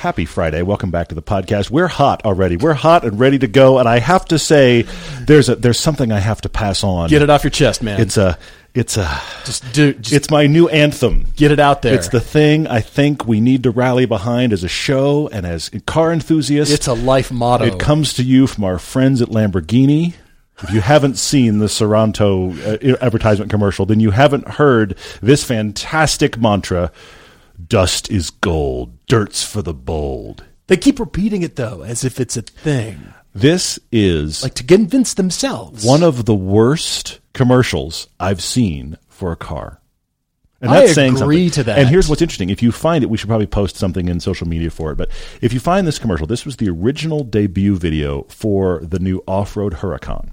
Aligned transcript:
Happy 0.00 0.24
Friday. 0.24 0.62
Welcome 0.62 0.90
back 0.90 1.08
to 1.08 1.14
the 1.14 1.20
podcast. 1.20 1.68
We're 1.68 1.86
hot 1.86 2.24
already. 2.24 2.56
We're 2.56 2.72
hot 2.72 3.04
and 3.04 3.20
ready 3.20 3.38
to 3.40 3.46
go. 3.46 3.78
And 3.78 3.86
I 3.86 3.98
have 3.98 4.24
to 4.28 4.38
say, 4.38 4.86
there's 5.20 5.50
a 5.50 5.56
there's 5.56 5.78
something 5.78 6.10
I 6.10 6.20
have 6.20 6.40
to 6.40 6.48
pass 6.48 6.82
on. 6.82 7.10
Get 7.10 7.20
it 7.20 7.28
off 7.28 7.44
your 7.44 7.50
chest, 7.50 7.82
man. 7.82 8.00
It's 8.00 8.16
a 8.16 8.38
it's 8.72 8.96
a 8.96 9.20
just 9.44 9.70
do 9.74 9.92
just 9.92 10.14
it's 10.14 10.30
my 10.30 10.46
new 10.46 10.70
anthem. 10.70 11.26
get 11.36 11.50
it 11.50 11.60
out 11.60 11.82
there. 11.82 11.94
It's 11.94 12.08
the 12.08 12.18
thing 12.18 12.66
I 12.66 12.80
think 12.80 13.26
we 13.26 13.42
need 13.42 13.64
to 13.64 13.70
rally 13.70 14.06
behind 14.06 14.54
as 14.54 14.64
a 14.64 14.68
show 14.68 15.28
and 15.28 15.44
as 15.44 15.68
car 15.84 16.14
enthusiasts. 16.14 16.72
it's 16.72 16.86
a 16.86 16.94
life 16.94 17.30
motto. 17.30 17.66
It 17.66 17.78
comes 17.78 18.14
to 18.14 18.22
you 18.22 18.46
from 18.46 18.64
our 18.64 18.78
friends 18.78 19.20
at 19.20 19.28
Lamborghini. 19.28 20.14
If 20.62 20.70
you 20.72 20.80
haven't 20.80 21.18
seen 21.18 21.58
the 21.58 21.66
Sterrato 21.66 22.56
uh, 22.92 22.96
advertisement 23.02 23.50
commercial, 23.50 23.84
then 23.84 24.00
you 24.00 24.12
haven't 24.12 24.48
heard 24.48 24.96
this 25.20 25.44
fantastic 25.44 26.38
mantra 26.38 26.90
Dust 27.66 28.10
is 28.10 28.30
gold, 28.30 29.04
dirt's 29.06 29.44
for 29.44 29.62
the 29.62 29.74
bold. 29.74 30.44
They 30.68 30.76
keep 30.76 31.00
repeating 31.00 31.42
it 31.42 31.56
though, 31.56 31.82
as 31.82 32.04
if 32.04 32.20
it's 32.20 32.36
a 32.36 32.42
thing, 32.42 33.12
This 33.34 33.78
is 33.90 34.42
like 34.42 34.54
to 34.54 34.64
convince 34.64 35.14
themselves. 35.14 35.84
one 35.84 36.02
of 36.02 36.24
the 36.26 36.34
worst 36.34 37.18
commercials 37.32 38.06
I've 38.20 38.40
seen 38.42 38.96
for 39.08 39.32
a 39.32 39.36
car. 39.36 39.80
And 40.62 40.70
I 40.70 40.80
that's 40.82 40.94
saying 40.94 41.16
agree 41.20 41.48
something. 41.48 41.50
to 41.50 41.64
that. 41.64 41.78
And 41.78 41.88
here's 41.88 42.08
what's 42.08 42.20
interesting. 42.22 42.50
If 42.50 42.62
you 42.62 42.70
find 42.70 43.02
it, 43.02 43.08
we 43.08 43.16
should 43.16 43.28
probably 43.28 43.46
post 43.46 43.76
something 43.76 44.08
in 44.08 44.20
social 44.20 44.46
media 44.46 44.70
for 44.70 44.92
it. 44.92 44.96
But 44.96 45.10
if 45.40 45.52
you 45.54 45.60
find 45.60 45.86
this 45.86 45.98
commercial, 45.98 46.26
this 46.26 46.44
was 46.44 46.56
the 46.56 46.68
original 46.68 47.24
debut 47.24 47.76
video 47.76 48.24
for 48.28 48.80
the 48.82 48.98
new 48.98 49.24
off-road 49.26 49.74
Huracan. 49.76 50.30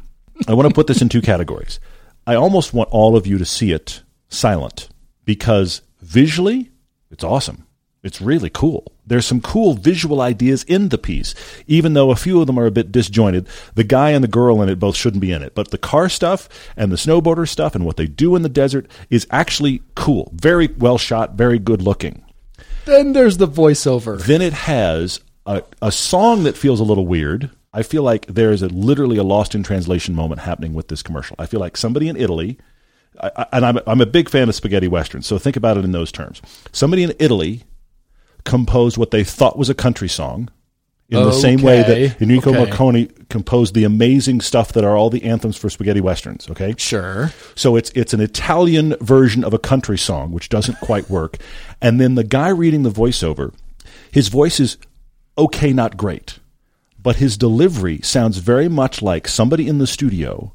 I 0.48 0.54
want 0.54 0.68
to 0.68 0.74
put 0.74 0.88
this 0.88 1.02
in 1.02 1.08
two 1.10 1.22
categories. 1.22 1.80
I 2.28 2.36
almost 2.36 2.74
want 2.74 2.90
all 2.92 3.16
of 3.16 3.26
you 3.26 3.38
to 3.38 3.46
see 3.46 3.72
it 3.72 4.04
silent 4.28 4.90
because 5.24 5.82
visually, 6.02 6.72
it's 7.12 7.24
awesome. 7.24 7.66
It's 8.04 8.22
really 8.22 8.50
cool. 8.50 8.92
There's 9.06 9.26
some 9.26 9.42
cool 9.42 9.74
visual 9.74 10.22
ideas 10.22 10.64
in 10.64 10.90
the 10.90 10.98
piece, 10.98 11.34
even 11.66 11.94
though 11.94 12.12
a 12.12 12.16
few 12.16 12.40
of 12.40 12.48
them 12.48 12.60
are 12.60 12.66
a 12.66 12.72
bit 12.72 12.92
disjointed. 12.92 13.48
The 13.76 13.84
guy 13.84 14.12
and 14.12 14.24
the 14.24 14.30
girl 14.30 14.62
in 14.62 14.70
it 14.70 14.80
both 14.80 14.96
shouldn't 14.96 15.22
be 15.22 15.32
in 15.32 15.42
it, 15.42 15.56
but 15.56 15.72
the 15.72 15.78
car 15.78 16.08
stuff 16.08 16.48
and 16.78 16.92
the 16.92 16.96
snowboarder 16.96 17.48
stuff 17.50 17.76
and 17.76 17.86
what 17.86 17.98
they 17.98 18.06
do 18.06 18.36
in 18.36 18.44
the 18.44 18.50
desert 18.50 18.90
is 19.10 19.28
actually 19.32 19.82
cool. 19.96 20.32
Very 20.34 20.68
well 20.68 20.98
shot, 20.98 21.34
very 21.34 21.60
good 21.60 21.82
looking. 21.82 22.24
then 22.86 23.14
there's 23.14 23.38
the 23.38 23.48
voiceover. 23.48 24.22
Then 24.22 24.42
it 24.42 24.54
has 24.54 25.20
a, 25.46 25.64
a 25.82 25.92
song 25.92 26.44
that 26.44 26.56
feels 26.56 26.80
a 26.80 26.86
little 26.86 27.08
weird. 27.08 27.50
I 27.74 27.84
feel 27.84 28.04
like 28.04 28.26
there 28.28 28.52
is 28.52 28.62
a, 28.62 28.68
literally 28.68 29.18
a 29.18 29.24
lost 29.24 29.56
in 29.56 29.64
translation 29.64 30.16
moment 30.16 30.42
happening 30.42 30.74
with 30.74 30.88
this 30.88 31.04
commercial. 31.04 31.36
I 31.40 31.46
feel 31.46 31.60
like 31.60 31.76
somebody 31.76 32.08
in 32.08 32.16
Italy, 32.16 32.58
I, 33.22 33.46
and 33.52 33.66
I'm, 33.66 33.80
I'm 33.88 34.02
a 34.02 34.06
big 34.06 34.30
fan 34.30 34.50
of 34.50 34.56
spaghetti 34.56 34.88
westerns, 34.88 35.26
so 35.28 35.38
think 35.38 35.56
about 35.56 35.78
it 35.78 35.86
in 35.86 35.92
those 35.92 36.12
terms. 36.12 36.42
Somebody 36.72 37.04
in 37.04 37.14
Italy 37.20 37.64
composed 38.44 38.98
what 38.98 39.12
they 39.12 39.24
thought 39.24 39.58
was 39.58 39.70
a 39.70 39.76
country 39.76 40.08
song. 40.08 40.50
In 41.10 41.24
the 41.24 41.32
same 41.32 41.62
way 41.62 41.84
that 41.84 42.22
Enrico 42.22 42.50
Okay. 42.50 42.66
Morricone 42.70 43.30
composed 43.30 43.74
the 43.74 43.86
amazing 43.86 44.42
stuff 44.42 44.74
that 44.74 44.84
are 44.84 44.98
all 44.98 45.10
the 45.10 45.24
anthems 45.24 45.56
for 45.56 45.70
spaghetti 45.70 46.02
westerns, 46.02 46.50
okay? 46.50 46.76
Sure. 46.78 47.32
So 47.56 47.78
it's 47.78 47.92
it's 47.92 48.14
an 48.14 48.20
Italian 48.20 48.94
version 49.00 49.46
of 49.46 49.54
a 49.54 49.58
country 49.58 49.98
song, 49.98 50.34
which 50.34 50.50
doesn't 50.50 50.82
quite 50.82 51.10
work. 51.10 51.38
And 51.82 51.98
then 52.02 52.16
the 52.16 52.26
guy 52.26 52.50
reading 52.50 52.84
the 52.84 52.90
voiceover, 52.90 53.54
his 54.12 54.28
voice 54.28 54.60
is 54.60 54.78
okay, 55.38 55.72
not 55.72 55.96
great, 55.96 56.40
but 57.02 57.16
his 57.16 57.38
delivery 57.38 58.02
sounds 58.04 58.40
very 58.40 58.68
much 58.68 59.02
like 59.02 59.30
somebody 59.30 59.66
in 59.70 59.78
the 59.78 59.88
studio 59.88 60.52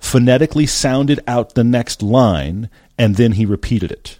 phonetically 0.00 0.66
sounded 0.66 1.20
out 1.26 1.54
the 1.54 1.62
next 1.62 2.02
line 2.02 2.68
and 2.98 3.16
then 3.16 3.32
he 3.32 3.46
repeated 3.46 3.92
it. 3.92 4.18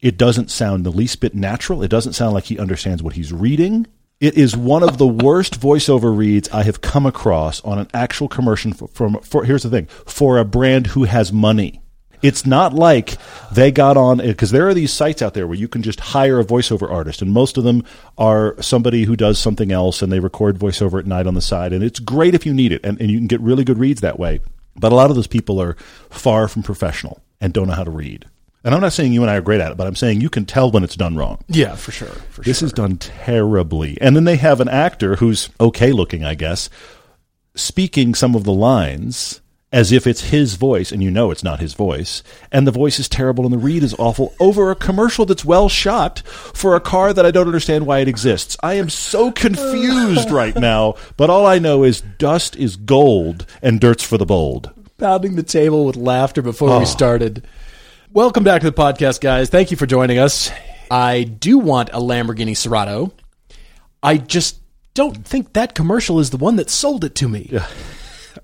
It 0.00 0.16
doesn't 0.16 0.50
sound 0.50 0.84
the 0.84 0.90
least 0.90 1.20
bit 1.20 1.34
natural. 1.34 1.82
It 1.82 1.88
doesn't 1.88 2.14
sound 2.14 2.34
like 2.34 2.44
he 2.44 2.58
understands 2.58 3.02
what 3.02 3.14
he's 3.14 3.32
reading. 3.32 3.86
It 4.20 4.36
is 4.36 4.56
one 4.56 4.82
of 4.82 4.98
the 4.98 5.06
worst 5.06 5.60
voiceover 5.60 6.16
reads 6.16 6.48
I 6.48 6.64
have 6.64 6.80
come 6.80 7.06
across 7.06 7.60
on 7.62 7.78
an 7.78 7.88
actual 7.94 8.28
commercial 8.28 8.72
for, 8.72 8.88
from 8.88 9.20
for 9.20 9.44
here's 9.44 9.62
the 9.62 9.70
thing, 9.70 9.86
for 9.86 10.38
a 10.38 10.44
brand 10.44 10.88
who 10.88 11.04
has 11.04 11.32
money. 11.32 11.80
It's 12.20 12.44
not 12.44 12.72
like 12.72 13.16
they 13.52 13.70
got 13.70 13.96
on 13.96 14.18
because 14.18 14.50
there 14.50 14.68
are 14.68 14.74
these 14.74 14.92
sites 14.92 15.22
out 15.22 15.34
there 15.34 15.46
where 15.46 15.56
you 15.56 15.68
can 15.68 15.82
just 15.82 16.00
hire 16.00 16.40
a 16.40 16.44
voiceover 16.44 16.90
artist, 16.90 17.22
and 17.22 17.30
most 17.30 17.56
of 17.56 17.62
them 17.62 17.84
are 18.16 18.60
somebody 18.60 19.04
who 19.04 19.14
does 19.14 19.38
something 19.38 19.70
else 19.70 20.02
and 20.02 20.10
they 20.10 20.18
record 20.18 20.58
voiceover 20.58 20.98
at 20.98 21.06
night 21.06 21.28
on 21.28 21.34
the 21.34 21.40
side, 21.40 21.72
and 21.72 21.84
it's 21.84 22.00
great 22.00 22.34
if 22.34 22.44
you 22.44 22.52
need 22.52 22.72
it, 22.72 22.84
and, 22.84 23.00
and 23.00 23.10
you 23.10 23.18
can 23.18 23.28
get 23.28 23.40
really 23.40 23.62
good 23.62 23.78
reads 23.78 24.00
that 24.00 24.18
way. 24.18 24.40
But 24.80 24.92
a 24.92 24.94
lot 24.94 25.10
of 25.10 25.16
those 25.16 25.26
people 25.26 25.60
are 25.60 25.76
far 26.10 26.48
from 26.48 26.62
professional 26.62 27.20
and 27.40 27.52
don't 27.52 27.66
know 27.68 27.74
how 27.74 27.84
to 27.84 27.90
read. 27.90 28.24
And 28.64 28.74
I'm 28.74 28.80
not 28.80 28.92
saying 28.92 29.12
you 29.12 29.22
and 29.22 29.30
I 29.30 29.36
are 29.36 29.40
great 29.40 29.60
at 29.60 29.70
it, 29.70 29.76
but 29.78 29.86
I'm 29.86 29.94
saying 29.94 30.20
you 30.20 30.28
can 30.28 30.44
tell 30.44 30.70
when 30.70 30.82
it's 30.84 30.96
done 30.96 31.16
wrong. 31.16 31.42
Yeah, 31.48 31.76
for 31.76 31.92
sure. 31.92 32.08
For 32.30 32.42
This 32.42 32.58
sure. 32.58 32.66
is 32.66 32.72
done 32.72 32.96
terribly. 32.96 33.96
And 34.00 34.16
then 34.16 34.24
they 34.24 34.36
have 34.36 34.60
an 34.60 34.68
actor 34.68 35.16
who's 35.16 35.48
okay 35.60 35.92
looking, 35.92 36.24
I 36.24 36.34
guess, 36.34 36.68
speaking 37.54 38.14
some 38.14 38.34
of 38.34 38.44
the 38.44 38.52
lines 38.52 39.40
as 39.70 39.92
if 39.92 40.06
it's 40.06 40.30
his 40.30 40.54
voice, 40.54 40.90
and 40.90 41.02
you 41.02 41.10
know 41.10 41.30
it's 41.30 41.44
not 41.44 41.60
his 41.60 41.74
voice. 41.74 42.22
And 42.50 42.66
the 42.66 42.70
voice 42.72 42.98
is 42.98 43.08
terrible 43.08 43.44
and 43.44 43.52
the 43.52 43.58
read 43.58 43.82
is 43.82 43.94
awful 43.98 44.34
over 44.40 44.70
a 44.70 44.74
commercial 44.74 45.26
that's 45.26 45.44
well 45.44 45.68
shot 45.68 46.20
for 46.26 46.74
a 46.74 46.80
car 46.80 47.12
that 47.12 47.26
I 47.26 47.30
don't 47.30 47.46
understand 47.46 47.86
why 47.86 47.98
it 47.98 48.08
exists. 48.08 48.56
I 48.62 48.74
am 48.74 48.88
so 48.88 49.30
confused 49.30 50.30
right 50.30 50.56
now, 50.58 50.94
but 51.18 51.28
all 51.28 51.44
I 51.46 51.58
know 51.58 51.84
is 51.84 52.00
dust 52.00 52.56
is 52.56 52.76
gold 52.76 53.44
and 53.60 53.78
dirt's 53.78 54.02
for 54.04 54.16
the 54.16 54.24
bold. 54.24 54.70
pounding 54.96 55.36
the 55.36 55.42
table 55.42 55.84
with 55.84 55.96
laughter 55.96 56.40
before 56.40 56.70
Oh. 56.70 56.78
we 56.78 56.82
ah. 56.84 56.86
started. 56.86 57.46
Welcome 58.10 58.44
back 58.44 58.62
to 58.62 58.70
the 58.70 58.76
podcast, 58.76 59.20
guys. 59.20 59.50
Thank 59.50 59.70
you 59.70 59.76
for 59.76 59.84
joining 59.86 60.18
us. 60.18 60.50
I 60.90 61.24
do 61.24 61.58
want 61.58 61.90
a 61.90 61.98
Lamborghini 62.00 62.52
Sterrato. 62.52 63.12
I 64.02 64.16
just 64.16 64.60
don't 64.94 65.26
think 65.26 65.52
that 65.52 65.74
commercial 65.74 66.18
is 66.20 66.30
the 66.30 66.38
one 66.38 66.56
that 66.56 66.70
sold 66.70 67.04
it 67.04 67.14
to 67.16 67.28
me. 67.28 67.52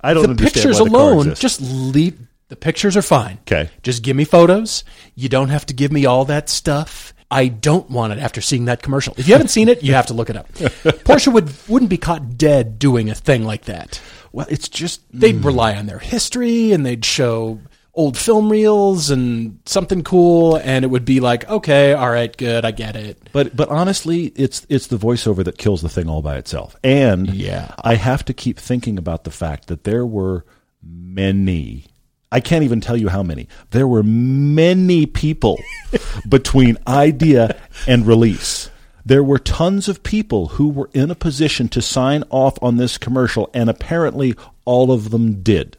I 0.05 0.13
don't 0.13 0.25
the 0.25 0.31
understand 0.31 0.55
pictures 0.55 0.81
why 0.81 0.85
the 0.85 0.91
car 0.91 1.01
alone, 1.01 1.19
exists. 1.29 1.41
just 1.41 1.61
leave. 1.61 2.19
The 2.49 2.57
pictures 2.57 2.97
are 2.97 3.03
fine. 3.03 3.39
Okay. 3.43 3.71
Just 3.83 4.03
give 4.03 4.15
me 4.15 4.25
photos. 4.25 4.85
You 5.15 5.31
don't 5.31 5.49
have 5.49 5.65
to 5.67 5.75
give 5.75 5.91
me 5.91 6.05
all 6.05 6.27
that 6.27 6.51
stuff. 6.51 7.15
I 7.31 7.49
don't 7.49 7.89
want 7.91 8.13
it 8.13 8.19
after 8.19 8.43
seeing 8.43 8.67
that 8.67 8.83
commercial. 8.83 9.15
If 9.17 9.27
you 9.27 9.35
haven't 9.35 9.49
seen 9.49 9.69
it, 9.69 9.83
you 9.83 9.95
have 9.95 10.07
to 10.07 10.15
look 10.15 10.29
it 10.29 10.37
up. 10.37 10.53
Porsche 10.53 11.33
would 11.33 11.51
wouldn't 11.69 11.89
be 11.89 11.97
caught 11.97 12.37
dead 12.37 12.79
doing 12.79 13.09
a 13.09 13.15
thing 13.15 13.45
like 13.45 13.65
that. 13.65 14.01
well, 14.31 14.47
it's 14.51 14.69
just 14.69 15.01
they'd 15.11 15.37
hmm. 15.37 15.47
rely 15.47 15.75
on 15.75 15.87
their 15.87 15.99
history 15.99 16.73
and 16.73 16.85
they'd 16.85 17.05
show 17.05 17.61
old 17.97 18.19
film 18.19 18.51
reels 18.51 19.11
and 19.11 19.59
something 19.67 20.03
cool 20.03 20.57
and 20.57 20.85
it 20.85 20.89
would 20.89 21.05
be 21.05 21.21
like 21.21 21.49
okay 21.49 21.93
all 21.93 22.11
right 22.11 22.37
good 22.37 22.65
i 22.65 22.71
get 22.73 22.97
it 22.97 23.19
But 23.33 23.55
but 23.57 23.69
honestly, 23.69 24.27
it's 24.37 24.67
it's 24.69 24.89
the 24.89 24.97
voiceover 24.97 25.45
that 25.45 25.59
kills 25.59 25.81
the 25.83 25.89
thing 25.89 26.09
all 26.09 26.23
by 26.23 26.37
itself. 26.37 26.77
And 26.83 27.29
Yeah. 27.33 27.75
I 27.83 27.95
have 27.97 28.25
to 28.27 28.33
keep 28.35 28.59
thinking 28.59 28.99
about 28.99 29.25
the 29.25 29.31
fact 29.31 29.67
that 29.69 29.85
there 29.85 30.05
were 30.07 30.45
many. 30.83 31.87
I 32.33 32.41
can't 32.41 32.65
even 32.65 32.81
tell 32.81 32.97
you 32.97 33.09
how 33.09 33.23
many. 33.23 33.49
There 33.71 33.87
were 33.87 34.03
many 34.03 35.07
people 35.07 35.59
between 36.29 36.79
idea 36.87 37.57
and 37.87 38.07
release. 38.07 38.71
There 39.07 39.23
were 39.23 39.39
tons 39.39 39.89
of 39.89 40.03
people 40.03 40.49
who 40.57 40.69
were 40.69 40.91
in 40.93 41.11
a 41.11 41.15
position 41.15 41.69
to 41.69 41.83
sign 41.83 42.25
off 42.31 42.61
on 42.63 42.77
this 42.77 42.99
commercial, 42.99 43.51
and 43.55 43.69
apparently 43.71 44.35
all 44.65 44.91
of 44.91 45.11
them 45.11 45.43
did. 45.43 45.77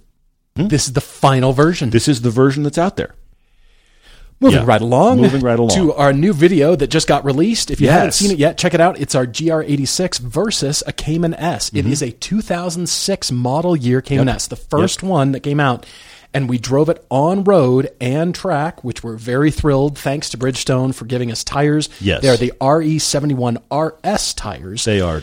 This 0.55 0.87
is 0.87 0.93
the 0.93 1.01
final 1.01 1.51
version. 1.53 1.89
This 1.89 2.07
is 2.07 2.21
the 2.21 2.29
version 2.29 2.63
that's 2.63 2.77
out 2.77 2.95
there. 2.95 3.13
moving 4.39 4.59
yeah. 4.61 4.65
right 4.65 4.81
along 4.81 5.19
Moving 5.19 5.41
right 5.41 5.59
along. 5.59 5.71
to 5.71 5.93
our 5.93 6.13
new 6.13 6.31
video 6.33 6.75
that 6.77 6.87
just 6.87 7.07
got 7.07 7.25
released. 7.25 7.71
If 7.71 7.81
you 7.81 7.89
haven't 7.89 8.13
seen 8.13 8.31
it 8.31 8.37
yet 8.37 8.57
check 8.57 8.73
it 8.73 8.79
out. 8.79 8.99
It's 8.99 9.15
our 9.15 9.25
gr86 9.25 10.19
versus 10.19 10.81
a 10.87 10.93
cayman 10.93 11.33
s. 11.33 11.69
Mm-hmm. 11.69 11.77
It 11.77 11.85
is 11.87 12.01
a 12.01 12.11
2006 12.11 13.31
model 13.33 13.75
year 13.75 14.01
cayman 14.01 14.29
s 14.29 14.47
the 14.47 14.55
first 14.55 15.03
one 15.03 15.33
that 15.33 15.41
came 15.41 15.59
out 15.59 15.85
and 16.33 16.49
we 16.49 16.57
drove 16.57 16.89
it 16.89 17.05
on 17.09 17.43
road 17.43 17.89
and 17.99 18.33
track 18.33 18.81
which 18.81 19.03
we're 19.03 19.17
very 19.17 19.51
thrilled. 19.51 19.97
Thanks 19.97 20.29
to 20.29 20.37
bridgestone 20.37 20.95
for 20.95 21.03
giving 21.03 21.31
us 21.31 21.43
tires. 21.43 21.89
Yes. 21.99 22.21
they're 22.21 22.37
the 22.37 22.53
re71 22.61 23.57
rs 23.71 24.33
tires. 24.33 24.85
They 24.85 25.01
are 25.01 25.21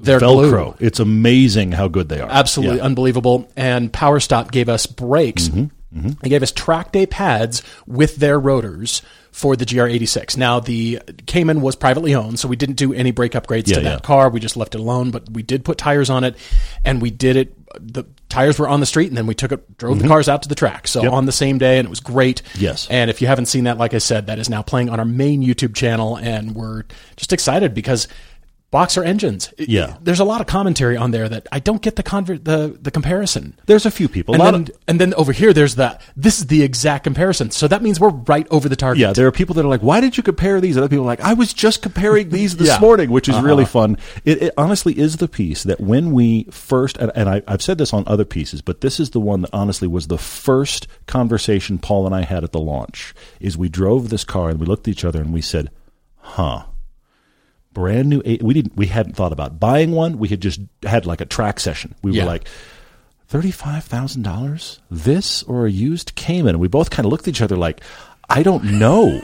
They're 0.00 0.20
Velcro. 0.20 0.76
glue. 0.78 0.86
It's 0.86 1.00
amazing 1.00 1.72
how 1.72 1.88
good 1.88 2.08
they 2.08 2.20
are. 2.20 2.28
absolutely 2.30 2.78
Yeah. 2.78 2.84
unbelievable. 2.84 3.48
And 3.56 3.92
Power 3.92 4.20
Stop 4.20 4.50
gave 4.52 4.68
us 4.68 4.86
brakes. 4.86 5.48
Mm-hmm. 5.48 6.10
They 6.20 6.28
gave 6.28 6.42
us 6.42 6.52
track 6.52 6.92
day 6.92 7.06
pads 7.06 7.62
with 7.86 8.16
their 8.16 8.38
rotors 8.38 9.02
for 9.32 9.56
the 9.56 9.64
GR86. 9.64 10.36
Now 10.36 10.60
the 10.60 11.00
Cayman 11.26 11.60
was 11.60 11.76
privately 11.76 12.14
owned, 12.14 12.38
so 12.38 12.46
we 12.48 12.56
didn't 12.56 12.74
do 12.76 12.92
any 12.92 13.10
brake 13.10 13.32
upgrades 13.32 13.68
Yeah, 13.68 13.76
to 13.76 13.80
that 13.82 13.92
yeah. 13.92 13.98
car. 14.00 14.28
We 14.28 14.38
just 14.40 14.56
left 14.56 14.74
it 14.74 14.80
alone, 14.80 15.10
but 15.10 15.30
we 15.30 15.42
did 15.42 15.64
put 15.64 15.78
tires 15.78 16.10
on 16.10 16.24
it, 16.24 16.36
and 16.84 17.00
we 17.00 17.10
did 17.10 17.36
it. 17.36 17.54
The 17.80 18.04
tires 18.28 18.58
were 18.58 18.68
on 18.68 18.80
the 18.80 18.86
street, 18.86 19.08
and 19.08 19.16
then 19.16 19.26
we 19.26 19.34
took 19.34 19.52
it, 19.52 19.78
drove 19.78 20.00
the 20.00 20.08
cars 20.08 20.28
out 20.28 20.42
to 20.42 20.48
the 20.48 20.54
track. 20.54 20.88
So 20.88 21.10
on 21.12 21.26
the 21.26 21.32
same 21.32 21.56
day, 21.58 21.78
and 21.78 21.86
it 21.86 21.90
was 21.90 22.00
great. 22.00 22.42
Yes. 22.58 22.86
And 22.90 23.10
if 23.10 23.20
you 23.22 23.26
haven't 23.28 23.46
seen 23.46 23.64
that, 23.64 23.78
like 23.78 23.94
I 23.94 23.98
said, 23.98 24.26
that 24.26 24.38
is 24.38 24.50
now 24.50 24.62
playing 24.62 24.90
on 24.90 24.98
our 24.98 25.04
main 25.06 25.42
YouTube 25.44 25.74
channel, 25.74 26.16
and 26.16 26.54
we're 26.54 26.82
just 27.16 27.32
excited 27.32 27.74
because 27.74 28.08
boxer 28.70 29.02
engines. 29.02 29.52
Yeah. 29.56 29.96
there's 30.02 30.20
a 30.20 30.24
lot 30.24 30.40
of 30.42 30.46
commentary 30.46 30.96
on 30.96 31.10
there 31.10 31.26
that 31.28 31.46
I 31.50 31.58
don't 31.58 31.80
get 31.80 31.96
the 31.96 32.02
conver- 32.02 32.42
the 32.42 32.76
the 32.80 32.90
comparison. 32.90 33.54
There's 33.66 33.86
a 33.86 33.90
few 33.90 34.08
people. 34.08 34.34
A 34.34 34.36
And 34.36 34.44
lot 34.44 34.50
then, 34.52 34.60
of, 34.62 34.70
and 34.88 35.00
then 35.00 35.14
over 35.14 35.32
here, 35.32 35.52
there's 35.54 35.74
the 35.76 35.98
this 36.16 36.38
is 36.38 36.46
the 36.48 36.62
exact 36.62 37.04
comparison. 37.04 37.50
So 37.50 37.66
that 37.68 37.82
means 37.82 37.98
we're 37.98 38.10
right 38.10 38.46
over 38.50 38.68
the 38.68 38.76
target. 38.76 39.00
yeah, 39.00 39.12
there 39.14 39.26
are 39.26 39.32
people 39.32 39.54
that 39.54 39.64
are 39.64 39.68
like, 39.68 39.80
"Why 39.82 40.00
did 40.00 40.16
you 40.16 40.22
compare 40.22 40.60
these?" 40.60 40.76
Other 40.76 40.88
people 40.88 41.04
are 41.04 41.06
like, 41.06 41.20
"I 41.22 41.32
was 41.34 41.54
just 41.54 41.80
comparing 41.82 42.28
these 42.28 42.56
this 42.56 42.68
Yeah. 42.74 42.78
morning," 42.80 43.10
which 43.10 43.28
is 43.28 43.36
uh-huh. 43.36 43.46
really 43.46 43.64
fun. 43.64 43.96
It, 44.24 44.42
it 44.42 44.54
honestly 44.58 44.98
is 44.98 45.16
the 45.16 45.28
piece 45.28 45.62
that 45.62 45.80
when 45.80 46.12
we 46.12 46.44
first, 46.50 46.98
and, 46.98 47.10
and 47.14 47.28
I, 47.28 47.42
I've 47.48 47.62
said 47.62 47.78
this 47.78 47.94
on 47.94 48.04
other 48.06 48.24
pieces, 48.26 48.60
but 48.60 48.82
this 48.82 49.00
is 49.00 49.10
the 49.10 49.20
one 49.20 49.40
that 49.42 49.50
honestly 49.54 49.88
was 49.88 50.08
the 50.08 50.18
first 50.18 50.86
conversation 51.06 51.78
Paul 51.78 52.04
and 52.06 52.14
I 52.14 52.22
had 52.22 52.44
at 52.44 52.52
the 52.52 52.60
launch. 52.60 53.14
Is 53.40 53.56
we 53.56 53.68
drove 53.70 54.10
this 54.10 54.24
car 54.24 54.50
and 54.50 54.60
we 54.60 54.66
looked 54.66 54.86
at 54.88 54.92
each 54.92 55.04
other 55.06 55.20
and 55.22 55.32
we 55.32 55.40
said, 55.40 55.70
"Huh." 56.18 56.64
Brand 57.78 58.08
new, 58.08 58.20
we 58.40 58.54
didn't, 58.54 58.76
we 58.76 58.86
hadn't 58.86 59.14
thought 59.14 59.32
about 59.32 59.60
buying 59.60 59.92
one. 59.92 60.18
We 60.18 60.26
had 60.26 60.40
just 60.40 60.58
had 60.82 61.06
like 61.06 61.20
a 61.20 61.24
track 61.26 61.60
session. 61.60 61.94
We 62.02 62.10
Yeah. 62.10 62.24
were 62.24 62.26
like, 62.30 62.48
thirty-five 63.28 63.84
thousand 63.84 64.22
dollars, 64.22 64.80
this 64.90 65.44
or 65.44 65.66
a 65.66 65.70
used 65.70 66.16
Cayman? 66.16 66.56
And 66.56 66.58
we 66.60 66.66
both 66.66 66.90
kind 66.90 67.06
of 67.06 67.12
looked 67.12 67.28
at 67.28 67.28
each 67.28 67.40
other 67.40 67.56
like, 67.56 67.80
I 68.28 68.42
don't 68.42 68.64
know. 68.64 69.20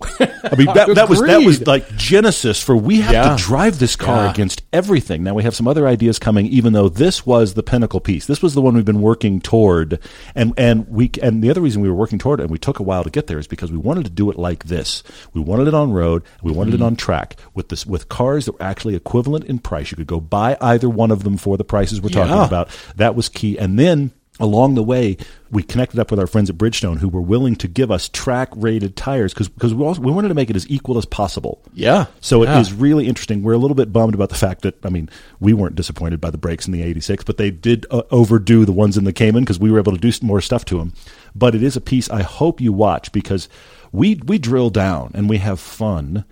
I 0.20 0.56
mean, 0.56 0.66
that, 0.74 0.90
that 0.96 1.08
was 1.08 1.20
that 1.22 1.42
was 1.42 1.66
like 1.66 1.88
genesis 1.96 2.60
for 2.62 2.76
we 2.76 3.00
have 3.00 3.12
Yeah. 3.12 3.36
to 3.36 3.42
drive 3.42 3.78
this 3.78 3.96
car 3.96 4.24
Yeah. 4.24 4.30
against 4.32 4.62
everything. 4.72 5.22
Now 5.22 5.34
we 5.34 5.44
have 5.44 5.54
some 5.54 5.66
other 5.68 5.86
ideas 5.86 6.18
coming, 6.18 6.46
even 6.46 6.72
though 6.72 6.88
this 6.88 7.24
was 7.24 7.54
the 7.54 7.62
pinnacle 7.62 8.00
piece. 8.00 8.26
This 8.26 8.42
was 8.42 8.54
the 8.54 8.60
one 8.60 8.74
we've 8.74 8.84
been 8.84 9.00
working 9.00 9.40
toward, 9.40 9.98
and 10.34 10.52
and 10.58 10.86
we 10.88 11.10
and 11.22 11.42
the 11.42 11.48
other 11.50 11.60
reason 11.60 11.80
we 11.80 11.88
were 11.88 11.94
working 11.94 12.18
toward 12.18 12.40
it, 12.40 12.42
and 12.44 12.50
we 12.50 12.58
took 12.58 12.80
a 12.80 12.82
while 12.82 13.04
to 13.04 13.10
get 13.10 13.28
there, 13.28 13.38
is 13.38 13.46
because 13.46 13.70
we 13.72 13.78
wanted 13.78 14.04
to 14.04 14.10
do 14.10 14.30
it 14.30 14.38
like 14.38 14.64
this. 14.64 15.02
We 15.32 15.40
wanted 15.40 15.68
it 15.68 15.74
on 15.74 15.92
road, 15.92 16.22
we 16.42 16.52
wanted 16.52 16.74
Mm-hmm. 16.74 16.82
it 16.82 16.86
on 16.86 16.96
track 16.96 17.36
with 17.54 17.68
this 17.68 17.86
with 17.86 18.08
cars 18.08 18.46
that 18.46 18.52
were 18.52 18.62
actually 18.62 18.96
equivalent 18.96 19.44
in 19.46 19.58
price. 19.58 19.90
You 19.90 19.96
could 19.96 20.06
go 20.08 20.20
buy 20.20 20.56
either 20.60 20.88
one 20.88 21.12
of 21.12 21.22
them 21.24 21.36
for 21.36 21.56
the 21.56 21.64
prices 21.64 22.00
we're 22.02 22.08
talking 22.10 22.32
about. 22.34 22.68
That 22.96 23.14
was 23.14 23.28
key, 23.28 23.58
and 23.58 23.78
then. 23.78 24.12
Along 24.40 24.74
the 24.74 24.82
way, 24.82 25.16
we 25.52 25.62
connected 25.62 26.00
up 26.00 26.10
with 26.10 26.18
our 26.18 26.26
friends 26.26 26.50
at 26.50 26.58
Bridgestone 26.58 26.98
who 26.98 27.08
were 27.08 27.20
willing 27.20 27.54
to 27.56 27.68
give 27.68 27.92
us 27.92 28.08
track 28.08 28.48
rated 28.56 28.96
tires 28.96 29.32
because 29.32 29.72
we, 29.72 29.84
also- 29.84 30.00
we 30.02 30.10
wanted 30.10 30.26
to 30.28 30.34
make 30.34 30.50
it 30.50 30.56
as 30.56 30.68
equal 30.68 30.98
as 30.98 31.04
possible. 31.04 31.62
Yeah. 31.72 32.06
So 32.20 32.42
it 32.42 32.46
Yeah. 32.46 32.58
is 32.60 32.72
really 32.72 33.06
interesting. 33.06 33.44
We're 33.44 33.52
a 33.52 33.58
little 33.58 33.76
bit 33.76 33.92
bummed 33.92 34.12
about 34.14 34.30
the 34.30 34.34
fact 34.34 34.62
that 34.62 34.74
I 34.84 34.88
mean 34.90 35.08
we 35.38 35.52
weren't 35.52 35.76
disappointed 35.76 36.20
by 36.20 36.30
the 36.30 36.38
brakes 36.38 36.66
in 36.66 36.72
the 36.72 36.82
'86, 36.82 37.22
but 37.22 37.36
they 37.36 37.52
did 37.52 37.86
uh, 37.92 38.02
overdo 38.10 38.64
the 38.64 38.72
ones 38.72 38.96
in 38.98 39.04
the 39.04 39.12
Cayman 39.12 39.44
because 39.44 39.60
we 39.60 39.70
were 39.70 39.78
able 39.78 39.92
to 39.92 39.98
do 39.98 40.10
more 40.26 40.40
stuff 40.40 40.64
to 40.64 40.78
them. 40.78 40.94
But 41.36 41.54
it 41.54 41.62
is 41.62 41.76
a 41.76 41.80
piece 41.80 42.10
I 42.10 42.22
hope 42.22 42.60
you 42.60 42.72
watch 42.72 43.12
because 43.12 43.48
we 43.92 44.20
we 44.26 44.38
drill 44.38 44.70
down 44.70 45.12
and 45.14 45.28
we 45.28 45.38
have 45.38 45.60
fun. 45.60 46.24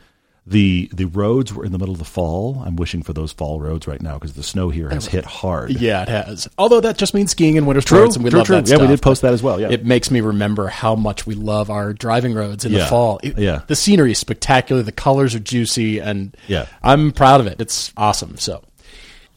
The 0.44 0.90
the 0.92 1.04
roads 1.04 1.54
were 1.54 1.64
in 1.64 1.70
the 1.70 1.78
middle 1.78 1.92
of 1.92 2.00
the 2.00 2.04
fall. 2.04 2.60
I'm 2.66 2.74
wishing 2.74 3.04
for 3.04 3.12
those 3.12 3.30
fall 3.30 3.60
roads 3.60 3.86
right 3.86 4.02
now 4.02 4.14
because 4.14 4.32
the 4.32 4.42
snow 4.42 4.70
here 4.70 4.88
has 4.90 5.06
oh. 5.06 5.10
hit 5.10 5.24
hard. 5.24 5.70
Yeah, 5.70 6.02
it 6.02 6.08
has. 6.08 6.48
Although 6.58 6.80
that 6.80 6.98
just 6.98 7.14
means 7.14 7.30
skiing 7.30 7.54
in 7.54 7.64
winter 7.64 7.80
sports, 7.80 8.16
and 8.16 8.24
we 8.24 8.30
true, 8.30 8.38
love 8.38 8.46
true. 8.48 8.56
that 8.56 8.68
Yeah, 8.68 8.78
we 8.78 8.88
did 8.88 9.00
post 9.00 9.22
that 9.22 9.32
as 9.32 9.40
well, 9.40 9.60
yeah. 9.60 9.70
it 9.70 9.84
makes 9.84 10.10
me 10.10 10.20
remember 10.20 10.66
how 10.66 10.96
much 10.96 11.28
we 11.28 11.36
love 11.36 11.70
our 11.70 11.92
driving 11.92 12.34
roads 12.34 12.64
in 12.64 12.72
Yeah, 12.72 12.80
the 12.80 12.86
fall. 12.86 13.20
It- 13.22 13.38
yeah. 13.38 13.62
the 13.68 13.76
scenery 13.76 14.10
is 14.10 14.18
spectacular. 14.18 14.82
The 14.82 14.90
colors 14.90 15.32
are 15.36 15.38
juicy, 15.40 16.00
and 16.00 16.36
Yeah. 16.48 16.66
I'm 16.82 17.12
proud 17.12 17.40
of 17.40 17.46
it. 17.46 17.60
It's 17.60 17.92
awesome. 17.96 18.36
So, 18.36 18.64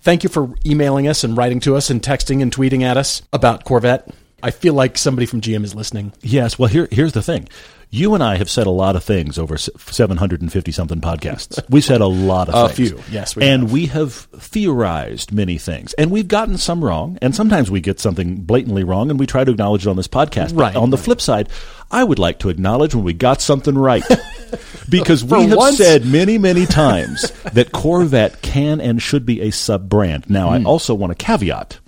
thank 0.02 0.24
you 0.24 0.30
for 0.30 0.56
emailing 0.66 1.08
us 1.08 1.24
and 1.24 1.38
writing 1.38 1.60
to 1.62 1.76
us 1.76 1.92
and 1.92 2.02
texting 2.02 2.42
and 2.42 2.52
tweeting 2.52 2.82
at 2.82 2.98
us 2.98 3.22
about 3.32 3.64
Corvette. 3.64 4.10
I 4.42 4.50
feel 4.50 4.74
like 4.74 4.98
somebody 4.98 5.28
from 5.28 5.42
GM 5.42 5.64
is 5.64 5.76
listening. 5.76 6.14
Yes. 6.24 6.58
Well, 6.58 6.68
here, 6.70 6.88
here's 6.92 7.14
the 7.14 7.22
thing. 7.22 7.48
You 7.96 8.14
and 8.14 8.22
I 8.22 8.36
have 8.36 8.50
said 8.50 8.68
a 8.68 8.72
lot 8.72 8.98
of 8.98 9.04
things 9.06 9.40
over 9.40 9.58
750 9.58 10.72
something 10.74 11.00
podcasts. 11.00 11.64
We 11.70 11.80
said 11.80 12.02
a 12.02 12.06
lot 12.08 12.50
of 12.50 12.56
A 12.72 12.74
things. 12.74 12.90
few, 12.92 13.00
yes, 13.10 13.36
we 13.38 13.44
and 13.44 13.64
have. 13.64 13.72
we 13.72 13.86
have 13.86 14.14
theorized 14.14 15.32
many 15.32 15.58
things. 15.58 15.94
And 15.94 16.12
we've 16.12 16.28
gotten 16.28 16.58
some 16.58 16.84
wrong. 16.84 17.18
And 17.22 17.34
sometimes 17.34 17.72
we 17.72 17.80
get 17.80 18.00
something 18.02 18.42
blatantly 18.42 18.84
wrong 18.84 19.10
and 19.10 19.18
we 19.18 19.26
try 19.26 19.46
to 19.46 19.52
acknowledge 19.52 19.86
it 19.88 19.90
on 19.90 19.96
this 19.96 20.10
podcast. 20.10 20.54
But 20.54 20.62
Right, 20.62 20.76
on 20.76 20.90
the 20.90 20.98
right. 20.98 21.06
flip 21.06 21.22
side, 21.22 21.48
I 21.90 22.04
would 22.04 22.20
like 22.20 22.40
to 22.40 22.50
acknowledge 22.50 22.94
when 22.96 23.06
we 23.06 23.14
got 23.14 23.42
something 23.42 23.78
right. 23.78 24.04
because 24.90 25.24
we 25.24 25.44
have 25.48 25.58
once. 25.58 25.78
said 25.78 26.06
many, 26.06 26.38
many 26.38 26.66
times 26.66 27.32
that 27.54 27.72
Corvette 27.72 28.42
can 28.42 28.82
and 28.82 29.02
should 29.02 29.26
be 29.26 29.40
a 29.42 29.52
sub 29.52 29.88
brand. 29.88 30.30
Now, 30.30 30.50
Hmm. 30.50 30.54
I 30.68 30.70
also 30.70 30.94
want 30.94 31.12
a 31.14 31.16
caveat. 31.16 31.80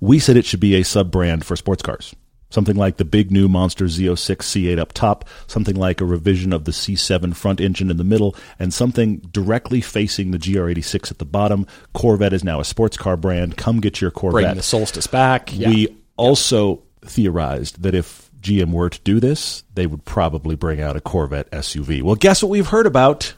We 0.00 0.18
said 0.20 0.36
it 0.36 0.44
should 0.44 0.60
be 0.60 0.76
a 0.76 0.84
sub 0.84 1.10
brand 1.10 1.44
for 1.44 1.56
sports 1.56 1.82
cars. 1.82 2.14
Something 2.48 2.76
like 2.76 2.96
the 2.96 3.04
big 3.04 3.30
new 3.32 3.48
Monster 3.48 3.86
Z06 3.86 4.36
C8 4.36 4.78
up 4.78 4.92
top, 4.92 5.24
something 5.46 5.74
like 5.74 6.00
a 6.00 6.04
revision 6.04 6.52
of 6.52 6.64
the 6.64 6.70
C7 6.70 7.34
front 7.34 7.60
engine 7.60 7.90
in 7.90 7.96
the 7.96 8.04
middle, 8.04 8.36
and 8.58 8.72
something 8.72 9.18
directly 9.32 9.80
facing 9.80 10.30
the 10.30 10.38
GR86 10.38 11.10
at 11.10 11.18
the 11.18 11.24
bottom. 11.24 11.66
Corvette 11.92 12.32
is 12.32 12.44
now 12.44 12.60
a 12.60 12.64
sports 12.64 12.96
car 12.96 13.16
brand. 13.16 13.56
Come 13.56 13.80
get 13.80 14.00
your 14.00 14.12
Corvette. 14.12 14.34
Bringing 14.34 14.56
the 14.56 14.62
Solstice 14.62 15.08
back. 15.08 15.50
Yeah. 15.52 15.68
We 15.68 15.96
also 16.16 16.82
theorized 17.02 17.82
that 17.82 17.94
if 17.94 18.30
GM 18.40 18.72
were 18.72 18.90
to 18.90 19.00
do 19.00 19.18
this, 19.18 19.64
they 19.74 19.86
would 19.86 20.04
probably 20.04 20.54
bring 20.54 20.80
out 20.80 20.96
a 20.96 21.00
Corvette 21.00 21.50
SUV. 21.50 22.02
Well, 22.02 22.14
guess 22.14 22.42
what 22.42 22.50
we've 22.50 22.68
heard 22.68 22.86
about? 22.86 23.34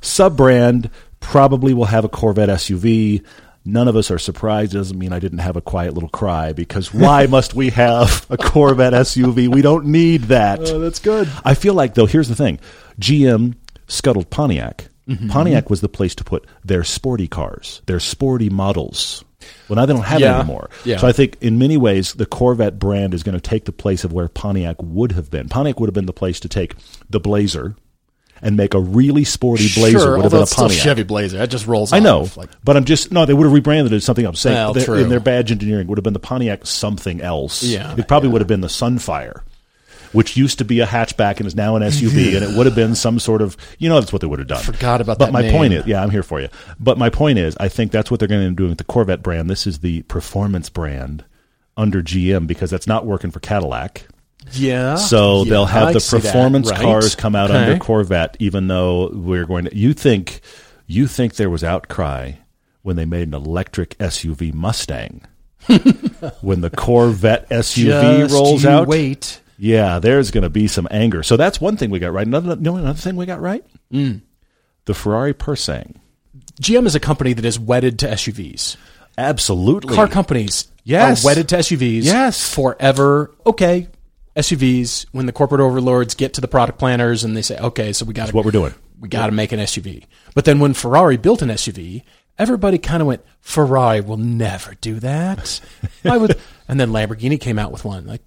Sub 0.00 0.36
brand 0.36 0.90
probably 1.18 1.74
will 1.74 1.86
have 1.86 2.04
a 2.04 2.08
Corvette 2.08 2.50
SUV. 2.50 3.24
None 3.64 3.88
of 3.88 3.96
us 3.96 4.10
are 4.10 4.18
surprised. 4.18 4.74
It 4.74 4.78
doesn't 4.78 4.98
mean 4.98 5.12
I 5.12 5.18
didn't 5.18 5.38
have 5.38 5.56
a 5.56 5.62
quiet 5.62 5.94
little 5.94 6.10
cry 6.10 6.52
because 6.52 6.92
why 6.92 7.26
must 7.30 7.54
we 7.54 7.70
have 7.70 8.26
a 8.28 8.36
Corvette 8.36 8.92
SUV? 8.92 9.48
We 9.48 9.62
don't 9.62 9.86
need 9.86 10.24
that. 10.24 10.60
Oh, 10.60 10.78
that's 10.78 10.98
good. 10.98 11.30
I 11.44 11.54
feel 11.54 11.74
like 11.74 11.94
though 11.94 12.06
here's 12.06 12.28
the 12.28 12.36
thing. 12.36 12.60
GM 13.00 13.54
scuttled 13.86 14.28
Pontiac. 14.30 14.88
Mm-hmm. 15.08 15.28
Pontiac 15.28 15.70
was 15.70 15.80
the 15.80 15.88
place 15.88 16.14
to 16.16 16.24
put 16.24 16.46
their 16.64 16.84
sporty 16.84 17.28
cars, 17.28 17.82
their 17.86 18.00
sporty 18.00 18.50
models. 18.50 19.24
Well, 19.68 19.76
now 19.76 19.86
they 19.86 19.92
don't 19.92 20.02
have 20.02 20.22
it 20.22 20.26
anymore. 20.26 20.70
Yeah. 20.84 20.98
So 20.98 21.06
I 21.06 21.12
think 21.12 21.36
in 21.40 21.58
many 21.58 21.76
ways 21.76 22.14
the 22.14 22.26
Corvette 22.26 22.78
brand 22.78 23.12
is 23.12 23.22
going 23.22 23.34
to 23.34 23.40
take 23.40 23.66
the 23.66 23.72
place 23.72 24.04
of 24.04 24.12
where 24.12 24.28
Pontiac 24.28 24.76
would 24.80 25.12
have 25.12 25.30
been. 25.30 25.48
Pontiac 25.48 25.80
would 25.80 25.88
have 25.88 25.94
been 25.94 26.06
the 26.06 26.12
place 26.14 26.40
to 26.40 26.48
take 26.48 26.74
the 27.10 27.20
Blazer 27.20 27.76
and 28.42 28.56
make 28.56 28.74
a 28.74 28.80
really 28.80 29.24
sporty 29.24 29.68
Blazer 29.74 29.98
sure, 29.98 30.16
would 30.16 30.22
have 30.24 30.32
been 30.32 30.42
a 30.42 30.46
Pontiac. 30.46 30.82
Chevy 30.82 31.02
Blazer. 31.02 31.38
That 31.38 31.50
just 31.50 31.66
rolls 31.66 31.92
I 31.92 31.98
know. 32.00 32.28
Like, 32.36 32.50
but 32.62 32.76
I'm 32.76 32.84
just 32.84 33.10
no. 33.12 33.24
They 33.26 33.34
would 33.34 33.44
have 33.44 33.52
rebranded 33.52 33.92
it 33.92 33.96
as 33.96 34.04
something 34.04 34.24
else. 34.26 34.40
Saying 34.40 34.54
Well, 34.54 34.74
true. 34.74 34.96
in 34.96 35.08
their 35.08 35.20
badge 35.20 35.50
engineering 35.50 35.86
would 35.86 35.98
have 35.98 36.04
been 36.04 36.12
the 36.12 36.18
Pontiac 36.18 36.66
something 36.66 37.20
else. 37.20 37.62
Yeah, 37.62 37.94
it 37.96 38.06
probably 38.08 38.28
would 38.28 38.40
have 38.40 38.48
been 38.48 38.60
the 38.60 38.68
Sunfire, 38.68 39.42
which 40.12 40.36
used 40.36 40.58
to 40.58 40.64
be 40.64 40.80
a 40.80 40.86
hatchback 40.86 41.38
and 41.38 41.46
is 41.46 41.54
now 41.54 41.76
an 41.76 41.82
SUV, 41.82 42.34
and 42.36 42.44
it 42.44 42.56
would 42.56 42.66
have 42.66 42.74
been 42.74 42.94
some 42.94 43.18
sort 43.18 43.40
of 43.42 43.56
you 43.78 43.88
know 43.88 43.98
that's 44.00 44.12
what 44.12 44.20
they 44.20 44.26
would 44.26 44.38
have 44.38 44.48
done. 44.48 44.62
Forgot 44.62 45.00
about 45.00 45.18
but 45.18 45.26
that 45.26 45.32
But 45.32 45.32
my 45.32 45.42
name. 45.42 45.52
point 45.52 45.72
is, 45.74 45.86
yeah, 45.86 46.02
I'm 46.02 46.10
here 46.10 46.22
for 46.22 46.40
you. 46.40 46.48
But 46.78 46.98
my 46.98 47.10
point 47.10 47.38
is, 47.38 47.56
I 47.58 47.68
think 47.68 47.92
that's 47.92 48.10
what 48.10 48.18
they're 48.20 48.28
going 48.28 48.48
to 48.48 48.54
do 48.54 48.68
with 48.68 48.78
the 48.78 48.84
Corvette 48.84 49.22
brand. 49.22 49.48
This 49.48 49.66
is 49.66 49.78
the 49.78 50.02
performance 50.02 50.68
brand 50.68 51.24
under 51.76 52.02
GM 52.02 52.46
because 52.46 52.70
that's 52.70 52.86
not 52.86 53.06
working 53.06 53.30
for 53.30 53.40
Cadillac. 53.40 54.06
Yeah. 54.52 54.96
So 54.96 55.42
Yeah, 55.44 55.50
they'll 55.50 55.66
have 55.66 55.92
the 55.94 55.98
that. 56.00 56.08
performance 56.22 56.70
Right. 56.70 56.80
cars 56.80 57.14
come 57.14 57.34
out 57.34 57.50
Okay. 57.50 57.58
under 57.58 57.78
Corvette, 57.78 58.36
even 58.38 58.68
though 58.68 59.10
we're 59.12 59.46
going 59.46 59.64
to. 59.66 59.76
You 59.76 59.92
think 59.94 60.40
you 60.86 61.06
think 61.06 61.36
there 61.36 61.50
was 61.50 61.64
outcry 61.64 62.32
when 62.82 62.96
they 62.96 63.04
made 63.06 63.28
an 63.28 63.34
electric 63.34 63.96
SUV 63.98 64.52
Mustang 64.52 65.22
when 66.42 66.60
the 66.60 66.70
Corvette 66.70 67.48
SUV 67.50 68.18
Just 68.18 68.34
rolls 68.34 68.64
out? 68.66 68.86
Wait. 68.86 69.40
Yeah, 69.56 69.98
there's 70.00 70.30
going 70.30 70.42
to 70.42 70.50
be 70.50 70.66
some 70.66 70.88
anger. 70.90 71.22
So 71.22 71.36
that's 71.36 71.60
one 71.60 71.76
thing 71.76 71.90
we 71.90 71.98
got 72.00 72.12
right. 72.12 72.26
Another, 72.26 72.52
another 72.52 72.92
thing 72.94 73.16
we 73.16 73.24
got 73.24 73.40
right? 73.40 73.64
Mm. 73.92 74.20
The 74.84 74.94
Ferrari 74.94 75.32
Purosangue. 75.32 75.96
GM 76.60 76.86
is 76.86 76.94
a 76.94 77.00
company 77.00 77.32
that 77.32 77.44
is 77.44 77.58
wedded 77.58 77.98
to 78.00 78.06
SUVs. 78.08 78.76
Absolutely. 79.16 79.94
Car 79.94 80.08
companies 80.08 80.68
Yes. 80.82 81.24
are 81.24 81.26
wedded 81.28 81.48
to 81.50 81.56
SUVs 81.58 82.02
Yes. 82.04 82.46
forever. 82.52 83.30
Okay, 83.46 83.88
SUVs, 84.36 85.06
when 85.12 85.26
the 85.26 85.32
corporate 85.32 85.60
overlords 85.60 86.14
get 86.14 86.34
to 86.34 86.40
the 86.40 86.48
product 86.48 86.78
planners 86.78 87.22
and 87.24 87.36
they 87.36 87.42
say, 87.42 87.56
okay, 87.58 87.92
so 87.92 88.04
we 88.04 88.12
got 88.14 88.28
to 88.28 88.34
what 88.34 88.44
we're 88.44 88.50
doing. 88.50 88.74
We 89.00 89.08
got 89.08 89.26
to 89.26 89.32
make 89.32 89.52
an 89.52 89.60
SUV. 89.60 90.04
But 90.34 90.44
then 90.44 90.58
when 90.58 90.74
Ferrari 90.74 91.16
built 91.16 91.42
an 91.42 91.50
SUV, 91.50 92.02
everybody 92.38 92.78
kind 92.78 93.00
of 93.00 93.06
went, 93.06 93.24
Ferrari 93.40 94.00
will 94.00 94.16
never 94.16 94.74
do 94.80 94.98
that. 95.00 95.60
Why 96.02 96.16
would? 96.16 96.38
And 96.68 96.80
then 96.80 96.90
Lamborghini 96.90 97.40
came 97.40 97.58
out 97.58 97.70
with 97.72 97.84
one. 97.84 98.06
Like, 98.06 98.22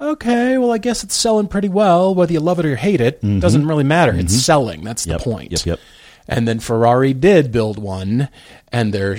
okay, 0.00 0.58
well, 0.58 0.72
I 0.72 0.78
guess 0.78 1.02
it's 1.04 1.14
selling 1.16 1.48
pretty 1.48 1.68
well. 1.68 2.14
Whether 2.14 2.32
you 2.32 2.40
love 2.40 2.58
it 2.58 2.66
or 2.66 2.76
hate 2.76 3.00
it, 3.00 3.20
doesn't 3.22 3.66
really 3.66 3.84
matter. 3.84 4.14
It's 4.14 4.34
selling. 4.36 4.84
That's 4.84 5.02
Mm-hmm. 5.02 5.10
Yep, 5.12 5.18
the 5.20 5.24
point. 5.30 5.52
yep, 5.52 5.66
yep. 5.66 5.80
And 6.28 6.46
then 6.46 6.60
Ferrari 6.60 7.12
did 7.12 7.50
build 7.50 7.78
one, 7.78 8.28
and 8.70 8.92
they're 8.94 9.18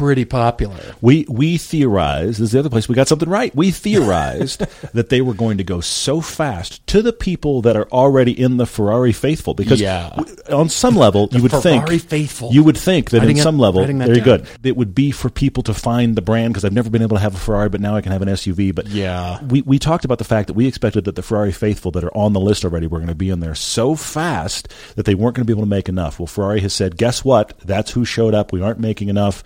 pretty 0.00 0.24
popular. 0.24 0.94
We 1.02 1.26
we 1.28 1.58
theorized. 1.58 2.38
This 2.40 2.40
is 2.40 2.52
the 2.52 2.58
other 2.58 2.70
place 2.70 2.88
we 2.88 2.94
got 2.94 3.06
something 3.06 3.28
right. 3.28 3.54
We 3.54 3.70
theorized 3.70 4.60
that 4.94 5.10
they 5.10 5.20
were 5.20 5.34
going 5.34 5.58
to 5.58 5.64
go 5.64 5.80
so 5.82 6.22
fast 6.22 6.86
to 6.86 7.02
the 7.02 7.12
people 7.12 7.60
that 7.62 7.76
are 7.76 7.86
already 7.92 8.32
in 8.32 8.56
the 8.56 8.64
Ferrari 8.64 9.12
faithful. 9.12 9.52
Because 9.52 9.78
Yeah. 9.80 10.08
w- 10.16 10.36
on 10.50 10.70
some 10.70 10.96
level, 10.96 11.28
you 11.32 11.42
would 11.42 11.52
think 11.52 11.82
Ferrari 11.84 11.98
faithful. 11.98 12.50
You 12.50 12.64
would 12.64 12.78
think 12.78 13.10
that 13.10 13.18
Writing 13.18 13.36
in 13.36 13.40
it- 13.40 13.42
some 13.42 13.58
level, 13.58 13.80
writing 13.82 13.98
that 13.98 14.06
very 14.06 14.20
down. 14.20 14.24
good. 14.38 14.46
It 14.64 14.76
would 14.78 14.94
be 14.94 15.10
for 15.10 15.28
people 15.28 15.62
to 15.64 15.74
find 15.74 16.16
the 16.16 16.22
brand 16.22 16.54
because 16.54 16.64
I've 16.64 16.72
never 16.72 16.88
been 16.88 17.02
able 17.02 17.16
to 17.18 17.22
have 17.22 17.34
a 17.34 17.38
Ferrari, 17.38 17.68
but 17.68 17.82
now 17.82 17.94
I 17.94 18.00
can 18.00 18.12
have 18.12 18.22
an 18.22 18.28
SUV. 18.28 18.72
But 18.74 18.86
Yeah. 18.88 19.38
we 19.44 19.60
we 19.62 19.78
talked 19.78 20.06
about 20.06 20.16
the 20.18 20.24
fact 20.24 20.46
that 20.46 20.54
we 20.54 20.66
expected 20.66 21.04
that 21.04 21.14
the 21.16 21.22
Ferrari 21.22 21.52
faithful 21.52 21.90
that 21.92 22.04
are 22.04 22.16
on 22.16 22.32
the 22.32 22.40
list 22.40 22.64
already 22.64 22.86
were 22.86 22.98
going 22.98 23.08
to 23.08 23.14
be 23.14 23.28
in 23.28 23.40
there 23.40 23.54
so 23.54 23.94
fast 23.94 24.68
that 24.96 25.04
they 25.04 25.14
weren't 25.14 25.36
going 25.36 25.44
to 25.46 25.46
be 25.46 25.52
able 25.52 25.62
to 25.64 25.68
make 25.68 25.88
enough. 25.88 26.18
Well, 26.18 26.26
Ferrari 26.26 26.60
has 26.60 26.72
said, 26.72 26.96
guess 26.96 27.22
what? 27.24 27.52
That's 27.64 27.90
who 27.90 28.04
showed 28.06 28.32
up. 28.34 28.52
We 28.52 28.62
aren't 28.62 28.80
making 28.80 29.08
enough. 29.10 29.42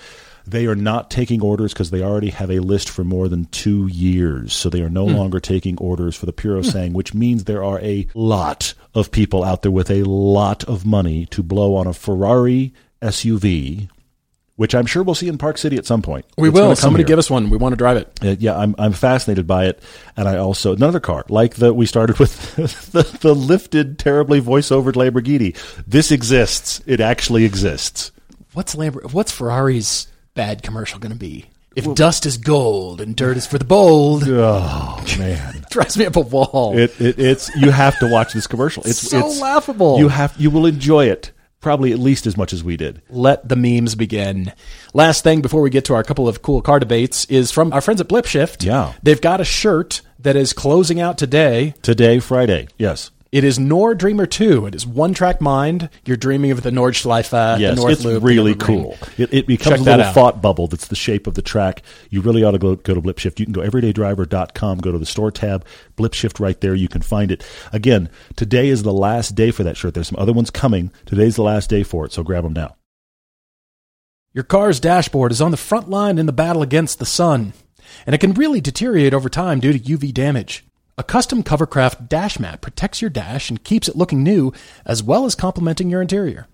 They 0.46 0.66
are 0.66 0.74
not 0.74 1.10
taking 1.10 1.40
orders 1.42 1.72
because 1.72 1.90
they 1.90 2.02
already 2.02 2.30
have 2.30 2.50
a 2.50 2.58
list 2.60 2.90
for 2.90 3.02
more 3.02 3.28
than 3.28 3.46
two 3.46 3.86
years. 3.86 4.52
So 4.52 4.68
they 4.68 4.82
are 4.82 4.90
no 4.90 5.06
longer 5.06 5.40
taking 5.40 5.78
orders 5.78 6.16
for 6.16 6.26
the 6.26 6.32
Purosangue, 6.32 6.92
which 6.92 7.14
means 7.14 7.44
there 7.44 7.64
are 7.64 7.80
a 7.80 8.06
lot 8.14 8.74
of 8.94 9.10
people 9.10 9.42
out 9.42 9.62
there 9.62 9.70
with 9.72 9.90
a 9.90 10.02
lot 10.02 10.64
of 10.64 10.84
money 10.84 11.26
to 11.26 11.42
blow 11.42 11.76
on 11.76 11.86
a 11.86 11.94
Ferrari 11.94 12.74
SUV, 13.00 13.88
which 14.56 14.74
I'm 14.74 14.86
sure 14.86 15.02
we'll 15.02 15.14
see 15.14 15.28
in 15.28 15.38
Park 15.38 15.58
City 15.58 15.76
at 15.76 15.86
some 15.86 16.02
point. 16.02 16.26
We 16.36 16.48
It's 16.48 16.54
will. 16.54 16.76
Somebody 16.76 17.04
give 17.04 17.18
us 17.18 17.30
one. 17.30 17.50
We 17.50 17.56
want 17.56 17.72
to 17.72 17.76
drive 17.76 17.96
it. 17.96 18.18
Uh, 18.22 18.36
yeah, 18.38 18.56
I'm 18.56 18.74
I'm 18.78 18.92
fascinated 18.92 19.46
by 19.46 19.66
it, 19.66 19.82
and 20.16 20.28
I 20.28 20.36
also 20.36 20.74
another 20.74 21.00
car 21.00 21.24
like 21.28 21.54
the 21.54 21.72
we 21.72 21.86
started 21.86 22.18
with 22.18 22.54
the, 22.92 23.02
the 23.20 23.34
lifted, 23.34 23.98
terribly 23.98 24.40
voice-overed 24.40 24.94
Lamborghini. 24.94 25.56
This 25.86 26.12
exists. 26.12 26.82
It 26.86 27.00
actually 27.00 27.44
exists. 27.44 28.12
What's 28.52 28.76
Lambert? 28.76 29.12
What's 29.12 29.32
Ferrari's 29.32 30.06
bad 30.34 30.62
commercial 30.62 30.98
going 30.98 31.12
to 31.12 31.18
be? 31.18 31.46
If 31.76 31.92
dust 31.94 32.24
is 32.24 32.36
gold 32.36 33.00
and 33.00 33.16
dirt 33.16 33.36
is 33.36 33.46
for 33.46 33.58
the 33.58 33.64
bold, 33.64 34.22
Oh 34.28 35.04
man, 35.18 35.64
drives 35.70 35.96
me 35.96 36.06
up 36.06 36.16
a 36.16 36.20
wall. 36.20 36.76
it, 36.78 37.00
it 37.00 37.18
it's 37.18 37.54
you 37.56 37.70
have 37.70 37.98
to 37.98 38.08
watch 38.08 38.32
this 38.32 38.46
commercial. 38.46 38.84
It's 38.84 38.98
So 38.98 39.26
it's 39.26 39.40
laughable. 39.40 39.98
You 39.98 40.08
have 40.08 40.34
you 40.38 40.50
will 40.50 40.66
enjoy 40.66 41.06
it 41.06 41.32
probably 41.64 41.92
at 41.92 41.98
least 41.98 42.26
as 42.26 42.36
much 42.36 42.52
as 42.52 42.62
we 42.62 42.76
did. 42.76 43.00
Let 43.08 43.48
the 43.48 43.56
memes 43.56 43.94
begin. 43.94 44.52
Last 44.92 45.24
thing 45.24 45.40
before 45.40 45.62
we 45.62 45.70
get 45.70 45.86
to 45.86 45.94
our 45.94 46.04
couple 46.04 46.28
of 46.28 46.42
cool 46.42 46.60
car 46.60 46.78
debates 46.78 47.24
is 47.24 47.50
from 47.50 47.72
our 47.72 47.80
friends 47.80 48.02
at 48.02 48.06
Blipshift. 48.06 48.64
Yeah. 48.64 48.92
They've 49.02 49.20
got 49.20 49.40
a 49.40 49.44
shirt 49.44 50.02
that 50.18 50.36
is 50.36 50.52
closing 50.52 51.00
out 51.00 51.16
today. 51.16 51.74
Today, 51.80 52.18
Friday, 52.20 52.68
yes. 52.76 53.10
It 53.34 53.42
is 53.42 53.58
Nord 53.58 53.98
Dreamer 53.98 54.26
2. 54.26 54.66
It 54.66 54.76
is 54.76 54.86
one 54.86 55.12
track 55.12 55.40
mind. 55.40 55.88
You're 56.04 56.16
dreaming 56.16 56.52
of 56.52 56.62
the 56.62 56.70
Nordschleife, 56.70 57.34
uh, 57.34 57.56
Yes, 57.58 57.74
the 57.74 57.80
North 57.80 57.92
it's 57.94 58.04
Loop. 58.04 58.22
really 58.22 58.54
cool. 58.54 58.96
It, 59.18 59.34
it 59.34 59.48
becomes 59.48 59.78
Check 59.78 59.80
a 59.80 59.96
little 59.96 60.12
thought 60.12 60.40
bubble 60.40 60.68
that's 60.68 60.86
the 60.86 60.94
shape 60.94 61.26
of 61.26 61.34
the 61.34 61.42
track. 61.42 61.82
You 62.10 62.20
really 62.20 62.44
ought 62.44 62.52
to 62.52 62.60
go, 62.60 62.76
go 62.76 62.94
to 62.94 63.02
Blipshift. 63.02 63.40
You 63.40 63.46
can 63.46 63.52
go 63.52 63.60
everydaydriver.com, 63.62 64.78
go 64.78 64.92
to 64.92 64.98
the 64.98 65.04
store 65.04 65.32
tab, 65.32 65.66
Blipshift 65.96 66.38
right 66.38 66.60
there. 66.60 66.76
You 66.76 66.86
can 66.86 67.02
find 67.02 67.32
it. 67.32 67.44
Again, 67.72 68.08
today 68.36 68.68
is 68.68 68.84
the 68.84 68.92
last 68.92 69.34
day 69.34 69.50
for 69.50 69.64
that 69.64 69.76
shirt. 69.76 69.94
There's 69.94 70.06
some 70.06 70.20
other 70.20 70.32
ones 70.32 70.50
coming. 70.50 70.92
Today's 71.04 71.34
the 71.34 71.42
last 71.42 71.68
day 71.68 71.82
for 71.82 72.04
it, 72.04 72.12
so 72.12 72.22
grab 72.22 72.44
them 72.44 72.52
now. 72.52 72.76
Your 74.32 74.44
car's 74.44 74.78
dashboard 74.78 75.32
is 75.32 75.40
on 75.40 75.50
the 75.50 75.56
front 75.56 75.90
line 75.90 76.18
in 76.18 76.26
the 76.26 76.32
battle 76.32 76.62
against 76.62 77.00
the 77.00 77.04
sun, 77.04 77.52
and 78.06 78.14
it 78.14 78.18
can 78.18 78.34
really 78.34 78.60
deteriorate 78.60 79.12
over 79.12 79.28
time 79.28 79.58
due 79.58 79.76
to 79.76 79.80
UV 79.80 80.14
damage. 80.14 80.64
A 80.96 81.02
custom 81.02 81.42
Covercraft 81.42 82.08
dash 82.08 82.38
mat 82.38 82.60
protects 82.60 83.02
your 83.02 83.10
dash 83.10 83.50
and 83.50 83.64
keeps 83.64 83.88
it 83.88 83.96
looking 83.96 84.22
new, 84.22 84.52
as 84.86 85.02
well 85.02 85.24
as 85.24 85.34
complementing 85.34 85.90
your 85.90 86.00
interior. 86.00 86.46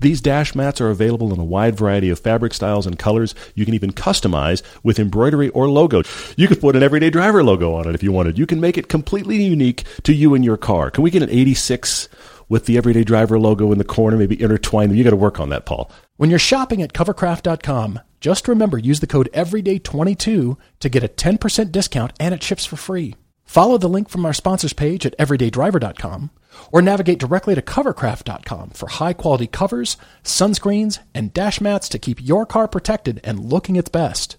These 0.00 0.20
dash 0.20 0.54
mats 0.54 0.82
are 0.82 0.90
available 0.90 1.32
in 1.32 1.40
a 1.40 1.44
wide 1.44 1.78
variety 1.78 2.10
of 2.10 2.20
fabric 2.20 2.52
styles 2.52 2.86
and 2.86 2.98
colors. 2.98 3.34
You 3.54 3.64
can 3.64 3.72
even 3.72 3.92
customize 3.92 4.62
with 4.82 4.98
embroidery 4.98 5.48
or 5.48 5.70
logo. 5.70 6.02
You 6.36 6.46
could 6.46 6.60
put 6.60 6.76
an 6.76 6.82
everyday 6.82 7.08
driver 7.08 7.42
logo 7.42 7.72
on 7.72 7.88
it 7.88 7.94
if 7.94 8.02
you 8.02 8.12
wanted. 8.12 8.38
You 8.38 8.44
can 8.44 8.60
make 8.60 8.76
it 8.76 8.88
completely 8.88 9.42
unique 9.42 9.84
to 10.02 10.12
you 10.12 10.34
and 10.34 10.44
your 10.44 10.58
car. 10.58 10.90
Can 10.90 11.02
we 11.02 11.10
get 11.10 11.22
an 11.22 11.30
86 11.30 12.10
with 12.50 12.66
the 12.66 12.76
everyday 12.76 13.02
driver 13.02 13.38
logo 13.38 13.72
in 13.72 13.78
the 13.78 13.84
corner, 13.84 14.18
maybe 14.18 14.40
intertwine 14.40 14.90
them? 14.90 14.98
You 14.98 15.04
got 15.04 15.10
to 15.10 15.16
work 15.16 15.40
on 15.40 15.48
that, 15.48 15.64
Paul. 15.64 15.90
When 16.18 16.28
you're 16.28 16.38
shopping 16.38 16.82
at 16.82 16.92
covercraft.com, 16.92 18.00
just 18.20 18.46
remember 18.46 18.76
use 18.76 19.00
the 19.00 19.06
code 19.06 19.30
EVERYDAY22 19.32 20.58
to 20.80 20.88
get 20.90 21.02
a 21.02 21.08
10% 21.08 21.72
discount 21.72 22.12
and 22.20 22.34
it 22.34 22.42
ships 22.42 22.66
for 22.66 22.76
free. 22.76 23.14
Follow 23.46 23.78
the 23.78 23.88
link 23.88 24.08
from 24.08 24.26
our 24.26 24.34
sponsors 24.34 24.72
page 24.72 25.06
at 25.06 25.16
everydaydriver.com 25.18 26.30
or 26.72 26.82
navigate 26.82 27.18
directly 27.18 27.54
to 27.54 27.62
covercraft.com 27.62 28.70
for 28.70 28.88
high 28.88 29.12
quality 29.12 29.46
covers, 29.46 29.96
sunscreens, 30.22 30.98
and 31.14 31.32
dash 31.32 31.60
mats 31.60 31.88
to 31.88 31.98
keep 31.98 32.20
your 32.22 32.44
car 32.44 32.68
protected 32.68 33.20
and 33.24 33.40
looking 33.50 33.76
its 33.76 33.88
best. 33.88 34.36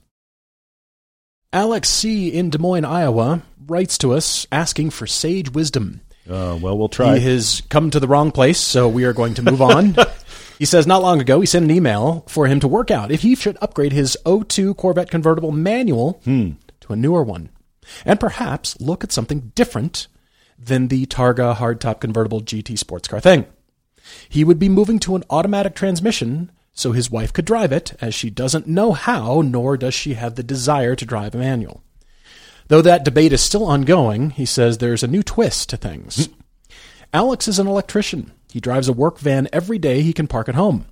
Alex 1.54 1.90
C. 1.90 2.28
in 2.30 2.50
Des 2.50 2.58
Moines, 2.58 2.86
Iowa 2.86 3.44
writes 3.66 3.98
to 4.00 4.14
us 4.14 4.46
asking 4.52 4.90
for 4.90 5.08
sage 5.08 5.50
wisdom. 5.52 6.02
Uh, 6.30 6.60
well, 6.62 6.78
we'll 6.78 6.90
try. 6.90 7.18
He 7.18 7.26
has 7.26 7.62
come 7.70 7.90
to 7.92 8.02
the 8.02 8.08
wrong 8.08 8.32
place, 8.32 8.60
so 8.60 8.90
we 8.90 9.06
are 9.06 9.14
going 9.14 9.34
to 9.36 9.42
move 9.42 9.62
on. 9.62 9.96
he 10.60 10.66
says 10.66 10.86
not 10.86 11.02
long 11.02 11.22
ago 11.22 11.40
he 11.40 11.46
sent 11.46 11.64
an 11.64 11.72
email 11.72 12.26
for 12.28 12.48
him 12.48 12.60
to 12.60 12.68
work 12.68 12.92
out 12.92 13.12
if 13.12 13.22
he 13.22 13.34
should 13.36 13.58
upgrade 13.62 13.94
his 13.94 14.18
O2 14.26 14.76
Corvette 14.76 15.10
convertible 15.10 15.54
manual 15.54 16.20
to 16.82 16.94
a 16.94 16.98
newer 16.98 17.24
one, 17.24 17.50
and 18.06 18.20
perhaps 18.20 18.80
look 18.80 19.04
at 19.04 19.12
something 19.12 19.52
different 19.56 20.08
than 20.58 20.88
the 20.88 21.06
Targa 21.06 21.56
hardtop 21.56 22.00
convertible 22.00 22.42
GT 22.42 22.78
sports 22.78 23.08
car 23.08 23.20
thing. 23.20 23.46
He 24.30 24.44
would 24.44 24.60
be 24.60 24.70
moving 24.70 25.00
to 25.00 25.16
an 25.16 25.24
automatic 25.30 25.76
transmission 25.76 26.52
so 26.74 26.92
his 26.92 27.10
wife 27.10 27.34
could 27.34 27.46
drive 27.46 27.72
it, 27.72 27.94
as 28.00 28.14
she 28.14 28.30
doesn't 28.30 28.68
know 28.68 28.92
how, 28.94 29.42
nor 29.42 29.78
does 29.78 29.96
she 29.96 30.14
have 30.14 30.36
the 30.36 30.44
desire 30.44 30.96
to 30.96 31.06
drive 31.06 31.34
a 31.34 31.40
manual. 31.40 31.84
Though 32.68 32.84
that 32.84 33.04
debate 33.04 33.34
is 33.34 33.42
still 33.42 33.66
ongoing, 33.66 34.30
he 34.30 34.46
says 34.46 34.78
there's 34.78 35.02
a 35.02 35.08
new 35.08 35.24
twist 35.24 35.70
to 35.70 35.78
things. 35.78 36.30
Alex 37.14 37.48
is 37.48 37.58
an 37.58 37.66
electrician. 37.66 38.32
He 38.52 38.60
drives 38.60 38.88
a 38.88 38.94
work 38.94 39.18
van 39.18 39.48
every 39.52 39.80
day 39.80 40.02
he 40.02 40.14
can 40.14 40.28
park 40.28 40.48
at 40.48 40.56
home, 40.56 40.86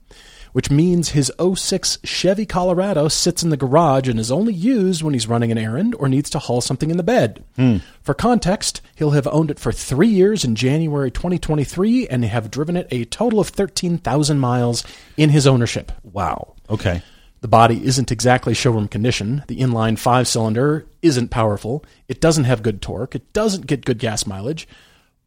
which 0.56 0.72
means 0.72 1.10
his 1.10 1.30
06 1.38 1.98
Chevy 2.06 2.46
Colorado 2.46 3.10
sits 3.10 3.44
in 3.44 3.50
the 3.50 3.58
garage 3.58 4.08
and 4.08 4.18
is 4.18 4.32
only 4.32 4.54
used 4.54 5.04
when 5.04 5.14
he's 5.14 5.28
running 5.28 5.52
an 5.52 5.58
errand 5.58 5.94
or 6.00 6.08
needs 6.08 6.30
to 6.30 6.40
haul 6.40 6.62
something 6.62 6.90
in 6.90 6.96
the 6.96 7.04
bed. 7.04 7.44
Hmm. 7.58 7.80
For 8.02 8.14
context, 8.14 8.80
he'll 8.96 9.12
have 9.12 9.28
owned 9.28 9.52
it 9.52 9.60
for 9.60 9.74
three 9.74 10.08
years 10.08 10.46
in 10.46 10.56
January 10.56 11.12
2023 11.12 12.08
and 12.08 12.24
have 12.24 12.50
driven 12.50 12.78
it 12.78 12.88
a 12.90 13.04
total 13.04 13.42
of 13.42 13.50
13,000 13.50 14.40
miles 14.40 14.86
in 15.18 15.30
his 15.30 15.46
ownership. 15.46 15.92
wow. 16.04 16.56
Okay. 16.70 17.04
The 17.42 17.50
body 17.50 17.86
isn't 17.86 18.14
exactly 18.14 18.54
showroom 18.54 18.88
condition. 18.88 19.44
The 19.48 19.60
inline 19.60 20.00
five 20.00 20.26
cylinder 20.26 20.86
isn't 21.02 21.32
powerful. 21.32 21.84
It 22.08 22.22
doesn't 22.22 22.46
have 22.46 22.64
good 22.64 22.82
torque. 22.82 23.14
It 23.14 23.34
doesn't 23.34 23.68
get 23.68 23.84
good 23.84 24.00
gas 24.00 24.26
mileage, 24.26 24.70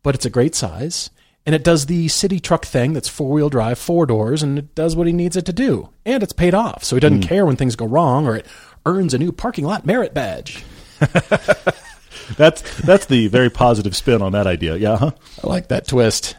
but 0.03 0.15
it's 0.15 0.25
a 0.25 0.31
great 0.31 0.55
size. 0.55 1.11
And 1.49 1.55
it 1.55 1.65
does 1.65 1.87
the 1.87 2.09
city 2.09 2.41
truck 2.41 2.67
thing 2.67 2.93
that's 2.93 3.09
four 3.09 3.31
wheel 3.31 3.49
drive, 3.49 3.79
four 3.79 4.05
doors, 4.05 4.43
and 4.43 4.59
it 4.59 4.75
does 4.75 4.95
what 4.95 5.07
he 5.07 5.15
needs 5.15 5.35
it 5.35 5.47
to 5.47 5.53
do. 5.55 5.89
And 6.05 6.23
it's 6.23 6.35
paid 6.35 6.53
off, 6.53 6.85
so 6.85 6.95
he 6.95 7.01
doesn't 7.01 7.23
hmm. 7.23 7.27
care 7.27 7.47
when 7.47 7.57
things 7.57 7.75
go 7.75 7.87
wrong 7.87 8.27
or 8.27 8.37
it 8.37 8.45
earns 8.85 9.15
a 9.15 9.19
new 9.19 9.33
parking 9.33 9.65
lot 9.65 9.87
merit 9.87 10.13
badge. 10.13 10.63
That's 12.37 12.61
that's 12.83 13.07
the 13.07 13.29
very 13.29 13.49
positive 13.49 13.97
spin 13.97 14.21
on 14.21 14.33
that 14.33 14.47
idea. 14.47 14.77
Yeah. 14.77 14.99
Huh? 14.99 15.13
I 15.43 15.47
like 15.47 15.69
that 15.69 15.87
twist. 15.87 16.37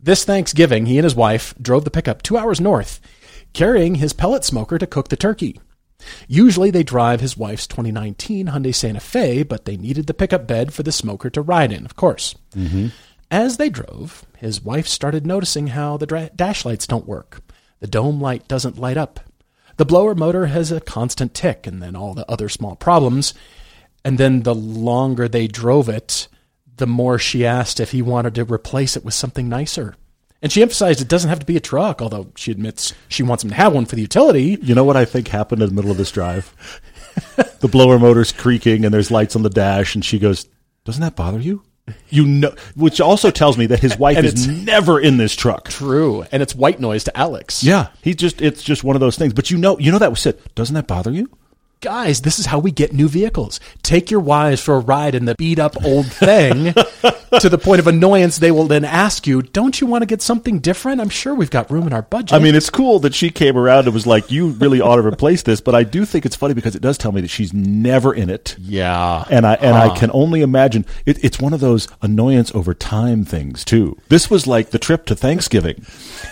This 0.00 0.24
Thanksgiving, 0.24 0.86
he 0.86 0.98
and 0.98 1.04
his 1.04 1.14
wife 1.14 1.54
drove 1.62 1.84
the 1.84 1.92
pickup 1.92 2.22
two 2.22 2.36
hours 2.36 2.60
north, 2.60 2.98
carrying 3.52 3.94
his 3.94 4.12
pellet 4.12 4.44
smoker 4.44 4.76
to 4.76 4.86
cook 4.88 5.06
the 5.06 5.16
turkey. 5.16 5.60
Usually 6.26 6.72
they 6.72 6.82
drive 6.82 7.20
his 7.20 7.36
wife's 7.36 7.68
2019 7.68 8.48
Hyundai 8.48 8.74
Santa 8.74 8.98
Fe, 8.98 9.44
but 9.44 9.66
they 9.66 9.76
needed 9.76 10.08
the 10.08 10.14
pickup 10.14 10.48
bed 10.48 10.72
for 10.72 10.82
the 10.82 10.90
smoker 10.90 11.30
to 11.30 11.40
ride 11.40 11.70
in, 11.70 11.84
of 11.84 11.94
course. 11.94 12.34
Mm-hmm. 12.56 12.88
As 13.30 13.58
they 13.58 13.68
drove, 13.68 14.24
his 14.38 14.62
wife 14.62 14.88
started 14.88 15.26
noticing 15.26 15.68
how 15.68 15.96
the 15.96 16.06
dra- 16.06 16.30
dash 16.34 16.64
lights 16.64 16.86
don't 16.86 17.06
work. 17.06 17.42
The 17.80 17.86
dome 17.86 18.20
light 18.20 18.48
doesn't 18.48 18.78
light 18.78 18.96
up. 18.96 19.20
The 19.76 19.84
blower 19.84 20.14
motor 20.14 20.46
has 20.46 20.72
a 20.72 20.80
constant 20.80 21.34
tick, 21.34 21.66
and 21.66 21.82
then 21.82 21.94
all 21.94 22.14
the 22.14 22.28
other 22.30 22.48
small 22.48 22.74
problems. 22.74 23.34
And 24.04 24.18
then 24.18 24.42
the 24.42 24.54
longer 24.54 25.28
they 25.28 25.46
drove 25.46 25.88
it, 25.88 26.28
the 26.78 26.86
more 26.86 27.18
she 27.18 27.44
asked 27.44 27.78
if 27.78 27.92
he 27.92 28.02
wanted 28.02 28.34
to 28.36 28.44
replace 28.44 28.96
it 28.96 29.04
with 29.04 29.14
something 29.14 29.48
nicer. 29.48 29.94
And 30.40 30.50
she 30.50 30.62
emphasized 30.62 31.00
it 31.00 31.08
doesn't 31.08 31.28
have 31.28 31.40
to 31.40 31.46
be 31.46 31.56
a 31.56 31.60
truck, 31.60 32.00
although 32.00 32.32
she 32.36 32.50
admits 32.50 32.94
she 33.08 33.22
wants 33.22 33.44
him 33.44 33.50
to 33.50 33.56
have 33.56 33.74
one 33.74 33.86
for 33.86 33.96
the 33.96 34.02
utility. 34.02 34.56
You 34.62 34.74
know 34.74 34.84
what 34.84 34.96
I 34.96 35.04
think 35.04 35.28
happened 35.28 35.62
in 35.62 35.68
the 35.68 35.74
middle 35.74 35.90
of 35.90 35.96
this 35.96 36.12
drive? 36.12 36.54
the 37.60 37.68
blower 37.68 37.98
motor's 37.98 38.32
creaking 38.32 38.84
and 38.84 38.94
there's 38.94 39.10
lights 39.10 39.36
on 39.36 39.42
the 39.42 39.50
dash, 39.50 39.94
and 39.94 40.04
she 40.04 40.18
goes, 40.18 40.46
"Doesn't 40.84 41.02
that 41.02 41.16
bother 41.16 41.40
you?" 41.40 41.62
You 42.10 42.26
know, 42.26 42.54
which 42.74 43.00
also 43.00 43.30
tells 43.30 43.58
me 43.58 43.66
that 43.66 43.80
his 43.80 43.98
wife 43.98 44.18
is 44.18 44.46
never 44.46 45.00
in 45.00 45.16
this 45.16 45.34
truck. 45.34 45.68
True. 45.68 46.24
And 46.32 46.42
it's 46.42 46.54
white 46.54 46.80
noise 46.80 47.04
to 47.04 47.16
Alex. 47.16 47.62
Yeah, 47.62 47.88
he 48.02 48.14
just 48.14 48.40
it's 48.40 48.62
just 48.62 48.84
one 48.84 48.96
of 48.96 49.00
those 49.00 49.16
things. 49.16 49.32
But 49.32 49.50
you 49.50 49.58
know, 49.58 49.78
you 49.78 49.92
know 49.92 49.98
that 49.98 50.10
was 50.10 50.24
it. 50.26 50.54
Doesn't 50.54 50.74
that 50.74 50.86
bother 50.86 51.10
you? 51.10 51.30
Guys, 51.80 52.22
this 52.22 52.38
is 52.38 52.46
how 52.46 52.58
we 52.58 52.70
get 52.70 52.92
new 52.92 53.08
vehicles. 53.08 53.60
Take 53.82 54.10
your 54.10 54.20
wives 54.20 54.62
for 54.62 54.74
a 54.74 54.80
ride 54.80 55.14
in 55.14 55.24
the 55.24 55.34
beat 55.36 55.58
up 55.58 55.76
old 55.84 56.06
thing 56.06 56.72
to 57.40 57.48
the 57.48 57.58
point 57.58 57.80
of 57.80 57.86
annoyance. 57.86 58.38
They 58.38 58.50
will 58.50 58.66
then 58.66 58.84
ask 58.84 59.26
you, 59.26 59.42
don't 59.42 59.80
you 59.80 59.86
want 59.86 60.02
to 60.02 60.06
get 60.06 60.22
something 60.22 60.58
different? 60.58 61.00
I'm 61.00 61.08
sure 61.08 61.34
we've 61.34 61.50
got 61.50 61.70
room 61.70 61.86
in 61.86 61.92
our 61.92 62.02
budget. 62.02 62.32
I 62.32 62.38
mean, 62.38 62.54
it's 62.54 62.70
cool 62.70 62.98
that 63.00 63.14
she 63.14 63.30
came 63.30 63.56
around 63.56 63.86
and 63.86 63.94
was 63.94 64.06
like, 64.06 64.30
"You 64.30 64.48
really 64.48 64.80
ought 64.80 64.96
to 64.96 65.06
replace 65.06 65.42
this." 65.42 65.60
But 65.60 65.74
I 65.74 65.84
do 65.84 66.04
think 66.04 66.26
it's 66.26 66.36
funny 66.36 66.54
because 66.54 66.74
it 66.74 66.82
does 66.82 66.98
tell 66.98 67.12
me 67.12 67.20
that 67.20 67.28
she's 67.28 67.52
never 67.52 68.12
in 68.14 68.30
it, 68.30 68.56
yeah. 68.58 69.24
and 69.30 69.46
I 69.46 69.54
and 69.54 69.76
I 69.76 69.88
ah. 69.88 69.94
can 69.94 70.10
only 70.12 70.42
imagine 70.42 70.84
it, 71.06 71.22
it's 71.24 71.38
one 71.40 71.52
of 71.52 71.60
those 71.60 71.88
annoyance 72.02 72.54
over 72.54 72.74
time 72.74 73.24
things 73.24 73.64
too. 73.64 73.96
This 74.08 74.30
was 74.30 74.46
like 74.46 74.70
the 74.70 74.78
trip 74.78 75.06
to 75.06 75.16
Thanksgiving, 75.16 75.84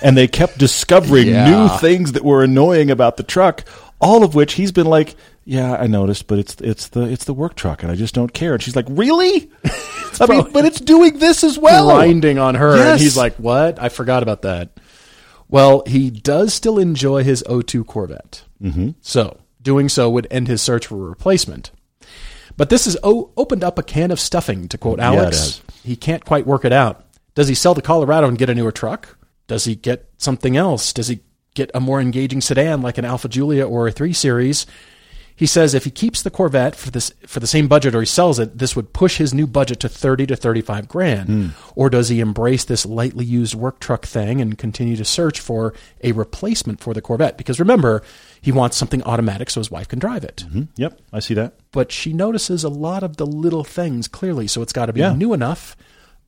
and 0.03 0.17
they 0.17 0.29
kept 0.29 0.59
discovering 0.59 1.29
Yeah. 1.29 1.51
new 1.51 1.69
things 1.79 2.13
that 2.13 2.25
were 2.25 2.43
annoying 2.43 2.91
about 2.91 3.17
the 3.17 3.23
truck. 3.23 3.65
All 3.99 4.23
of 4.23 4.35
which 4.35 4.55
he's 4.55 4.73
been 4.73 4.87
like, 4.87 5.15
"Yeah, 5.47 5.75
I 5.77 5.87
noticed, 5.87 6.27
but 6.27 6.39
it's 6.39 6.57
it's 6.61 6.89
the 6.89 7.03
it's 7.03 7.25
the 7.25 7.33
work 7.33 7.55
truck, 7.55 7.83
and 7.83 7.91
I 7.91 7.95
just 7.95 8.15
don't 8.15 8.33
care." 8.35 8.53
And 8.53 8.63
she's 8.63 8.77
like, 8.77 8.85
"Really? 8.91 9.51
I 10.21 10.27
mean, 10.27 10.51
but 10.53 10.65
it's 10.67 10.81
doing 10.81 11.19
this 11.19 11.43
as 11.45 11.59
well." 11.59 11.87
grinding 11.87 12.39
on 12.39 12.57
her. 12.57 12.77
And 12.77 13.01
he's 13.01 13.17
like, 13.17 13.37
what? 13.37 13.81
I 13.83 13.89
forgot 13.89 14.23
about 14.23 14.43
that. 14.43 14.79
Well, 15.49 15.83
he 15.87 16.11
does 16.11 16.53
still 16.53 16.79
enjoy 16.79 17.23
his 17.23 17.43
O2 17.45 17.87
Corvette. 17.87 18.43
Mm-hmm. 18.61 18.91
So, 19.01 19.39
doing 19.63 19.89
so 19.89 20.11
would 20.11 20.27
end 20.31 20.49
his 20.49 20.61
search 20.61 20.87
for 20.89 20.97
a 20.97 21.09
replacement. 21.09 21.71
But 22.57 22.69
this 22.71 22.87
has 22.87 22.97
o- 23.05 23.31
opened 23.37 23.63
up 23.63 23.79
a 23.79 23.83
can 23.83 24.11
of 24.11 24.19
stuffing, 24.19 24.67
to 24.69 24.79
quote 24.79 24.99
Yeah, 24.99 25.13
Alex. 25.13 25.37
has. 25.39 25.63
he 25.85 25.95
can't 25.95 26.25
quite 26.25 26.47
work 26.47 26.65
it 26.65 26.73
out. 26.73 27.05
Does 27.37 27.47
he 27.49 27.55
sell 27.55 27.75
the 27.75 27.83
Colorado 27.83 28.27
and 28.29 28.39
get 28.39 28.51
a 28.51 28.55
newer 28.55 28.73
truck? 28.73 29.17
Does 29.47 29.65
he 29.67 29.77
get 29.77 30.09
something 30.19 30.57
else? 30.57 30.93
Does 30.93 31.09
he 31.09 31.21
get 31.55 31.71
a 31.75 31.81
more 31.81 32.01
engaging 32.01 32.41
sedan 32.41 32.81
like 32.83 32.99
an 32.99 33.05
Alfa 33.05 33.29
Giulia 33.29 33.69
or 33.69 33.87
a 33.87 33.93
3 33.93 34.13
Series? 34.15 34.67
He 35.39 35.45
says 35.45 35.75
if 35.75 35.85
he 35.85 35.91
keeps 35.91 36.23
the 36.23 36.31
Corvette 36.31 36.75
for 36.75 36.91
this 36.91 37.13
for 37.27 37.41
the 37.41 37.47
same 37.47 37.69
budget 37.69 37.95
or 37.95 38.01
he 38.01 38.07
sells 38.07 38.39
it, 38.39 38.57
this 38.57 38.75
would 38.75 38.95
push 38.95 39.19
his 39.19 39.35
new 39.35 39.47
budget 39.47 39.81
to 39.81 39.89
30 39.89 40.27
to 40.29 40.37
35 40.37 40.89
grand. 40.89 41.53
Or 41.75 41.91
does 41.91 42.09
he 42.09 42.21
embrace 42.21 42.65
this 42.65 42.87
lightly 42.87 43.27
used 43.27 43.55
work 43.55 43.79
truck 43.79 44.07
thing 44.07 44.41
and 44.41 44.57
continue 44.57 44.97
to 44.97 45.05
search 45.05 45.39
for 45.39 45.75
a 46.03 46.13
replacement 46.13 46.81
for 46.81 46.95
the 46.95 47.03
Corvette? 47.03 47.37
Because 47.37 47.61
remember, 47.61 48.03
he 48.41 48.51
wants 48.51 48.79
something 48.79 49.03
automatic 49.03 49.51
so 49.51 49.61
his 49.61 49.71
wife 49.71 49.89
can 49.89 49.99
drive 49.99 50.25
it. 50.25 50.47
Hmm, 50.51 50.63
Yep, 50.77 51.01
I 51.13 51.19
see 51.21 51.35
that. 51.35 51.53
But 51.71 51.93
she 51.93 52.15
notices 52.15 52.65
a 52.65 52.71
lot 52.71 53.03
of 53.03 53.19
the 53.19 53.27
little 53.27 53.63
things 53.65 54.09
clearly, 54.09 54.47
so 54.47 54.63
it's 54.63 54.73
got 54.73 54.87
to 54.87 54.95
be 54.95 55.01
Yeah. 55.01 55.13
new 55.15 55.35
enough, 55.35 55.77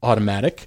automatic. 0.03 0.67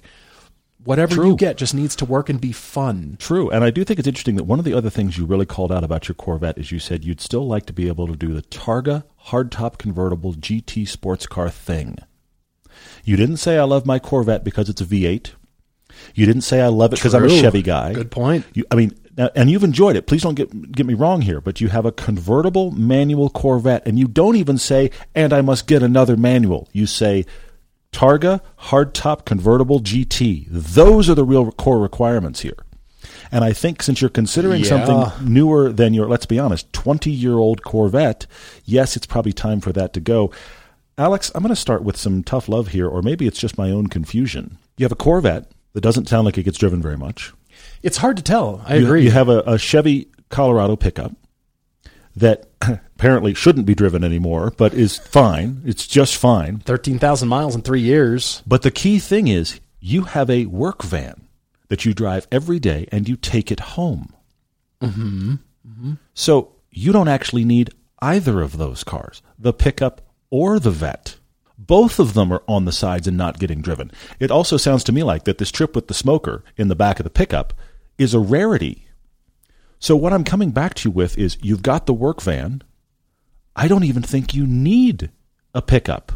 Whatever 0.84 1.14
True. 1.14 1.28
you 1.28 1.36
get 1.36 1.56
just 1.56 1.74
needs 1.74 1.94
to 1.96 2.04
work 2.04 2.28
and 2.28 2.40
be 2.40 2.52
fun. 2.52 3.16
True, 3.20 3.50
and 3.50 3.62
I 3.62 3.70
do 3.70 3.84
think 3.84 3.98
it's 3.98 4.08
interesting 4.08 4.36
that 4.36 4.44
one 4.44 4.58
of 4.58 4.64
the 4.64 4.74
other 4.74 4.90
things 4.90 5.16
you 5.16 5.24
really 5.24 5.46
called 5.46 5.70
out 5.70 5.84
about 5.84 6.08
your 6.08 6.14
Corvette 6.14 6.58
is 6.58 6.72
you 6.72 6.78
said 6.78 7.04
you'd 7.04 7.20
still 7.20 7.46
like 7.46 7.66
to 7.66 7.72
be 7.72 7.88
able 7.88 8.06
to 8.08 8.16
do 8.16 8.32
the 8.32 8.42
Targa 8.42 9.04
hardtop 9.26 9.78
convertible 9.78 10.34
GT 10.34 10.88
sports 10.88 11.26
car 11.26 11.50
thing. 11.50 11.98
You 13.04 13.16
didn't 13.16 13.36
say 13.36 13.58
I 13.58 13.64
love 13.64 13.86
my 13.86 13.98
Corvette 13.98 14.44
because 14.44 14.68
it's 14.68 14.80
a 14.80 14.84
V8. 14.84 15.32
You 16.14 16.26
didn't 16.26 16.42
say 16.42 16.60
I 16.60 16.68
love 16.68 16.92
it 16.92 16.96
because 16.96 17.14
I'm 17.14 17.24
a 17.24 17.28
Chevy 17.28 17.62
guy. 17.62 17.92
Good 17.92 18.10
point. 18.10 18.44
You, 18.54 18.64
I 18.70 18.74
mean, 18.74 18.98
and 19.16 19.50
you've 19.50 19.64
enjoyed 19.64 19.96
it. 19.96 20.06
Please 20.06 20.22
don't 20.22 20.34
get 20.34 20.72
get 20.72 20.86
me 20.86 20.94
wrong 20.94 21.20
here, 21.20 21.40
but 21.40 21.60
you 21.60 21.68
have 21.68 21.84
a 21.84 21.92
convertible 21.92 22.70
manual 22.70 23.28
Corvette, 23.30 23.86
and 23.86 23.98
you 23.98 24.08
don't 24.08 24.36
even 24.36 24.58
say, 24.58 24.90
"And 25.14 25.32
I 25.32 25.42
must 25.42 25.66
get 25.66 25.82
another 25.82 26.16
manual." 26.16 26.68
You 26.72 26.86
say, 26.86 27.26
"Targa 27.92 28.40
hardtop 28.68 29.24
convertible 29.24 29.80
GT." 29.80 30.46
Those 30.50 31.08
are 31.08 31.14
the 31.14 31.24
real 31.24 31.52
core 31.52 31.78
requirements 31.78 32.40
here. 32.40 32.56
And 33.30 33.44
I 33.44 33.52
think 33.52 33.82
since 33.82 34.00
you're 34.00 34.10
considering 34.10 34.62
Yeah. 34.62 34.68
something 34.68 35.28
newer 35.32 35.72
than 35.72 35.94
your, 35.94 36.06
let's 36.08 36.26
be 36.26 36.38
honest, 36.38 36.72
20 36.72 37.10
year 37.10 37.34
old 37.34 37.62
Corvette, 37.62 38.26
yes, 38.64 38.96
it's 38.96 39.06
probably 39.06 39.32
time 39.32 39.60
for 39.60 39.72
that 39.72 39.92
to 39.94 40.00
go. 40.00 40.30
Alex, 40.98 41.30
I'm 41.34 41.42
going 41.42 41.48
to 41.54 41.56
start 41.60 41.82
with 41.82 41.96
some 41.96 42.22
tough 42.22 42.48
love 42.48 42.68
here, 42.68 42.86
or 42.86 43.00
maybe 43.00 43.26
it's 43.26 43.38
just 43.38 43.56
my 43.56 43.70
own 43.70 43.86
confusion. 43.86 44.58
You 44.76 44.84
have 44.84 44.92
a 44.92 44.96
Corvette 44.96 45.50
that 45.72 45.80
doesn't 45.80 46.08
sound 46.08 46.26
like 46.26 46.36
it 46.36 46.42
gets 46.42 46.58
driven 46.58 46.82
very 46.82 46.98
much. 46.98 47.32
It's 47.82 47.96
hard 47.98 48.16
to 48.18 48.22
tell. 48.22 48.62
I 48.66 48.76
You- 48.76 48.84
agree. 48.86 49.04
You 49.04 49.10
have 49.12 49.28
a, 49.30 49.40
a 49.46 49.58
Chevy 49.58 50.08
Colorado 50.28 50.76
pickup 50.76 51.12
that 52.16 52.44
apparently 53.02 53.34
shouldn't 53.34 53.66
be 53.66 53.74
driven 53.74 54.04
anymore, 54.04 54.52
but 54.56 54.72
is 54.72 54.96
fine. 54.96 55.60
It's 55.64 55.88
just 55.88 56.16
fine. 56.16 56.58
13,000 56.58 57.26
miles 57.26 57.56
in 57.56 57.62
three 57.62 57.80
years. 57.80 58.44
But 58.46 58.62
the 58.62 58.70
key 58.70 59.00
thing 59.00 59.26
is 59.26 59.58
you 59.80 60.02
have 60.02 60.30
a 60.30 60.46
work 60.46 60.84
van 60.84 61.26
that 61.66 61.84
you 61.84 61.94
drive 61.94 62.28
every 62.30 62.60
day 62.60 62.86
and 62.92 63.08
you 63.08 63.16
take 63.16 63.50
it 63.50 63.58
home. 63.58 64.14
Mm-hmm. 64.80 65.94
So 66.14 66.52
you 66.70 66.92
don't 66.92 67.08
actually 67.08 67.44
need 67.44 67.70
either 68.00 68.40
of 68.40 68.56
those 68.56 68.84
cars, 68.84 69.20
the 69.36 69.52
pickup 69.52 70.02
or 70.30 70.60
the 70.60 70.70
vet. 70.70 71.16
Both 71.58 71.98
of 71.98 72.14
them 72.14 72.32
are 72.32 72.44
on 72.46 72.66
the 72.66 72.72
sides 72.72 73.08
and 73.08 73.16
not 73.16 73.40
getting 73.40 73.62
driven. 73.62 73.90
It 74.20 74.30
also 74.30 74.56
sounds 74.56 74.84
to 74.84 74.92
me 74.92 75.02
like 75.02 75.24
that 75.24 75.38
this 75.38 75.50
trip 75.50 75.74
with 75.74 75.88
the 75.88 75.94
smoker 75.94 76.44
in 76.56 76.68
the 76.68 76.76
back 76.76 77.00
of 77.00 77.04
the 77.04 77.10
pickup 77.10 77.52
is 77.98 78.14
a 78.14 78.20
rarity. 78.20 78.86
So 79.80 79.96
what 79.96 80.12
I'm 80.12 80.22
coming 80.22 80.52
back 80.52 80.74
to 80.74 80.88
you 80.88 80.92
with 80.92 81.18
is 81.18 81.36
you've 81.42 81.62
got 81.62 81.86
the 81.86 81.92
work 81.92 82.22
van. 82.22 82.62
I 83.54 83.68
don't 83.68 83.84
even 83.84 84.02
think 84.02 84.34
you 84.34 84.46
need 84.46 85.10
a 85.54 85.62
pickup. 85.62 86.12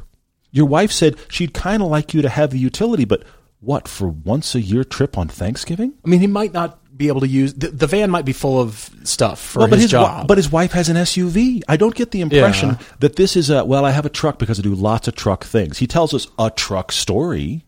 Your 0.50 0.66
wife 0.66 0.90
said 0.90 1.16
she'd 1.28 1.52
kind 1.52 1.82
of 1.82 1.88
like 1.88 2.14
you 2.14 2.22
to 2.22 2.28
have 2.28 2.50
the 2.50 2.58
utility, 2.58 3.04
but 3.04 3.24
what, 3.60 3.88
for 3.88 4.08
once 4.08 4.54
a 4.54 4.60
year 4.60 4.84
trip 4.84 5.18
on 5.18 5.28
Thanksgiving? 5.28 5.94
I 6.04 6.08
mean, 6.08 6.20
he 6.20 6.26
might 6.26 6.52
not 6.52 6.78
be 6.96 7.08
able 7.08 7.20
to 7.20 7.28
use 7.28 7.54
the, 7.54 7.68
the 7.68 7.86
van. 7.86 8.10
Might 8.10 8.24
be 8.24 8.32
full 8.32 8.60
of 8.60 8.90
stuff 9.04 9.40
for 9.40 9.60
well, 9.60 9.68
but 9.68 9.76
his, 9.76 9.84
his, 9.84 9.90
job. 9.90 10.26
but 10.28 10.38
his 10.38 10.50
wife 10.50 10.72
has 10.72 10.88
an 10.88 10.96
SUV. 10.96 11.62
I 11.68 11.76
don't 11.76 11.94
get 11.94 12.10
the 12.10 12.20
impression 12.20 12.70
Yeah. 12.70 12.78
that 13.00 13.16
this 13.16 13.36
is 13.36 13.50
a 13.50 13.64
well. 13.64 13.84
I 13.84 13.90
have 13.90 14.06
a 14.06 14.10
truck 14.10 14.38
because 14.38 14.58
I 14.58 14.62
do 14.62 14.74
lots 14.74 15.08
of 15.08 15.14
truck 15.14 15.44
things. 15.44 15.78
He 15.78 15.86
tells 15.86 16.14
us 16.14 16.26
a 16.38 16.50
truck 16.50 16.92
story, 16.92 17.66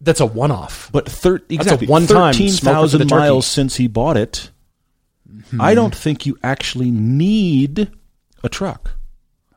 that's 0.00 0.20
a 0.20 0.26
one-off. 0.26 0.90
but 0.92 1.08
thir- 1.08 1.42
exactly 1.48 1.86
one-time 1.86 2.32
thirteen 2.32 2.50
smoker 2.50 2.74
for 2.74 2.80
thousand 2.80 2.98
the 3.00 3.04
turkey. 3.06 3.20
miles 3.20 3.46
since 3.46 3.76
he 3.76 3.86
bought 3.86 4.16
it. 4.16 4.50
I 5.58 5.72
hmm. 5.72 5.76
don't 5.76 5.94
think 5.94 6.26
you 6.26 6.38
actually 6.42 6.90
need 6.90 7.90
a 8.42 8.48
truck, 8.48 8.92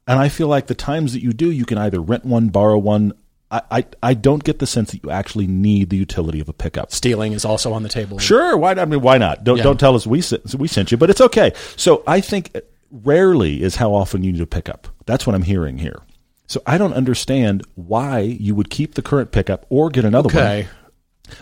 and 0.07 0.19
I 0.19 0.29
feel 0.29 0.47
like 0.47 0.67
the 0.67 0.75
times 0.75 1.13
that 1.13 1.21
you 1.21 1.33
do, 1.33 1.49
you 1.51 1.65
can 1.65 1.77
either 1.77 1.99
rent 1.99 2.25
one, 2.25 2.49
borrow 2.49 2.77
one. 2.77 3.13
I, 3.51 3.61
I, 3.71 3.85
I 4.01 4.13
don't 4.15 4.43
get 4.43 4.59
the 4.59 4.65
sense 4.67 4.91
that 4.91 5.03
you 5.03 5.11
actually 5.11 5.45
need 5.47 5.89
the 5.91 5.97
utility 5.97 6.39
of 6.39 6.49
a 6.49 6.53
pickup. 6.53 6.91
Stealing 6.91 7.31
is 7.33 7.45
also 7.45 7.73
on 7.73 7.83
the 7.83 7.89
table. 7.89 8.17
Sure, 8.19 8.57
why? 8.57 8.71
I 8.73 8.85
mean, 8.85 9.01
why 9.01 9.17
not? 9.19 9.43
Don't 9.43 9.57
Yeah. 9.57 9.63
don't 9.63 9.79
tell 9.79 9.95
us 9.95 10.05
we 10.07 10.21
sent, 10.21 10.55
we 10.55 10.67
sent 10.67 10.91
you, 10.91 10.97
but 10.97 11.09
it's 11.09 11.21
okay. 11.21 11.53
So 11.75 12.03
I 12.07 12.21
think 12.21 12.55
rarely 12.91 13.61
is 13.61 13.75
how 13.75 13.93
often 13.93 14.23
you 14.23 14.31
need 14.31 14.41
a 14.41 14.47
pickup. 14.47 14.87
That's 15.05 15.25
what 15.27 15.35
I'm 15.35 15.43
hearing 15.43 15.77
here. 15.77 16.01
So 16.47 16.61
I 16.65 16.77
don't 16.77 16.93
understand 16.93 17.63
why 17.75 18.19
you 18.19 18.55
would 18.55 18.69
keep 18.69 18.95
the 18.95 19.01
current 19.01 19.31
pickup 19.31 19.65
or 19.69 19.89
get 19.89 20.05
another 20.05 20.27
Okay. 20.27 20.63
one 20.63 20.84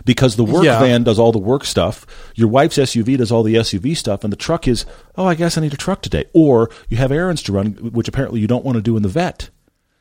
because 0.05 0.35
the 0.35 0.43
work 0.43 0.63
Yeah. 0.63 0.79
van 0.79 1.03
does 1.03 1.19
all 1.19 1.31
the 1.31 1.39
work 1.39 1.65
stuff. 1.65 2.05
Your 2.35 2.47
wife's 2.47 2.77
SUV 2.77 3.17
does 3.17 3.31
all 3.31 3.43
the 3.43 3.55
SUV 3.55 3.95
stuff, 3.95 4.23
and 4.23 4.31
the 4.33 4.37
truck 4.37 4.67
is 4.67 4.85
oh, 5.15 5.25
I 5.25 5.35
guess 5.35 5.57
I 5.57 5.61
need 5.61 5.73
a 5.73 5.77
truck 5.77 6.01
today. 6.01 6.25
Or 6.33 6.69
you 6.89 6.97
have 6.97 7.11
errands 7.11 7.43
to 7.43 7.51
run, 7.51 7.73
which 7.91 8.07
apparently 8.07 8.39
you 8.41 8.47
don't 8.47 8.65
want 8.65 8.75
to 8.77 8.81
do 8.81 8.97
in 8.97 9.03
the 9.03 9.09
vet. 9.09 9.49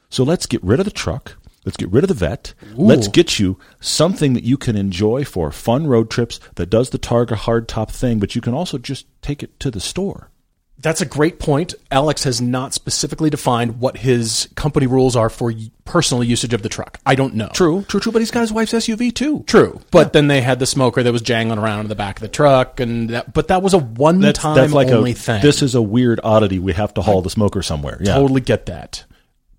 So 0.08 0.24
let's 0.24 0.46
get 0.46 0.62
rid 0.62 0.78
of 0.80 0.84
the 0.84 0.90
truck. 0.90 1.36
Let's 1.64 1.76
get 1.76 1.90
rid 1.92 2.02
of 2.04 2.08
the 2.08 2.14
vet. 2.14 2.54
Let's 2.74 3.06
get 3.06 3.38
you 3.38 3.56
something 3.80 4.32
that 4.32 4.42
you 4.42 4.56
can 4.56 4.74
enjoy 4.76 5.24
for 5.24 5.52
fun 5.52 5.86
road 5.86 6.10
trips 6.10 6.40
that 6.56 6.70
does 6.70 6.90
the 6.90 6.98
Targa 6.98 7.36
hardtop 7.36 7.88
thing, 7.90 8.18
but 8.18 8.34
you 8.34 8.40
can 8.40 8.52
also 8.52 8.78
just 8.78 9.06
take 9.22 9.44
it 9.44 9.60
to 9.60 9.70
the 9.70 9.78
store. 9.78 10.30
That's 10.78 11.00
a 11.00 11.06
great 11.06 11.38
point. 11.38 11.74
Alex 11.92 12.24
has 12.24 12.40
not 12.40 12.74
specifically 12.74 13.30
defined 13.30 13.78
what 13.78 13.98
his 13.98 14.48
company 14.56 14.88
rules 14.88 15.14
are 15.14 15.30
for 15.30 15.52
personal 15.84 16.24
usage 16.24 16.52
of 16.54 16.62
the 16.62 16.68
truck. 16.68 16.98
I 17.06 17.14
don't 17.14 17.34
know. 17.34 17.50
True, 17.54 17.82
true, 17.86 18.00
true. 18.00 18.10
But 18.10 18.18
he's 18.20 18.32
got 18.32 18.40
his 18.40 18.52
wife's 18.52 18.72
SUV 18.72 19.14
too. 19.14 19.44
True, 19.46 19.80
but 19.92 20.12
then 20.12 20.26
they 20.26 20.40
had 20.40 20.58
the 20.58 20.66
smoker 20.66 21.02
that 21.04 21.12
was 21.12 21.22
jangling 21.22 21.60
around 21.60 21.80
in 21.80 21.88
the 21.88 21.94
back 21.94 22.16
of 22.16 22.22
the 22.22 22.28
truck, 22.28 22.80
and 22.80 23.10
that, 23.10 23.32
but 23.32 23.46
that 23.48 23.62
was 23.62 23.74
a 23.74 23.78
one-time 23.78 24.56
That's 24.56 24.72
like 24.72 24.88
only 24.88 25.12
a 25.12 25.14
thing. 25.14 25.40
this 25.40 25.62
is 25.62 25.76
a 25.76 25.82
weird 25.82 26.18
oddity. 26.24 26.58
We 26.58 26.72
have 26.72 26.92
to 26.94 27.02
haul 27.02 27.22
the 27.22 27.30
smoker 27.30 27.62
somewhere. 27.62 27.98
Yeah. 28.00 28.14
Totally 28.14 28.40
get 28.40 28.66
that. 28.66 29.04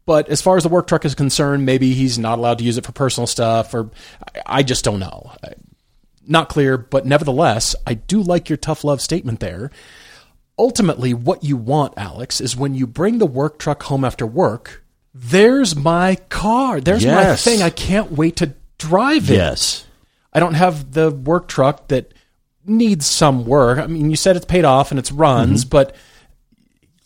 But 0.05 0.27
as 0.27 0.41
far 0.41 0.57
as 0.57 0.63
the 0.63 0.69
work 0.69 0.87
truck 0.87 1.05
is 1.05 1.15
concerned, 1.15 1.65
maybe 1.65 1.93
he's 1.93 2.19
not 2.19 2.37
allowed 2.37 2.57
to 2.57 2.65
use 2.65 2.77
it 2.77 2.85
for 2.85 2.91
personal 2.91 3.27
stuff, 3.27 3.73
or 3.73 3.89
I, 4.35 4.57
I 4.57 4.63
just 4.63 4.83
don't 4.83 4.99
know. 4.99 5.31
Not 6.27 6.49
clear, 6.49 6.77
but 6.77 7.05
nevertheless, 7.05 7.75
I 7.87 7.93
do 7.93 8.21
like 8.21 8.49
your 8.49 8.57
tough 8.57 8.83
love 8.83 8.99
statement 9.01 9.39
there. 9.39 9.71
Ultimately, 10.57 11.13
what 11.13 11.43
you 11.43 11.57
want, 11.57 11.93
Alex, 11.97 12.39
is 12.39 12.55
when 12.55 12.75
you 12.75 12.85
bring 12.85 13.17
the 13.17 13.25
work 13.25 13.57
truck 13.57 13.83
home 13.83 14.05
after 14.05 14.25
work, 14.25 14.83
there's 15.13 15.75
my 15.75 16.15
car. 16.29 16.79
There's 16.79 17.05
my 17.05 17.35
thing. 17.35 17.61
I 17.61 17.69
can't 17.69 18.11
wait 18.11 18.35
to 18.37 18.53
drive 18.77 19.29
it. 19.31 19.35
Yes. 19.35 19.85
I 20.31 20.39
don't 20.39 20.55
have 20.55 20.93
the 20.93 21.11
work 21.11 21.47
truck 21.47 21.87
that 21.89 22.13
needs 22.65 23.05
some 23.05 23.45
work. 23.45 23.79
I 23.79 23.87
mean, 23.87 24.09
you 24.09 24.15
said 24.15 24.35
it's 24.35 24.45
paid 24.45 24.65
off 24.65 24.91
and 24.91 24.99
it's 24.99 25.11
runs, 25.11 25.61
mm-hmm. 25.63 25.69
but 25.69 25.95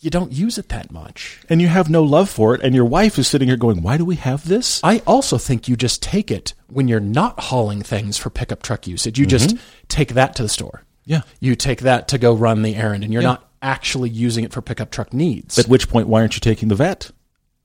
you 0.00 0.10
don't 0.10 0.32
use 0.32 0.58
it 0.58 0.68
that 0.68 0.90
much. 0.90 1.40
And 1.48 1.60
you 1.60 1.68
have 1.68 1.90
no 1.90 2.02
love 2.02 2.30
for 2.30 2.54
it, 2.54 2.62
and 2.62 2.74
your 2.74 2.84
wife 2.84 3.18
is 3.18 3.28
sitting 3.28 3.48
here 3.48 3.56
going, 3.56 3.82
"Why 3.82 3.96
do 3.96 4.04
we 4.04 4.16
have 4.16 4.46
this?" 4.46 4.80
I 4.84 5.02
also 5.06 5.38
think 5.38 5.68
you 5.68 5.76
just 5.76 6.02
take 6.02 6.30
it 6.30 6.54
when 6.68 6.88
you're 6.88 7.00
not 7.00 7.40
hauling 7.40 7.82
things 7.82 8.16
for 8.16 8.30
pickup 8.30 8.62
truck 8.62 8.86
usage. 8.86 9.18
You 9.18 9.26
just 9.26 9.50
mm-hmm. 9.50 9.64
take 9.88 10.14
that 10.14 10.36
to 10.36 10.42
the 10.42 10.48
store. 10.48 10.82
Yeah. 11.08 11.22
You 11.40 11.56
take 11.56 11.80
that 11.80 12.08
to 12.08 12.18
go 12.18 12.34
run 12.34 12.62
the 12.62 12.76
errand 12.76 13.02
and 13.02 13.12
you're 13.12 13.22
not 13.22 13.48
actually 13.62 14.10
using 14.10 14.44
it 14.44 14.52
for 14.52 14.60
pickup 14.60 14.90
truck 14.90 15.12
needs. 15.12 15.58
At 15.58 15.66
which 15.66 15.88
point, 15.88 16.06
why 16.06 16.20
aren't 16.20 16.36
you 16.36 16.40
taking 16.40 16.68
the 16.68 16.74
vet? 16.74 17.10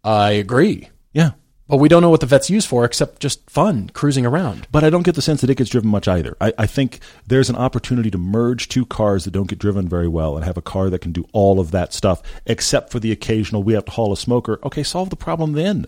I 0.03 0.31
agree. 0.31 0.89
Yeah. 1.11 1.31
But 1.67 1.77
we 1.77 1.89
don't 1.89 2.01
know 2.01 2.09
what 2.09 2.19
the 2.19 2.25
vet's 2.25 2.49
used 2.49 2.67
for 2.67 2.83
except 2.85 3.19
just 3.19 3.49
fun, 3.49 3.89
cruising 3.93 4.25
around. 4.25 4.67
But 4.71 4.83
I 4.83 4.89
don't 4.89 5.03
get 5.03 5.15
the 5.15 5.21
sense 5.21 5.41
that 5.41 5.49
it 5.49 5.57
gets 5.57 5.69
driven 5.69 5.89
much 5.89 6.07
either. 6.07 6.35
I, 6.41 6.53
I 6.57 6.65
think 6.65 6.99
there's 7.27 7.49
an 7.49 7.55
opportunity 7.55 8.11
to 8.11 8.17
merge 8.17 8.67
two 8.69 8.85
cars 8.85 9.25
that 9.25 9.31
don't 9.31 9.47
get 9.49 9.59
driven 9.59 9.87
very 9.87 10.07
well 10.07 10.35
and 10.35 10.45
have 10.45 10.57
a 10.57 10.61
car 10.61 10.89
that 10.89 10.99
can 10.99 11.11
do 11.11 11.25
all 11.33 11.59
of 11.59 11.71
that 11.71 11.93
stuff, 11.93 12.21
except 12.45 12.91
for 12.91 12.99
the 12.99 13.11
occasional 13.11 13.63
we 13.63 13.73
have 13.73 13.85
to 13.85 13.91
haul 13.91 14.11
a 14.13 14.17
smoker. 14.17 14.59
Okay, 14.63 14.83
solve 14.83 15.09
the 15.09 15.15
problem 15.15 15.53
then. 15.53 15.85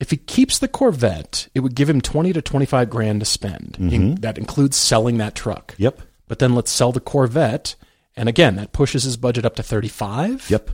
If 0.00 0.10
he 0.10 0.16
keeps 0.16 0.58
the 0.58 0.68
Corvette, 0.68 1.48
it 1.54 1.60
would 1.60 1.74
give 1.74 1.88
him 1.88 2.00
20 2.00 2.32
to 2.32 2.42
25 2.42 2.88
grand 2.90 3.20
to 3.20 3.26
spend. 3.26 3.76
Mm-hmm. 3.80 3.94
In- 3.94 4.14
that 4.16 4.38
includes 4.38 4.76
selling 4.76 5.18
that 5.18 5.34
truck. 5.34 5.74
Yep. 5.78 6.00
But 6.28 6.38
then 6.38 6.54
let's 6.54 6.70
sell 6.70 6.92
the 6.92 7.00
Corvette. 7.00 7.74
And 8.16 8.28
again, 8.28 8.56
that 8.56 8.72
pushes 8.72 9.04
his 9.04 9.16
budget 9.16 9.44
up 9.44 9.56
to 9.56 9.62
35. 9.62 10.48
Yep. 10.50 10.70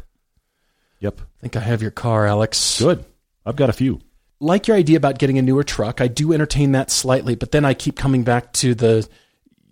Yep. 1.01 1.21
I 1.21 1.41
think 1.41 1.57
I 1.57 1.61
have 1.61 1.83
your 1.83 1.91
car, 1.91 2.27
Alex. 2.27 2.79
Good. 2.81 3.05
I've 3.47 3.57
got 3.57 3.71
a 3.71 3.75
few. 3.75 4.01
like 4.41 4.67
your 4.67 4.77
idea 4.77 4.97
about 4.97 5.19
getting 5.19 5.39
a 5.39 5.43
newer 5.43 5.65
truck. 5.65 6.01
I 6.01 6.09
do 6.09 6.33
entertain 6.33 6.73
that 6.73 6.91
slightly, 6.91 7.35
but 7.35 7.53
then 7.53 7.65
I 7.65 7.75
keep 7.75 7.97
coming 7.97 8.25
back 8.25 8.53
to 8.55 8.75
the 8.75 9.09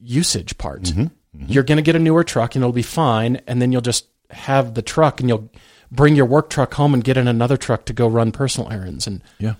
usage 0.00 0.58
part. 0.58 0.82
Mm-hmm. 0.82 1.02
Mm-hmm. 1.02 1.52
You're 1.52 1.62
going 1.62 1.76
to 1.76 1.82
get 1.82 1.96
a 1.96 1.98
newer 1.98 2.24
truck 2.24 2.54
and 2.54 2.62
it'll 2.62 2.72
be 2.72 2.82
fine, 2.82 3.40
and 3.46 3.60
then 3.62 3.72
you'll 3.72 3.80
just 3.80 4.06
have 4.30 4.74
the 4.74 4.82
truck 4.82 5.20
and 5.20 5.28
you'll 5.28 5.50
bring 5.90 6.14
your 6.16 6.26
work 6.26 6.50
truck 6.50 6.74
home 6.74 6.94
and 6.94 7.04
get 7.04 7.16
in 7.16 7.28
another 7.28 7.56
truck 7.56 7.84
to 7.86 7.92
go 7.92 8.06
run 8.06 8.32
personal 8.32 8.70
errands. 8.70 9.06
And 9.06 9.22
Yeah. 9.38 9.54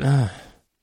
Uh, 0.00 0.28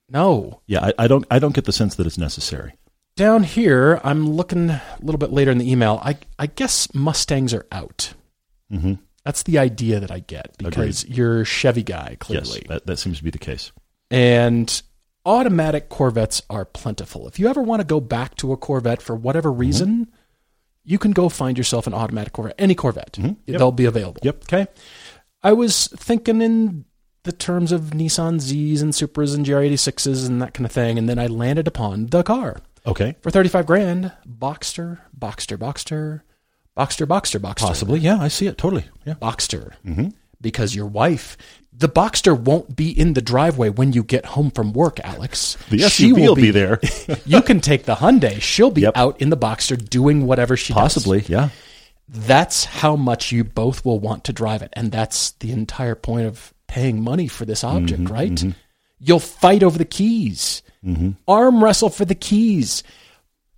no, 0.09 0.62
Yeah, 0.67 0.86
I, 0.86 0.93
I 0.99 1.07
don't 1.07 1.25
I 1.29 1.39
don't 1.39 1.55
get 1.55 1.65
the 1.65 1.71
sense 1.71 1.95
that 1.95 2.05
it's 2.05 2.17
necessary. 2.17 2.73
Down 3.15 3.43
here, 3.43 3.99
I'm 4.04 4.30
looking 4.30 4.69
a 4.69 4.82
little 5.02 5.19
bit 5.19 5.32
later 5.32 5.52
in 5.52 5.58
the 5.58 5.69
email. 5.71 5.99
I 6.04 6.17
I 6.39 6.47
guess 6.47 6.93
Mustangs 6.93 7.54
are 7.54 7.65
out. 7.71 8.13
Mm-hmm. 8.71 8.93
That's 9.23 9.43
the 9.43 9.58
idea 9.60 9.99
that 9.99 10.12
I 10.12 10.19
get 10.19 10.58
because 10.58 11.06
you're 11.08 11.45
Chevy 11.45 11.84
guy, 11.84 12.17
clearly. 12.19 12.60
Yes, 12.60 12.67
that, 12.67 12.86
that 12.88 12.97
seems 12.97 13.19
to 13.19 13.23
be 13.23 13.30
the 13.30 13.38
case. 13.38 13.71
and 14.12 14.82
automatic 15.26 15.88
Corvettes 15.88 16.41
are 16.49 16.65
plentiful. 16.65 17.28
If 17.30 17.39
you 17.39 17.47
ever 17.47 17.62
want 17.62 17.80
to 17.80 17.86
go 17.88 18.02
back 18.02 18.36
to 18.38 18.52
a 18.52 18.58
Corvette 18.58 19.02
for 19.02 19.15
whatever 19.15 19.49
Mm-hmm. 19.49 19.60
reason, 19.62 20.12
you 20.84 20.99
can 20.99 21.12
go 21.12 21.30
find 21.30 21.58
yourself 21.58 21.88
an 21.88 21.93
automatic 21.93 22.34
Corvette, 22.34 22.56
any 22.60 22.76
Corvette. 22.76 23.17
They'll 23.47 23.71
be 23.71 23.86
available. 23.86 24.19
Mm-hmm. 24.19 24.26
Yep. 24.28 24.43
Okay. 24.43 24.67
I 25.41 25.54
was 25.54 25.88
thinking 25.95 26.41
in 26.41 26.84
the 27.23 27.32
terms 27.32 27.71
of 27.71 27.91
Nissan 27.91 28.36
Zs 28.41 28.82
and 28.82 28.91
Supras 28.91 29.34
and 29.34 29.45
GR86s 29.45 30.28
and 30.28 30.41
that 30.41 30.54
kind 30.54 30.65
of 30.65 30.73
thing, 30.73 30.97
and 30.97 31.08
then 31.08 31.17
I 31.19 31.28
landed 31.28 31.67
upon 31.69 32.08
the 32.08 32.23
car 32.23 32.58
Okay. 32.85 33.15
for 33.21 33.31
thirty-five 33.31 33.65
grand. 33.65 34.11
Boxster, 34.27 34.99
Boxster, 35.17 35.57
Boxster, 35.57 36.21
Boxster, 36.77 37.05
Boxster, 37.07 37.39
Boxster. 37.39 37.67
Possibly. 37.67 37.99
Yeah, 37.99 38.17
I 38.19 38.27
see 38.27 38.47
it 38.47 38.57
totally. 38.57 38.85
Yeah. 39.05 39.13
Boxster 39.15 39.73
because 40.41 40.75
your 40.75 40.87
wife, 40.87 41.37
the 41.71 41.87
Boxster 41.87 42.37
won't 42.37 42.75
be 42.75 42.89
in 42.91 43.13
the 43.13 43.21
driveway 43.21 43.69
when 43.69 43.93
you 43.93 44.03
get 44.03 44.25
home 44.25 44.51
from 44.51 44.73
work, 44.73 44.99
Alex. 44.99 45.55
The 45.69 45.77
She 45.87 46.11
SUV 46.11 46.15
will 46.27 46.35
be 46.35 46.51
there. 46.51 46.81
you 47.25 47.41
can 47.41 47.61
take 47.61 47.83
the 47.85 47.95
Hyundai. 47.95 48.41
She'll 48.41 48.69
be 48.69 48.81
Yep. 48.81 48.97
out 48.97 49.21
in 49.21 49.29
the 49.29 49.37
Boxster 49.37 49.77
doing 49.89 50.25
whatever 50.25 50.57
she 50.57 50.73
does. 50.73 50.81
Possibly. 50.81 51.21
Yeah. 51.29 51.49
That's 52.09 52.65
how 52.65 52.97
much 52.97 53.31
you 53.31 53.45
both 53.45 53.85
will 53.85 53.99
want 54.01 54.25
to 54.25 54.33
drive 54.33 54.61
it, 54.61 54.69
and 54.73 54.91
that's 54.91 55.31
the 55.39 55.51
entire 55.53 55.95
point 55.95 56.27
of 56.27 56.53
paying 56.67 57.01
money 57.01 57.29
for 57.29 57.45
this 57.45 57.63
object, 57.63 58.03
Mm-hmm, 58.03 58.13
right? 58.13 58.55
You'll 58.99 59.19
fight 59.21 59.63
over 59.63 59.77
the 59.77 59.85
keys, 59.85 60.61
Mm-hmm. 60.85 61.11
arm 61.27 61.63
wrestle 61.63 61.89
for 61.89 62.05
the 62.05 62.15
keys. 62.15 62.83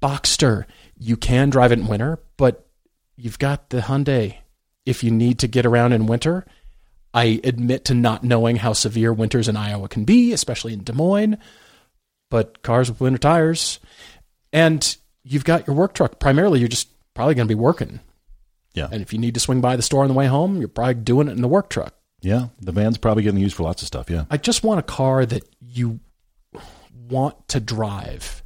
Boxster, 0.02 0.66
you 0.98 1.18
can 1.18 1.50
drive 1.50 1.72
it 1.72 1.80
in 1.80 1.88
winter, 1.88 2.20
but 2.38 2.68
you've 3.16 3.40
got 3.40 3.70
the 3.70 3.80
Hyundai. 3.80 4.38
If 4.86 5.04
you 5.04 5.10
need 5.10 5.40
to 5.40 5.48
get 5.48 5.66
around 5.66 5.94
in 5.94 6.06
winter, 6.06 6.46
I 7.14 7.40
admit 7.44 7.86
to 7.86 7.96
not 7.96 8.24
knowing 8.24 8.58
how 8.58 8.74
severe 8.74 9.12
winters 9.12 9.48
in 9.48 9.58
Iowa 9.58 9.88
can 9.88 10.06
be, 10.06 10.34
especially 10.34 10.74
in 10.74 10.84
Des 10.84 10.94
Moines. 10.94 11.38
But 12.30 12.62
cars 12.62 12.90
with 12.90 13.02
winter 13.02 13.18
tires, 13.18 13.80
and 14.54 14.96
you've 15.24 15.46
got 15.46 15.66
your 15.66 15.76
work 15.76 15.94
truck. 15.94 16.20
Primarily, 16.20 16.60
you're 16.60 16.68
just 16.68 16.90
probably 17.14 17.34
going 17.36 17.48
to 17.48 17.56
be 17.56 17.60
working. 17.60 18.00
Yeah. 18.74 18.90
And 18.92 19.02
if 19.02 19.14
you 19.14 19.20
need 19.20 19.34
to 19.36 19.40
swing 19.40 19.62
by 19.62 19.76
the 19.76 19.82
store 19.82 20.04
on 20.04 20.10
the 20.10 20.14
way 20.14 20.28
home, 20.28 20.60
you're 20.60 20.68
probably 20.68 20.96
doing 20.96 21.28
it 21.28 21.32
in 21.32 21.42
the 21.42 21.48
work 21.48 21.70
truck. 21.70 21.96
Yeah. 22.22 22.48
The 22.60 22.72
van's 22.72 22.98
probably 22.98 23.24
getting 23.24 23.40
used 23.40 23.56
for 23.56 23.64
lots 23.64 23.82
of 23.82 23.88
stuff. 23.88 24.10
Yeah. 24.10 24.26
I 24.30 24.38
just 24.38 24.64
want 24.64 24.80
a 24.80 24.84
car 24.84 25.26
that 25.26 25.44
you 25.62 26.00
want 27.08 27.48
to 27.50 27.60
drive. 27.60 28.44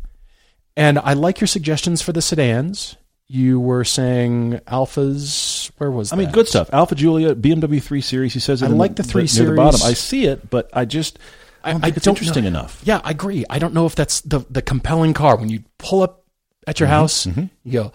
And 0.75 0.97
I 0.99 1.13
like 1.13 1.39
your 1.41 1.47
suggestions 1.47 2.01
for 2.01 2.11
the 2.13 2.21
sedans. 2.21 2.95
You 3.27 3.59
were 3.59 3.83
saying 3.83 4.59
Alfas. 4.67 5.71
Where 5.77 5.91
was 5.91 6.11
I 6.11 6.15
mean, 6.15 6.31
good 6.31 6.47
stuff. 6.47 6.69
Alfa 6.73 6.95
Giulia, 6.95 7.35
BMW 7.35 7.81
3 7.81 8.01
Series. 8.01 8.33
He 8.33 8.39
says 8.39 8.61
it 8.63 8.65
I 8.65 8.69
like 8.69 8.95
the 8.95 9.03
3 9.03 9.27
near 9.35 9.45
the 9.45 9.55
bottom. 9.55 9.81
I 9.83 9.93
see 9.93 10.25
it, 10.25 10.49
but 10.49 10.69
I 10.73 10.85
just 10.85 11.19
I 11.63 11.71
don't 11.73 11.81
think 11.81 11.97
it's 11.97 12.07
interesting 12.07 12.43
know. 12.43 12.49
enough. 12.49 12.81
Yeah, 12.83 13.01
I 13.03 13.11
agree. 13.11 13.45
I 13.49 13.59
don't 13.59 13.73
know 13.73 13.85
if 13.85 13.95
that's 13.95 14.21
the 14.21 14.39
the 14.49 14.61
compelling 14.61 15.13
car. 15.13 15.35
When 15.37 15.49
you 15.49 15.63
pull 15.77 16.01
up 16.01 16.23
at 16.65 16.79
your 16.79 16.87
Mm-hmm, 16.87 16.95
house, 16.95 17.25
you 17.63 17.71
go, 17.71 17.91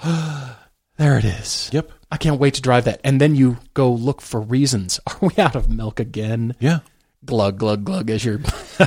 there 0.99 1.19
it 1.19 1.25
is. 1.25 1.71
Yep. 1.73 1.91
I 2.13 2.17
can't 2.17 2.39
wait 2.39 2.55
to 2.55 2.63
drive 2.63 2.85
that. 2.85 3.01
And 3.03 3.21
then 3.21 3.35
you 3.35 3.59
go 3.75 3.91
look 3.91 4.21
for 4.21 4.41
reasons. 4.41 5.01
Are 5.07 5.17
we 5.21 5.43
out 5.43 5.57
of 5.57 5.69
milk 5.69 5.99
again? 5.99 6.55
Yeah. 6.61 6.81
Glug 7.25 7.59
glug 7.59 7.85
glug 7.85 8.11
as 8.11 8.25
you're. 8.25 8.41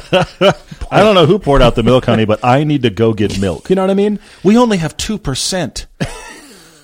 I 0.92 1.02
don't 1.04 1.16
know 1.16 1.26
who 1.26 1.40
poured 1.40 1.62
out 1.62 1.76
the 1.76 1.84
milk, 1.84 2.06
honey, 2.06 2.26
but 2.26 2.44
I 2.44 2.64
need 2.64 2.84
to 2.84 2.90
go 2.90 3.14
get 3.14 3.40
milk. 3.40 3.70
You 3.70 3.76
know 3.76 3.82
what 3.84 3.90
I 3.90 3.96
mean? 3.96 4.20
We 4.44 4.58
only 4.58 4.78
have 4.78 4.96
2%. 4.98 5.86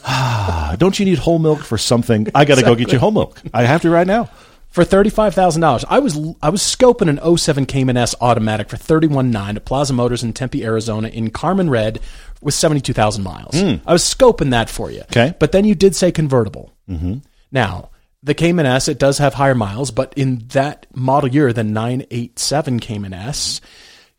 Ah, 0.06 0.76
don't 0.78 1.00
you 1.00 1.06
need 1.06 1.20
whole 1.20 1.40
milk 1.40 1.60
for 1.60 1.78
something? 1.78 2.28
I 2.36 2.44
got 2.46 2.56
to 2.58 2.64
go 2.64 2.76
get 2.76 2.92
you 2.92 3.00
whole 3.00 3.12
milk. 3.12 3.40
I 3.54 3.64
have 3.64 3.82
to 3.84 3.90
right 3.90 4.06
now. 4.08 4.30
for 4.70 4.84
thirty 4.84 5.10
five 5.10 5.34
thousand 5.34 5.62
dollars. 5.62 5.86
I 5.88 6.00
was 6.00 6.18
I 6.42 6.50
was 6.50 6.62
scoping 6.62 7.08
an 7.08 7.38
07 7.38 7.66
Cayman 7.68 7.96
S 7.96 8.14
automatic 8.20 8.68
for 8.70 8.76
thirty 8.76 9.08
one 9.08 9.32
nine 9.32 9.56
at 9.56 9.64
Plaza 9.66 9.94
Motors 9.94 10.22
in 10.24 10.34
Tempe, 10.34 10.66
Arizona, 10.66 11.08
in 11.08 11.30
Carmine 11.30 11.70
Red, 11.70 12.00
with 12.42 12.54
seventy 12.54 12.82
two 12.82 12.92
thousand 12.94 13.24
miles. 13.24 13.56
I 13.56 13.94
was 13.94 14.04
scoping 14.04 14.50
that 14.52 14.70
for 14.70 14.92
you. 14.92 15.02
Okay. 15.04 15.34
but 15.40 15.52
then 15.54 15.64
you 15.64 15.76
did 15.76 15.96
say 15.96 16.12
convertible. 16.12 16.74
Mm-hmm. 16.90 17.20
Now 17.54 17.92
the 18.24 18.34
Cayman 18.34 18.66
S 18.66 18.88
it 18.88 18.98
does 18.98 19.18
have 19.20 19.34
higher 19.34 19.56
miles, 19.56 19.92
but 19.92 20.14
in 20.16 20.48
that 20.50 20.88
model 20.96 21.30
year, 21.30 21.54
the 21.54 21.64
nine 21.64 22.06
eight 22.10 22.40
seven 22.40 22.80
Cayman 22.80 23.14
S, 23.14 23.62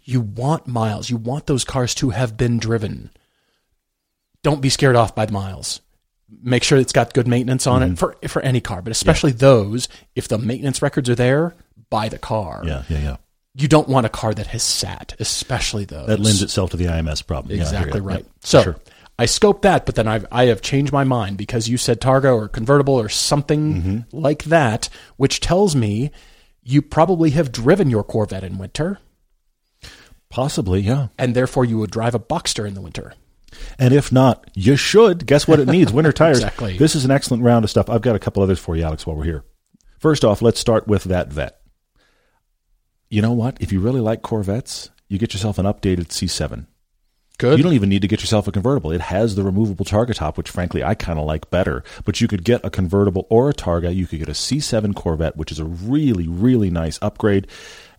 you 0.05 0.21
want 0.21 0.67
miles. 0.67 1.11
You 1.11 1.17
want 1.17 1.47
those 1.47 1.65
cars 1.65 1.95
to 1.97 2.11
have 2.11 2.37
been 2.37 2.59
driven. 2.59 3.11
Don't 4.43 4.61
be 4.61 4.69
scared 4.69 4.97
off 4.97 5.15
by 5.15 5.27
the 5.27 5.33
miles 5.33 5.81
make 6.43 6.63
sure 6.63 6.79
it's 6.79 6.93
got 6.93 7.15
good 7.15 7.29
maintenance 7.29 7.67
on 7.67 7.83
it 7.83 7.87
mm-hmm. 7.87 7.95
for 7.95 8.17
for 8.29 8.43
any 8.43 8.61
car, 8.61 8.83
but 8.83 8.91
especially 8.91 9.33
those. 9.33 9.89
If 10.15 10.29
the 10.29 10.39
maintenance 10.39 10.83
records 10.83 11.09
are 11.11 11.15
there, 11.15 11.55
buy 11.91 12.09
the 12.09 12.19
car. 12.19 12.63
Yeah, 12.65 12.83
yeah, 12.89 12.99
yeah. 12.99 13.17
You 13.57 13.69
don't 13.69 13.89
want 13.89 14.05
a 14.05 14.09
car 14.09 14.35
that 14.35 14.49
has 14.49 14.63
sat, 14.63 15.15
especially 15.21 15.85
those. 15.85 16.09
That 16.09 16.19
lends 16.19 16.43
itself 16.43 16.73
to 16.73 16.77
the 16.77 16.87
IMS 16.87 17.25
problem. 17.25 17.55
Yeah, 17.55 17.63
exactly 17.63 18.01
you. 18.01 18.07
right. 18.07 18.19
Yep, 18.19 18.27
so 18.43 18.63
sure. 18.63 18.77
I 19.19 19.27
scoped 19.27 19.63
that, 19.63 19.87
but 19.87 19.95
then 19.95 20.09
I've 20.09 20.27
I 20.33 20.47
have 20.47 20.61
changed 20.61 20.93
my 20.93 21.05
mind 21.05 21.37
because 21.37 21.69
you 21.69 21.77
said 21.77 22.01
Targa 22.01 22.35
or 22.35 22.49
convertible 22.49 22.95
or 22.95 23.09
something 23.09 23.75
Mm-hmm. 23.75 24.17
like 24.17 24.45
that, 24.45 24.89
which 25.17 25.39
tells 25.41 25.77
me 25.77 26.11
you 26.63 26.83
probably 26.83 27.31
have 27.31 27.53
driven 27.53 27.91
your 27.91 28.03
Corvette 28.03 28.43
in 28.45 28.59
winter, 28.59 28.99
Possibly, 30.31 30.81
yeah. 30.81 31.09
and 31.17 31.35
therefore 31.37 31.65
you 31.65 31.79
would 31.79 31.91
drive 31.93 32.15
a 32.15 32.19
Boxster 32.19 32.67
in 32.67 32.75
the 32.75 32.81
winter. 32.81 33.15
And 33.79 33.95
if 33.95 34.11
not, 34.11 34.51
you 34.55 34.75
should. 34.75 35.27
Guess 35.27 35.47
what 35.47 35.61
it 35.61 35.69
needs? 35.69 35.93
Winter 35.93 36.11
tires. 36.21 36.39
Exactly. 36.39 36.77
This 36.77 36.97
is 36.97 37.05
an 37.05 37.13
excellent 37.13 37.45
round 37.45 37.65
of 37.65 37.71
stuff. 37.71 37.89
I've 37.89 38.03
got 38.03 38.17
a 38.17 38.19
couple 38.19 38.43
others 38.43 38.59
for 38.59 38.75
you, 38.75 38.83
Alex, 38.83 39.07
while 39.07 39.15
we're 39.17 39.23
here. 39.25 39.45
First 40.01 40.25
off, 40.25 40.43
let's 40.43 40.59
start 40.59 40.89
with 40.89 41.05
that 41.05 41.33
vet. 41.33 41.61
You 43.11 43.23
know 43.23 43.33
what? 43.33 43.59
If 43.61 43.71
you 43.71 43.79
really 43.79 44.01
like 44.01 44.23
Corvettes, 44.23 44.91
you 45.09 45.19
get 45.19 45.35
yourself 45.35 45.57
an 45.59 45.67
updated 45.67 46.09
C7. 46.09 46.67
Good. 47.39 47.59
You 47.59 47.65
don't 47.65 47.73
even 47.73 47.89
need 47.89 48.03
to 48.03 48.09
get 48.09 48.21
yourself 48.21 48.47
a 48.47 48.53
convertible. 48.53 48.93
It 48.93 49.01
has 49.01 49.35
the 49.35 49.43
removable 49.43 49.85
Targa 49.85 50.15
top, 50.15 50.37
which 50.37 50.51
frankly 50.51 50.85
I 50.85 50.95
kind 50.95 51.19
of 51.19 51.27
like 51.27 51.51
better. 51.51 51.83
But 52.05 52.21
you 52.21 52.29
could 52.29 52.45
get 52.45 52.65
a 52.65 52.71
convertible 52.71 53.27
or 53.29 53.51
a 53.51 53.55
Targa. 53.55 53.95
You 53.95 54.07
could 54.07 54.21
get 54.21 54.29
a 54.29 54.33
C7 54.33 54.95
Corvette, 54.95 55.37
which 55.37 55.51
is 55.51 55.59
a 55.59 55.65
really, 55.65 56.29
really 56.29 56.71
nice 56.71 56.99
upgrade. 57.03 57.49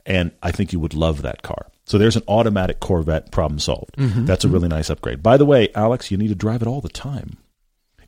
And 0.06 0.32
I 0.41 0.52
think 0.52 0.71
you 0.71 0.80
would 0.80 0.93
love 0.93 1.21
that 1.24 1.41
car. 1.41 1.67
So 1.86 1.98
there's 1.98 2.15
an 2.15 2.24
automatic 2.28 2.80
Corvette 2.80 3.32
problem 3.32 3.60
solved. 3.60 3.95
Mm-hmm. 3.98 4.26
That's 4.26 4.45
a 4.45 4.50
really 4.50 4.67
nice 4.67 4.89
upgrade. 4.89 5.21
By 5.21 5.38
the 5.38 5.45
way, 5.45 5.69
Alex, 5.76 6.12
you 6.12 6.17
need 6.17 6.30
to 6.30 6.36
drive 6.36 6.62
it 6.62 6.67
all 6.67 6.82
the 6.82 6.89
time. 6.89 7.38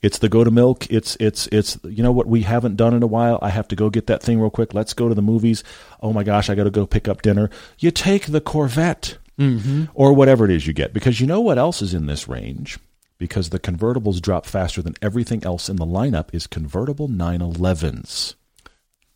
It's 0.01 0.19
the 0.19 0.29
go 0.29 0.43
to 0.43 0.51
milk. 0.51 0.89
It's 0.91 1.17
it's 1.19 1.47
it's 1.47 1.79
you 1.83 2.03
know 2.03 2.11
what 2.11 2.27
we 2.27 2.43
haven't 2.43 2.75
done 2.75 2.93
in 2.93 3.03
a 3.03 3.07
while. 3.07 3.39
I 3.41 3.49
have 3.49 3.67
to 3.69 3.75
go 3.75 3.89
get 3.89 4.07
that 4.07 4.21
thing 4.21 4.39
real 4.39 4.51
quick. 4.51 4.73
Let's 4.73 4.93
go 4.93 5.09
to 5.09 5.15
the 5.15 5.23
movies. 5.23 5.63
Oh 6.01 6.13
my 6.13 6.23
gosh, 6.23 6.49
I 6.49 6.55
got 6.55 6.65
to 6.65 6.69
go 6.69 6.85
pick 6.85 7.07
up 7.07 7.23
dinner. 7.23 7.49
You 7.79 7.91
take 7.91 8.27
the 8.27 8.41
Corvette 8.41 9.17
Mm-hmm. 9.39 9.85
or 9.93 10.13
whatever 10.13 10.45
it 10.45 10.51
is 10.51 10.65
you 10.65 10.73
get. 10.73 10.93
Because 10.93 11.19
you 11.21 11.27
know 11.27 11.41
what 11.41 11.57
else 11.57 11.81
is 11.81 11.93
in 11.93 12.07
this 12.07 12.27
range? 12.27 12.79
Because 13.17 13.49
the 13.49 13.59
convertibles 13.59 14.21
drop 14.21 14.45
faster 14.45 14.81
than 14.81 14.95
everything 15.01 15.43
else 15.43 15.69
in 15.69 15.75
the 15.75 15.85
lineup 15.85 16.33
is 16.33 16.47
convertible 16.47 17.07
911s. 17.07 18.35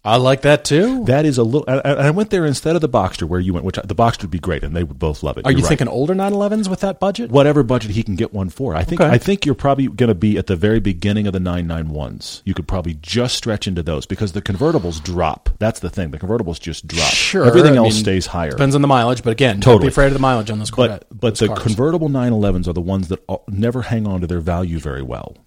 I 0.04 0.18
like 0.18 0.42
that 0.42 0.66
too. 0.66 1.06
That 1.06 1.26
is 1.26 1.38
a 1.38 1.44
little. 1.44 1.64
I, 1.68 1.78
I 2.08 2.10
went 2.10 2.32
there 2.32 2.44
instead 2.46 2.74
of 2.76 2.82
the 2.82 2.90
Boxster 2.90 3.24
where 3.28 3.40
you 3.40 3.54
went, 3.54 3.66
which 3.66 3.76
the 3.84 3.94
Boxster 3.94 4.24
would 4.24 4.32
be 4.32 4.40
great, 4.40 4.64
and 4.64 4.76
they 4.76 4.84
would 4.84 4.98
both 4.98 5.22
love 5.22 5.38
it. 5.38 5.46
Are 5.46 5.52
You're 5.52 5.60
you 5.60 5.64
right. 5.64 5.70
thinking 5.70 5.88
older 5.88 6.16
911s 6.16 6.68
with 6.68 6.80
that 6.80 7.00
budget? 7.00 7.30
whatever 7.30 7.62
budget 7.62 7.92
he 7.92 8.02
can 8.02 8.16
get 8.16 8.34
one 8.34 8.50
for? 8.50 8.76
I 8.76 8.84
think 8.84 9.00
Okay. 9.00 9.10
I 9.12 9.20
think 9.20 9.46
you're 9.46 9.54
probably 9.54 9.88
going 9.88 10.08
to 10.10 10.16
be 10.16 10.40
at 10.40 10.48
the 10.48 10.56
very 10.56 10.80
beginning 10.80 11.28
of 11.28 11.34
the 11.34 11.40
991s. 11.40 12.42
You 12.46 12.56
could 12.56 12.68
probably 12.68 12.96
just 12.96 13.36
stretch 13.36 13.68
into 13.68 13.84
those 13.84 14.08
because 14.08 14.32
the 14.32 14.42
convertibles 14.42 15.04
drop. 15.04 15.50
That's 15.60 15.80
the 15.80 15.90
thing. 15.90 16.10
The 16.12 16.18
convertibles 16.20 16.60
just 16.60 16.88
drop. 16.88 17.12
Sure. 17.12 17.46
Everything 17.46 17.74
I 17.74 17.78
else 17.78 17.94
mean, 17.94 18.04
stays 18.04 18.26
higher. 18.26 18.52
Depends 18.52 18.74
on 18.74 18.82
the 18.82 18.88
mileage, 18.88 19.24
but 19.24 19.30
again, 19.32 19.60
don't 19.60 19.82
be 19.82 19.88
afraid 19.88 20.08
of 20.08 20.14
the 20.14 20.20
mileage 20.20 20.50
on 20.50 20.58
those 20.58 20.72
Corvette. 20.72 21.06
but 21.10 21.20
but 21.20 21.36
the 21.38 21.48
cars. 21.48 21.62
convertible 21.62 22.10
911s 22.10 22.68
are 22.68 22.74
the 22.74 22.82
ones 22.82 23.08
that 23.10 23.24
uh, 23.30 23.38
never 23.48 23.84
hang 23.84 24.08
on 24.08 24.22
to 24.22 24.28
their 24.28 24.40
value 24.42 24.80
very 24.80 25.04
well. 25.04 25.38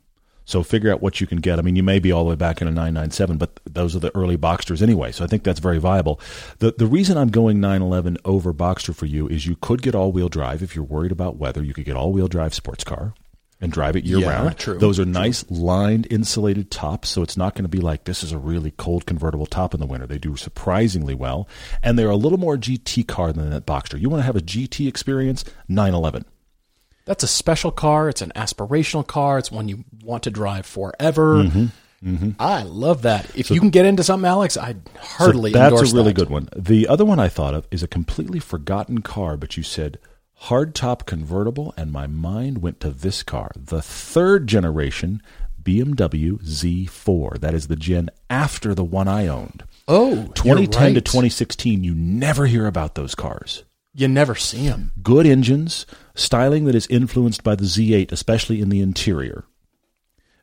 So 0.46 0.62
figure 0.62 0.92
out 0.92 1.00
what 1.02 1.20
you 1.20 1.26
can 1.26 1.38
get. 1.38 1.58
I 1.58 1.62
mean, 1.62 1.74
you 1.76 1.82
may 1.82 1.98
be 1.98 2.12
all 2.12 2.24
the 2.24 2.30
way 2.30 2.36
back 2.36 2.60
in 2.60 2.68
a 2.68 2.70
997, 2.70 3.38
but 3.38 3.58
those 3.64 3.96
are 3.96 4.00
the 4.00 4.14
early 4.14 4.36
Boxsters 4.36 4.82
anyway. 4.82 5.10
So 5.10 5.24
I 5.24 5.26
think 5.26 5.42
that's 5.42 5.60
very 5.60 5.78
viable. 5.78 6.20
The 6.58 6.74
the 6.76 6.86
reason 6.86 7.16
I'm 7.16 7.30
going 7.30 7.60
911 7.60 8.18
over 8.24 8.52
Boxster 8.52 8.94
for 8.94 9.06
you 9.06 9.26
is 9.28 9.46
you 9.46 9.56
could 9.56 9.80
get 9.82 9.94
all 9.94 10.12
wheel 10.12 10.28
drive 10.28 10.62
if 10.62 10.76
you're 10.76 10.84
worried 10.84 11.12
about 11.12 11.36
weather. 11.36 11.62
You 11.62 11.72
could 11.72 11.86
get 11.86 11.96
all 11.96 12.12
wheel 12.12 12.28
drive 12.28 12.52
sports 12.54 12.84
car 12.84 13.14
and 13.60 13.72
drive 13.72 13.96
it 13.96 14.04
year 14.04 14.18
Yeah, 14.18 14.30
round. 14.42 14.58
true, 14.58 14.76
Those 14.78 14.98
are 14.98 15.06
nice 15.06 15.48
lined 15.50 16.06
insulated 16.10 16.70
tops, 16.70 17.08
so 17.08 17.22
it's 17.22 17.36
not 17.36 17.54
going 17.54 17.64
to 17.64 17.68
be 17.68 17.78
like 17.78 18.04
this 18.04 18.22
is 18.22 18.32
a 18.32 18.38
really 18.38 18.72
cold 18.72 19.06
convertible 19.06 19.46
top 19.46 19.72
in 19.72 19.80
the 19.80 19.86
winter. 19.86 20.06
They 20.06 20.18
do 20.18 20.36
surprisingly 20.36 21.14
well, 21.14 21.48
and 21.82 21.98
they're 21.98 22.10
a 22.10 22.16
little 22.16 22.36
more 22.38 22.58
GT 22.58 23.06
car 23.08 23.32
than 23.32 23.48
that 23.50 23.64
Boxster. 23.64 23.98
You 23.98 24.10
want 24.10 24.20
to 24.20 24.26
have 24.26 24.36
a 24.36 24.40
GT 24.40 24.86
experience? 24.88 25.44
911. 25.68 26.26
That's 27.04 27.22
a 27.22 27.28
special 27.28 27.70
car. 27.70 28.08
It's 28.08 28.22
an 28.22 28.32
aspirational 28.34 29.06
car. 29.06 29.38
It's 29.38 29.50
one 29.50 29.68
you 29.68 29.84
want 30.02 30.22
to 30.24 30.30
drive 30.30 30.66
forever. 30.66 31.44
Mm-hmm. 31.44 32.30
I 32.38 32.62
love 32.64 33.02
that. 33.02 33.30
If 33.34 33.50
you 33.50 33.60
can 33.60 33.70
get 33.70 33.86
into 33.86 34.04
something, 34.04 34.28
Alex, 34.28 34.58
I'd 34.58 34.82
So 35.18 35.32
that's 35.32 35.92
a 35.92 35.94
really 35.94 36.12
that. 36.12 36.14
good 36.14 36.28
one. 36.28 36.50
The 36.54 36.86
other 36.86 37.04
one 37.04 37.18
I 37.18 37.28
thought 37.28 37.54
of 37.54 37.66
is 37.70 37.82
a 37.82 37.88
completely 37.88 38.38
forgotten 38.38 39.00
car, 39.00 39.38
but 39.38 39.56
you 39.56 39.62
said 39.62 39.98
hardtop 40.42 41.06
convertible, 41.06 41.72
and 41.76 41.90
my 41.90 42.06
mind 42.06 42.60
went 42.60 42.80
to 42.80 42.90
this 42.90 43.22
car, 43.22 43.52
the 43.56 43.80
third 43.80 44.46
generation 44.46 45.22
BMW 45.62 46.42
Z4. 46.42 47.40
That 47.40 47.54
is 47.54 47.68
the 47.68 47.76
gen 47.76 48.10
after 48.28 48.74
the 48.74 48.84
one 48.84 49.08
I 49.08 49.26
owned. 49.26 49.64
Oh, 49.88 50.26
2010 50.34 50.70
to 50.70 50.88
you're 50.88 50.94
right. 50.94 51.04
2016, 51.04 51.84
you 51.84 51.94
never 51.94 52.46
hear 52.46 52.66
about 52.66 52.94
those 52.94 53.14
cars. 53.14 53.64
You 53.94 54.08
never 54.08 54.34
see 54.34 54.68
them. 54.68 54.92
Good 55.02 55.24
engines, 55.24 55.86
styling 56.14 56.64
that 56.66 56.74
is 56.74 56.86
influenced 56.88 57.42
by 57.42 57.54
the 57.54 57.64
Z8, 57.64 58.12
especially 58.12 58.60
in 58.60 58.68
the 58.68 58.80
interior. 58.80 59.44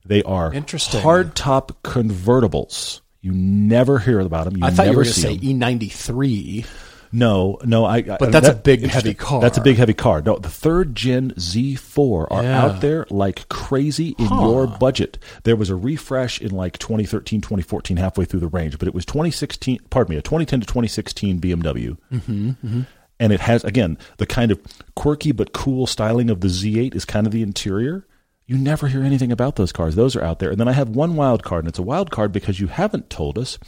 They 0.06 0.24
are 0.24 0.54
Interesting. 0.54 1.02
hardtop 1.02 1.76
convertibles. 1.84 3.02
You 3.22 3.32
never 3.34 4.00
hear 4.00 4.20
about 4.20 4.46
them. 4.46 4.58
You 4.58 4.66
I 4.66 4.72
thought 4.72 4.88
you 4.88 4.94
were 4.98 5.04
going 5.04 5.14
to 5.14 5.20
say. 5.20 5.38
E93. 5.38 6.66
No, 7.14 7.60
no, 7.66 7.84
I. 7.86 7.98
I- 7.98 8.18
But 8.20 8.32
that's 8.32 8.48
a 8.48 8.54
big, 8.54 8.84
heavy 8.88 9.14
car. 9.14 9.42
That's 9.42 9.58
a 9.58 9.62
big 9.62 9.76
heavy 9.76 9.94
car. 9.94 10.22
No, 10.22 10.38
the 10.38 10.50
third 10.50 10.96
gen 10.96 11.32
Z4 11.32 12.28
are 12.32 12.42
Yeah. 12.42 12.64
out 12.66 12.80
there 12.82 13.06
like 13.10 13.50
crazy 13.50 14.16
in 14.18 14.26
your 14.30 14.66
budget. 14.66 15.18
There 15.44 15.58
was 15.58 15.70
a 15.70 15.76
refresh 15.76 16.40
in 16.42 16.52
like 16.52 16.80
2013, 16.80 17.42
2014, 17.42 17.98
halfway 17.98 18.24
through 18.26 18.40
the 18.40 18.48
range, 18.48 18.80
but 18.80 18.88
it 18.88 18.94
was 18.96 19.06
2016. 19.06 19.80
Pardon 19.90 20.14
me, 20.16 20.18
a 20.20 20.22
2010 20.22 20.62
to 20.62 20.66
2016 20.66 21.40
BMW. 21.42 21.98
Mm-hmm, 22.14 22.82
And 23.22 23.32
it 23.32 23.40
has 23.42 23.64
again 23.64 24.00
the 24.18 24.26
kind 24.26 24.52
of 24.52 24.60
quirky 24.96 25.32
but 25.32 25.54
cool 25.54 25.86
styling 25.86 26.32
of 26.32 26.42
the 26.42 26.48
Z8 26.48 26.96
is 26.96 27.06
kind 27.06 27.28
of 27.28 27.32
the 27.32 27.44
interior. 27.44 28.08
You 28.48 28.58
never 28.58 28.88
hear 28.88 29.04
anything 29.04 29.32
about 29.32 29.56
those 29.56 29.72
cars. 29.72 29.96
Those 29.96 30.16
are 30.16 30.24
out 30.24 30.40
there. 30.40 30.50
And 30.50 30.60
then 30.60 30.68
I 30.68 30.74
have 30.74 30.90
one 30.90 31.16
wild 31.16 31.44
card, 31.44 31.64
and 31.64 31.70
it's 31.70 31.80
a 31.80 31.84
wild 31.84 32.10
card 32.10 32.32
because 32.32 32.60
you 32.60 32.66
haven't 32.68 33.12
told 33.12 33.38
us 33.38 33.60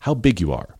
how 0.00 0.12
big 0.12 0.40
you 0.40 0.52
are. 0.52 0.76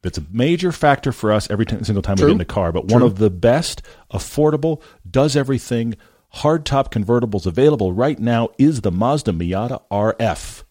That's 0.00 0.16
a 0.16 0.24
major 0.32 0.72
factor 0.72 1.12
for 1.12 1.30
us 1.30 1.50
every 1.50 1.66
time, 1.66 1.84
single 1.84 2.02
time 2.02 2.14
we 2.14 2.20
True. 2.20 2.28
get 2.30 2.36
in 2.36 2.40
a 2.40 2.46
car. 2.46 2.72
But 2.72 2.86
one 2.86 3.02
of 3.02 3.18
the 3.18 3.28
best, 3.28 3.82
affordable, 4.10 4.80
does 5.08 5.36
everything, 5.36 5.96
hardtop 6.36 6.90
convertibles 6.90 7.44
available 7.44 7.92
right 7.92 8.18
now 8.18 8.48
is 8.58 8.80
the 8.80 8.90
Mazda 8.90 9.32
Miata 9.32 9.82
RF. 9.90 10.64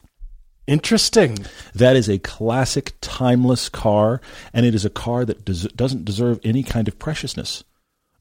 Interesting. 0.69 1.38
That 1.73 1.95
is 1.95 2.08
a 2.08 2.19
classic, 2.19 2.93
timeless 3.01 3.69
car, 3.69 4.21
and 4.53 4.67
it 4.67 4.75
is 4.75 4.86
a 4.86 4.89
car 4.91 5.25
that 5.25 5.43
does, 5.43 5.63
doesn't 5.63 6.05
deserve 6.05 6.39
any 6.43 6.62
kind 6.62 6.88
of 6.88 6.99
preciousness. 6.99 7.63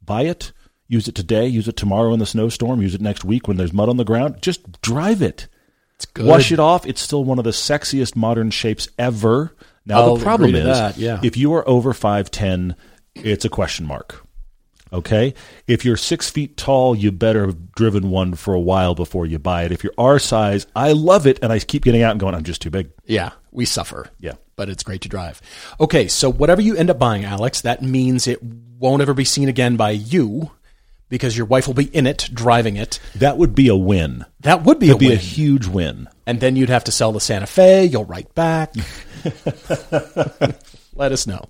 Buy 0.03 0.23
it, 0.23 0.53
use 0.87 1.09
it 1.09 1.15
today, 1.15 1.47
use 1.47 1.69
it 1.69 1.77
tomorrow 1.77 2.15
in 2.15 2.21
the 2.21 2.27
snowstorm, 2.27 2.81
use 2.81 2.95
it 2.95 3.03
next 3.03 3.23
week 3.23 3.47
when 3.47 3.59
there's 3.59 3.75
mud 3.75 3.91
on 3.91 3.99
the 3.99 4.05
ground. 4.05 4.41
Just 4.41 4.81
drive 4.81 5.21
it. 5.21 5.47
It's 5.97 6.07
good. 6.07 6.25
Wash 6.25 6.51
it 6.51 6.59
off. 6.59 6.87
It's 6.87 7.03
still 7.03 7.23
one 7.23 7.39
of 7.39 7.45
the 7.45 7.51
sexiest 7.51 8.17
modern 8.17 8.51
shapes 8.51 8.89
ever. 8.99 9.55
Now 9.85 10.01
I'll 10.01 10.17
the 10.17 10.25
problem 10.25 10.55
is, 10.55 10.65
that, 10.65 10.97
yeah. 10.97 11.21
if 11.23 11.37
you 11.37 11.53
are 11.53 11.69
over 11.69 11.93
five 11.93 12.31
ten, 12.31 12.77
it's 13.15 13.45
a 13.45 13.51
question 13.51 13.85
mark. 13.85 14.25
Okay, 14.93 15.35
if 15.67 15.85
you're 15.85 15.97
six 15.99 16.31
feet 16.31 16.57
tall, 16.57 16.95
you 16.97 17.13
better 17.13 17.47
have 17.47 17.73
driven 17.73 18.11
one 18.11 18.35
for 18.35 18.55
a 18.55 18.61
while 18.61 18.95
before 18.95 19.27
you 19.27 19.39
buy 19.39 19.65
it. 19.65 19.73
If 19.73 19.85
you're 19.85 19.93
our 19.99 20.19
size, 20.19 20.67
I 20.75 20.93
love 20.93 21.27
it, 21.27 21.39
and 21.43 21.53
I 21.53 21.59
keep 21.59 21.85
getting 21.85 22.03
out 22.03 22.13
and 22.13 22.21
going, 22.21 22.35
I'm 22.35 22.43
just 22.45 22.63
too 22.63 22.71
big. 22.71 22.91
Yeah, 23.05 23.33
we 23.53 23.65
suffer. 23.67 24.09
Yeah. 24.19 24.35
But 24.57 24.69
it's 24.69 24.83
great 24.83 25.03
to 25.03 25.09
drive. 25.09 25.41
Okay, 25.79 26.09
so 26.09 26.31
whatever 26.33 26.61
you 26.63 26.75
end 26.77 26.91
up 26.91 26.99
buying, 26.99 27.25
Alex, 27.25 27.61
that 27.61 27.83
means 27.83 28.27
it 28.27 28.43
won't 28.43 29.03
ever 29.03 29.15
be 29.15 29.25
seen 29.25 29.49
again 29.49 29.77
by 29.77 29.91
you 29.91 30.51
because 31.11 31.37
your 31.37 31.47
wife 31.47 31.67
will 31.67 31.75
be 31.75 31.95
in 31.95 32.07
it, 32.07 32.29
driving 32.35 32.77
it. 32.77 32.99
That 33.15 33.39
would 33.39 33.55
be 33.55 33.69
a 33.69 33.77
win. 33.77 34.25
That 34.41 34.65
would 34.65 34.79
be 34.79 34.87
a 34.89 34.91
It'd 34.91 35.01
be 35.01 35.09
win. 35.09 35.17
a 35.17 35.21
huge 35.21 35.67
win. 35.67 36.09
and 36.27 36.41
then 36.41 36.57
you'd 36.57 36.69
have 36.71 36.85
to 36.85 36.93
sell 36.93 37.13
the 37.13 37.21
Santa 37.21 37.47
Fe. 37.47 37.85
You'll 37.85 38.05
write 38.05 38.35
back. 38.35 38.75
Let 40.95 41.13
us 41.13 41.27
know. 41.27 41.45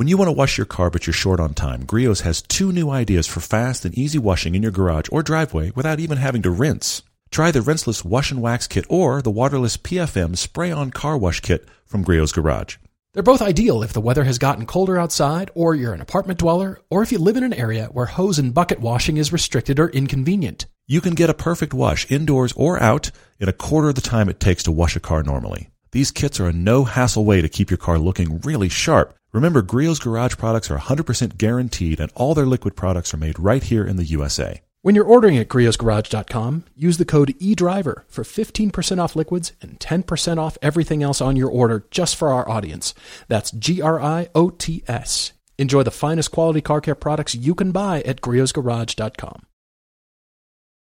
When 0.00 0.08
you 0.08 0.16
want 0.16 0.28
to 0.28 0.32
wash 0.32 0.56
your 0.56 0.64
car 0.64 0.88
but 0.88 1.06
you're 1.06 1.12
short 1.12 1.40
on 1.40 1.52
time, 1.52 1.84
Griot's 1.84 2.22
has 2.22 2.40
two 2.40 2.72
new 2.72 2.88
ideas 2.88 3.26
for 3.26 3.40
fast 3.40 3.84
and 3.84 3.94
easy 3.94 4.16
washing 4.16 4.54
in 4.54 4.62
your 4.62 4.72
garage 4.72 5.08
or 5.12 5.22
driveway 5.22 5.72
without 5.72 6.00
even 6.00 6.16
having 6.16 6.40
to 6.40 6.50
rinse. 6.50 7.02
Try 7.30 7.50
the 7.50 7.60
rinseless 7.60 8.02
wash 8.02 8.30
and 8.30 8.40
wax 8.40 8.66
kit 8.66 8.86
or 8.88 9.20
the 9.20 9.30
waterless 9.30 9.76
PFM 9.76 10.38
spray 10.38 10.70
on 10.70 10.90
car 10.90 11.18
wash 11.18 11.40
kit 11.40 11.68
from 11.84 12.02
Griot's 12.02 12.32
Garage. 12.32 12.78
They're 13.12 13.22
both 13.22 13.42
ideal 13.42 13.82
if 13.82 13.92
the 13.92 14.00
weather 14.00 14.24
has 14.24 14.38
gotten 14.38 14.64
colder 14.64 14.96
outside, 14.96 15.50
or 15.54 15.74
you're 15.74 15.92
an 15.92 16.00
apartment 16.00 16.38
dweller, 16.38 16.80
or 16.88 17.02
if 17.02 17.12
you 17.12 17.18
live 17.18 17.36
in 17.36 17.44
an 17.44 17.52
area 17.52 17.90
where 17.92 18.06
hose 18.06 18.38
and 18.38 18.54
bucket 18.54 18.80
washing 18.80 19.18
is 19.18 19.34
restricted 19.34 19.78
or 19.78 19.90
inconvenient. 19.90 20.64
You 20.86 21.02
can 21.02 21.14
get 21.14 21.28
a 21.28 21.34
perfect 21.34 21.74
wash 21.74 22.10
indoors 22.10 22.54
or 22.56 22.82
out 22.82 23.10
in 23.38 23.50
a 23.50 23.52
quarter 23.52 23.90
of 23.90 23.96
the 23.96 24.00
time 24.00 24.30
it 24.30 24.40
takes 24.40 24.62
to 24.62 24.72
wash 24.72 24.96
a 24.96 25.00
car 25.00 25.22
normally. 25.22 25.68
These 25.92 26.10
kits 26.10 26.40
are 26.40 26.46
a 26.46 26.54
no 26.54 26.84
hassle 26.84 27.26
way 27.26 27.42
to 27.42 27.50
keep 27.50 27.68
your 27.68 27.76
car 27.76 27.98
looking 27.98 28.40
really 28.40 28.70
sharp. 28.70 29.14
Remember, 29.32 29.62
Griot's 29.62 29.98
Garage 29.98 30.36
products 30.36 30.70
are 30.70 30.78
100% 30.78 31.38
guaranteed 31.38 32.00
and 32.00 32.10
all 32.14 32.34
their 32.34 32.46
liquid 32.46 32.76
products 32.76 33.14
are 33.14 33.18
made 33.18 33.38
right 33.38 33.62
here 33.62 33.86
in 33.86 33.96
the 33.96 34.04
USA. 34.04 34.62
When 34.82 34.94
you're 34.94 35.04
ordering 35.04 35.36
at 35.36 35.48
griotsgarage.com, 35.48 36.64
use 36.74 36.96
the 36.96 37.04
code 37.04 37.34
eDriver 37.38 38.04
for 38.08 38.24
15% 38.24 38.98
off 38.98 39.14
liquids 39.14 39.52
and 39.60 39.78
10% 39.78 40.38
off 40.38 40.56
everything 40.62 41.02
else 41.02 41.20
on 41.20 41.36
your 41.36 41.50
order 41.50 41.84
just 41.90 42.16
for 42.16 42.30
our 42.30 42.48
audience. 42.48 42.94
That's 43.28 43.50
G 43.50 43.82
R 43.82 44.00
I 44.00 44.30
O 44.34 44.48
T 44.48 44.82
S. 44.88 45.34
Enjoy 45.58 45.82
the 45.82 45.90
finest 45.90 46.30
quality 46.30 46.62
car 46.62 46.80
care 46.80 46.94
products 46.94 47.34
you 47.34 47.54
can 47.54 47.72
buy 47.72 48.00
at 48.06 48.22
griotsgarage.com. 48.22 49.42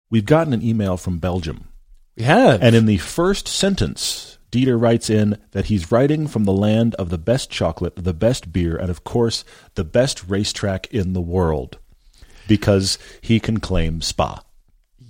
We've 0.09 0.25
gotten 0.25 0.53
an 0.53 0.63
email 0.63 0.97
from 0.97 1.19
Belgium. 1.19 1.65
We 2.17 2.23
have. 2.23 2.63
And 2.63 2.75
in 2.75 2.87
the 2.87 2.97
first 2.97 3.47
sentence, 3.47 4.34
Dieter 4.55 4.79
writes 4.81 5.09
in 5.09 5.37
that 5.51 5.65
he's 5.65 5.91
writing 5.91 6.27
from 6.27 6.45
the 6.45 6.53
land 6.53 6.95
of 6.95 7.09
the 7.09 7.17
best 7.17 7.49
chocolate, 7.49 7.93
the 7.97 8.13
best 8.13 8.53
beer, 8.53 8.77
and 8.77 8.89
of 8.89 9.03
course, 9.03 9.43
the 9.75 9.83
best 9.83 10.27
racetrack 10.29 10.87
in 10.93 11.11
the 11.13 11.21
world 11.21 11.77
because 12.47 12.97
he 13.21 13.39
can 13.39 13.59
claim 13.59 14.01
Spa. 14.01 14.41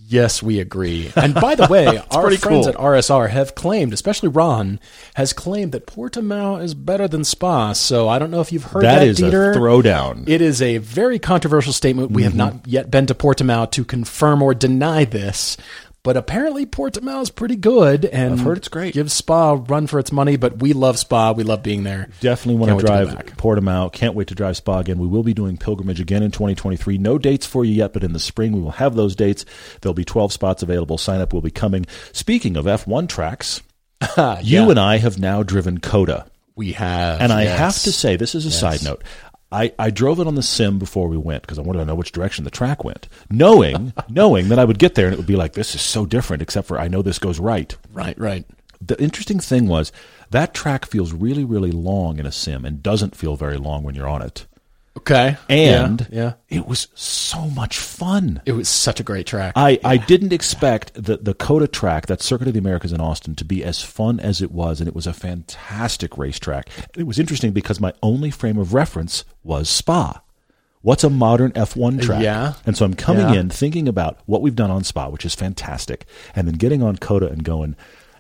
Yes, 0.08 0.44
we 0.44 0.60
agree. 0.60 1.12
And 1.16 1.34
by 1.34 1.56
the 1.56 1.66
way, 1.68 1.88
our 2.12 2.30
friends 2.38 2.68
cool. 2.68 2.70
at 2.70 2.76
RSR 2.76 3.28
have 3.32 3.56
claimed, 3.56 3.92
especially 3.92 4.30
Ron, 4.30 4.80
has 5.16 5.34
claimed 5.34 5.72
that 5.72 5.88
Portimao 5.88 6.62
is 6.62 6.76
better 6.76 7.08
than 7.08 7.24
Spa. 7.24 7.74
So 7.74 8.08
I 8.08 8.20
don't 8.20 8.30
know 8.30 8.40
if 8.42 8.52
you've 8.52 8.66
heard 8.66 8.84
that, 8.84 9.00
that 9.00 9.08
is 9.08 9.20
Dieter. 9.20 9.56
a 9.56 9.58
throwdown. 9.58 10.30
It 10.30 10.42
is 10.42 10.62
a 10.62 10.78
very 10.78 11.18
controversial 11.18 11.74
statement. 11.74 12.12
We 12.12 12.22
have 12.22 12.34
Mm-hmm. 12.34 12.38
not 12.38 12.68
yet 12.68 12.92
been 12.92 13.08
to 13.08 13.16
Portimao 13.16 13.72
to 13.72 13.84
confirm 13.84 14.44
or 14.44 14.54
deny 14.54 15.06
this, 15.06 15.58
but 16.06 16.16
apparently 16.16 16.68
Portimao 16.68 17.24
is 17.24 17.32
pretty 17.32 17.56
good, 17.56 18.06
and 18.06 18.34
I've 18.34 18.40
heard 18.42 18.58
it's 18.60 18.68
great. 18.68 18.94
Gives 18.94 19.12
Spa 19.12 19.54
a 19.54 19.56
run 19.56 19.88
for 19.88 19.98
its 19.98 20.12
money, 20.12 20.38
but 20.38 20.60
we 20.60 20.72
love 20.72 21.00
Spa. 21.00 21.32
We 21.32 21.44
love 21.44 21.64
being 21.64 21.82
there. 21.84 22.10
Definitely 22.20 22.60
want 22.60 22.70
Can't 22.70 22.80
to 22.82 22.86
drive. 22.86 23.26
Portimao. 23.38 23.92
Can't 23.92 24.14
wait 24.14 24.28
to 24.28 24.36
drive 24.36 24.56
Spa 24.56 24.78
again. 24.78 25.00
We 25.00 25.08
will 25.08 25.24
be 25.24 25.34
doing 25.34 25.58
pilgrimage 25.58 26.00
again 26.00 26.22
in 26.22 26.30
2023. 26.30 27.00
No 27.00 27.18
dates 27.18 27.48
for 27.48 27.66
you 27.66 27.74
yet, 27.74 27.92
but 27.92 28.04
in 28.04 28.14
the 28.14 28.20
spring 28.20 28.52
we 28.52 28.62
will 28.62 28.72
have 28.72 28.94
those 28.94 29.16
dates. 29.16 29.46
There'll 29.82 29.96
be 29.96 30.06
12 30.06 30.32
spots 30.32 30.62
available. 30.62 31.00
Sign 31.00 31.22
up 31.22 31.34
will 31.34 31.42
be 31.42 31.50
coming. 31.50 31.88
Speaking 32.12 32.56
of 32.56 32.66
F1 32.66 33.10
tracks, 33.10 33.64
you 34.44 34.70
and 34.70 34.80
I 34.80 34.98
have 34.98 35.18
now 35.18 35.42
driven 35.42 35.80
COTA. 35.80 36.28
We 36.58 36.72
have, 36.72 37.20
And 37.20 37.34
I 37.34 37.44
yes. 37.44 37.60
have 37.60 37.74
to 37.84 37.92
say, 37.92 38.16
this 38.16 38.34
is 38.34 38.46
a 38.46 38.52
side 38.52 38.82
note. 38.82 39.04
I, 39.52 39.74
I 39.78 39.90
drove 39.90 40.20
it 40.20 40.28
on 40.28 40.36
the 40.36 40.44
sim 40.44 40.80
before 40.80 41.08
we 41.08 41.18
went 41.18 41.44
because 41.44 41.60
I 41.60 41.62
wanted 41.62 41.80
to 41.80 41.86
know 41.86 41.96
which 41.96 42.12
direction 42.12 42.44
the 42.44 42.52
track 42.52 42.84
went, 42.84 43.08
knowing 43.30 43.94
knowing 44.10 44.50
that 44.50 44.60
I 44.60 44.66
would 44.66 44.80
get 44.80 44.96
there 44.96 45.06
and 45.06 45.14
it 45.14 45.18
would 45.18 45.28
be 45.28 45.36
like 45.36 45.54
this 45.54 45.76
is 45.76 45.82
so 45.82 46.06
different. 46.06 46.42
Except 46.42 46.68
for 46.68 46.80
I 46.80 46.88
know 46.88 47.02
this 47.02 47.20
goes 47.20 47.40
right. 47.40 47.76
right, 47.94 48.18
right. 48.20 48.46
The 48.82 49.02
interesting 49.02 49.40
thing 49.40 49.68
was 49.68 49.92
that 50.32 50.54
track 50.54 50.86
feels 50.86 51.14
really, 51.14 51.46
really 51.46 51.72
long 51.72 52.20
in 52.20 52.26
a 52.26 52.32
sim 52.32 52.66
and 52.66 52.84
doesn't 52.84 53.16
feel 53.16 53.36
very 53.36 53.58
long 53.58 53.84
when 53.84 53.96
you're 53.96 54.08
on 54.08 54.22
it. 54.22 54.46
Okay. 54.98 55.38
And 55.50 56.08
yeah, 56.12 56.34
yeah. 56.50 56.58
it 56.60 56.66
was 56.68 56.88
so 56.96 57.50
much 57.50 57.78
fun. 57.78 58.42
it 58.46 58.54
was 58.54 58.70
such 58.70 59.00
a 59.00 59.04
great 59.04 59.28
track. 59.28 59.54
I, 59.56 59.80
I 59.84 59.98
didn't 59.98 60.32
expect 60.34 60.94
the, 60.94 61.18
the 61.18 61.34
COTA 61.34 61.68
track, 61.68 62.08
that 62.08 62.22
Circuit 62.22 62.48
of 62.48 62.54
the 62.54 62.60
Americas 62.60 62.94
in 62.94 63.02
Austin, 63.02 63.36
to 63.36 63.46
be 63.46 63.64
as 63.64 63.82
fun 63.82 64.20
as 64.20 64.42
it 64.42 64.52
was, 64.52 64.80
and 64.80 64.88
it 64.88 64.96
was 64.96 65.06
a 65.06 65.14
fantastic 65.14 66.18
racetrack. 66.18 66.70
It 66.96 67.04
was 67.06 67.20
interesting 67.20 67.52
because 67.52 67.80
my 67.80 67.94
only 68.02 68.32
frame 68.32 68.58
of 68.58 68.74
reference 68.74 69.26
was 69.44 69.70
Spa. 69.70 70.22
What's 70.82 71.04
a 71.04 71.10
modern 71.10 71.52
F1 71.54 72.00
uh, 72.00 72.04
track? 72.04 72.24
Yeah. 72.24 72.54
And 72.66 72.78
so 72.78 72.86
I'm 72.86 72.94
coming 72.94 73.34
Yeah. 73.34 73.40
in 73.42 73.50
thinking 73.50 73.88
about 73.88 74.20
what 74.28 74.42
we've 74.42 74.56
done 74.56 74.72
on 74.72 74.84
Spa, 74.84 75.10
which 75.10 75.26
is 75.26 75.36
fantastic, 75.36 76.06
and 76.36 76.48
then 76.48 76.56
getting 76.56 76.82
on 76.82 76.96
COTA 76.96 77.30
and 77.30 77.44
going, 77.44 77.76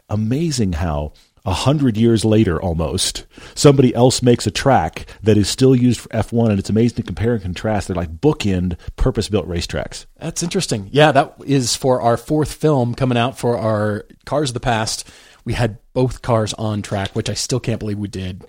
amazing 0.09 0.73
how 0.73 1.13
a 1.45 1.53
hundred 1.53 1.97
years 1.97 2.25
later 2.25 2.61
almost 2.61 3.25
somebody 3.53 3.93
else 3.93 4.21
makes 4.21 4.47
a 4.47 4.51
track 4.51 5.05
that 5.21 5.37
is 5.37 5.47
still 5.47 5.75
used 5.75 5.99
for 6.01 6.09
F1 6.09 6.49
and 6.49 6.59
it's 6.59 6.69
amazing 6.69 6.97
to 6.97 7.03
compare 7.03 7.33
and 7.33 7.41
contrast. 7.43 7.87
They're 7.87 7.95
like 7.95 8.17
bookend 8.17 8.77
purpose 8.95 9.29
built 9.29 9.47
racetracks. 9.47 10.05
That's 10.17 10.43
interesting. 10.43 10.89
Yeah, 10.91 11.11
that 11.11 11.35
is 11.45 11.75
for 11.75 12.01
our 12.01 12.17
fourth 12.17 12.53
film 12.53 12.95
coming 12.95 13.17
out 13.17 13.37
for 13.37 13.57
our 13.57 14.05
Cars 14.25 14.49
of 14.49 14.55
the 14.55 14.59
Past. 14.59 15.07
We 15.43 15.53
had 15.53 15.77
both 15.93 16.21
cars 16.21 16.53
on 16.55 16.81
track, 16.81 17.15
which 17.15 17.29
I 17.29 17.35
still 17.35 17.59
can't 17.59 17.79
believe 17.79 17.99
we 17.99 18.07
did. 18.07 18.43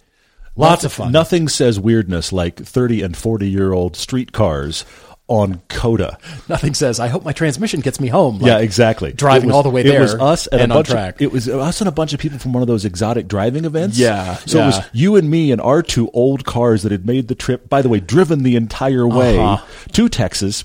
Lots 0.59 0.85
of 0.85 0.93
fun. 0.93 1.13
Nothing 1.13 1.49
says 1.49 1.79
weirdness 1.79 2.33
like 2.33 2.57
30 2.57 3.03
and 3.03 3.17
40 3.17 3.49
year 3.49 3.73
old 3.73 3.95
street 3.95 4.33
cars 4.33 4.87
on 5.29 5.61
COTA. 5.69 6.19
Nothing 6.49 6.73
says, 6.75 7.01
I 7.01 7.09
hope 7.09 7.25
my 7.25 7.33
transmission 7.33 7.81
gets 7.81 7.99
me 7.99 8.07
home. 8.09 8.39
Like, 8.39 8.47
yeah, 8.47 8.59
exactly. 8.59 9.13
Driving 9.13 9.49
was- 9.49 9.57
all 9.57 9.63
the 9.65 9.71
way 9.71 9.81
It 9.81 9.89
there 9.89 10.01
was 10.03 10.15
us 10.15 10.47
and, 10.47 10.61
and 10.61 10.73
a 10.73 10.75
bunch. 10.77 10.91
Of, 10.91 11.21
it 11.21 11.33
was 11.33 11.49
us 11.49 11.81
and 11.81 11.89
a 11.89 11.93
bunch 11.93 12.13
of 12.13 12.21
people 12.21 12.39
from 12.39 12.53
one 12.53 12.63
of 12.63 12.69
those 12.69 12.85
exotic 12.85 13.27
driving 13.27 13.65
events. 13.65 13.99
Yeah, 13.99 14.37
So 14.37 14.63
it 14.63 14.67
was 14.67 14.81
you 14.93 15.17
and 15.17 15.29
me 15.29 15.51
and 15.51 15.61
our 15.61 15.83
two 15.83 16.11
old 16.13 16.45
cars 16.45 16.85
that 16.85 16.93
had 16.93 17.07
made 17.07 17.29
the 17.29 17.35
trip. 17.35 17.69
By 17.69 17.83
the 17.83 17.89
way, 17.89 17.99
driven 18.01 18.45
the 18.45 18.55
entire 18.57 19.07
way 19.09 19.39
Uh-huh. 19.39 19.65
to 19.93 20.09
Texas. 20.09 20.63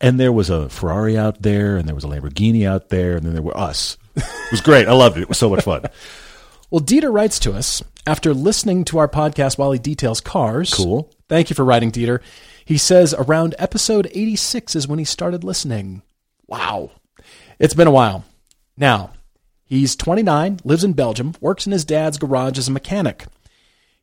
And 0.00 0.18
there 0.18 0.32
was 0.32 0.50
a 0.50 0.68
Ferrari 0.68 1.16
out 1.16 1.42
there, 1.42 1.76
and 1.76 1.86
there 1.86 1.94
was 1.94 2.02
a 2.02 2.08
Lamborghini 2.08 2.66
out 2.66 2.88
there, 2.88 3.16
and 3.16 3.24
then 3.24 3.34
there 3.34 3.42
were 3.42 3.56
us. 3.56 3.96
It 4.16 4.24
was 4.50 4.60
great. 4.60 4.88
I 4.88 4.92
loved 4.94 5.16
it. 5.16 5.22
It 5.22 5.28
was 5.28 5.38
so 5.38 5.48
much 5.48 5.62
fun. 5.64 5.84
Well, 6.70 6.80
Dieter 6.80 7.12
writes 7.12 7.38
to 7.40 7.52
us 7.52 7.82
after 8.06 8.32
listening 8.32 8.86
to 8.86 8.96
our 8.96 9.06
podcast 9.06 9.58
while 9.58 9.72
he 9.72 9.78
details 9.78 10.22
cars. 10.22 10.72
Cool. 10.72 11.10
Thank 11.28 11.50
you 11.50 11.54
for 11.54 11.66
writing, 11.66 11.92
Dieter. 11.92 12.20
He 12.64 12.78
says 12.78 13.14
around 13.14 13.54
episode 13.58 14.08
86 14.12 14.76
is 14.76 14.88
when 14.88 14.98
he 14.98 15.04
started 15.04 15.44
listening. 15.44 16.02
Wow. 16.46 16.90
It's 17.58 17.74
been 17.74 17.86
a 17.86 17.92
while. 17.92 18.24
Now, 18.76 19.10
he's 19.64 19.96
29, 19.96 20.60
lives 20.64 20.84
in 20.84 20.92
Belgium, 20.92 21.34
works 21.40 21.66
in 21.66 21.72
his 21.72 21.84
dad's 21.84 22.18
garage 22.18 22.58
as 22.58 22.68
a 22.68 22.72
mechanic. 22.72 23.26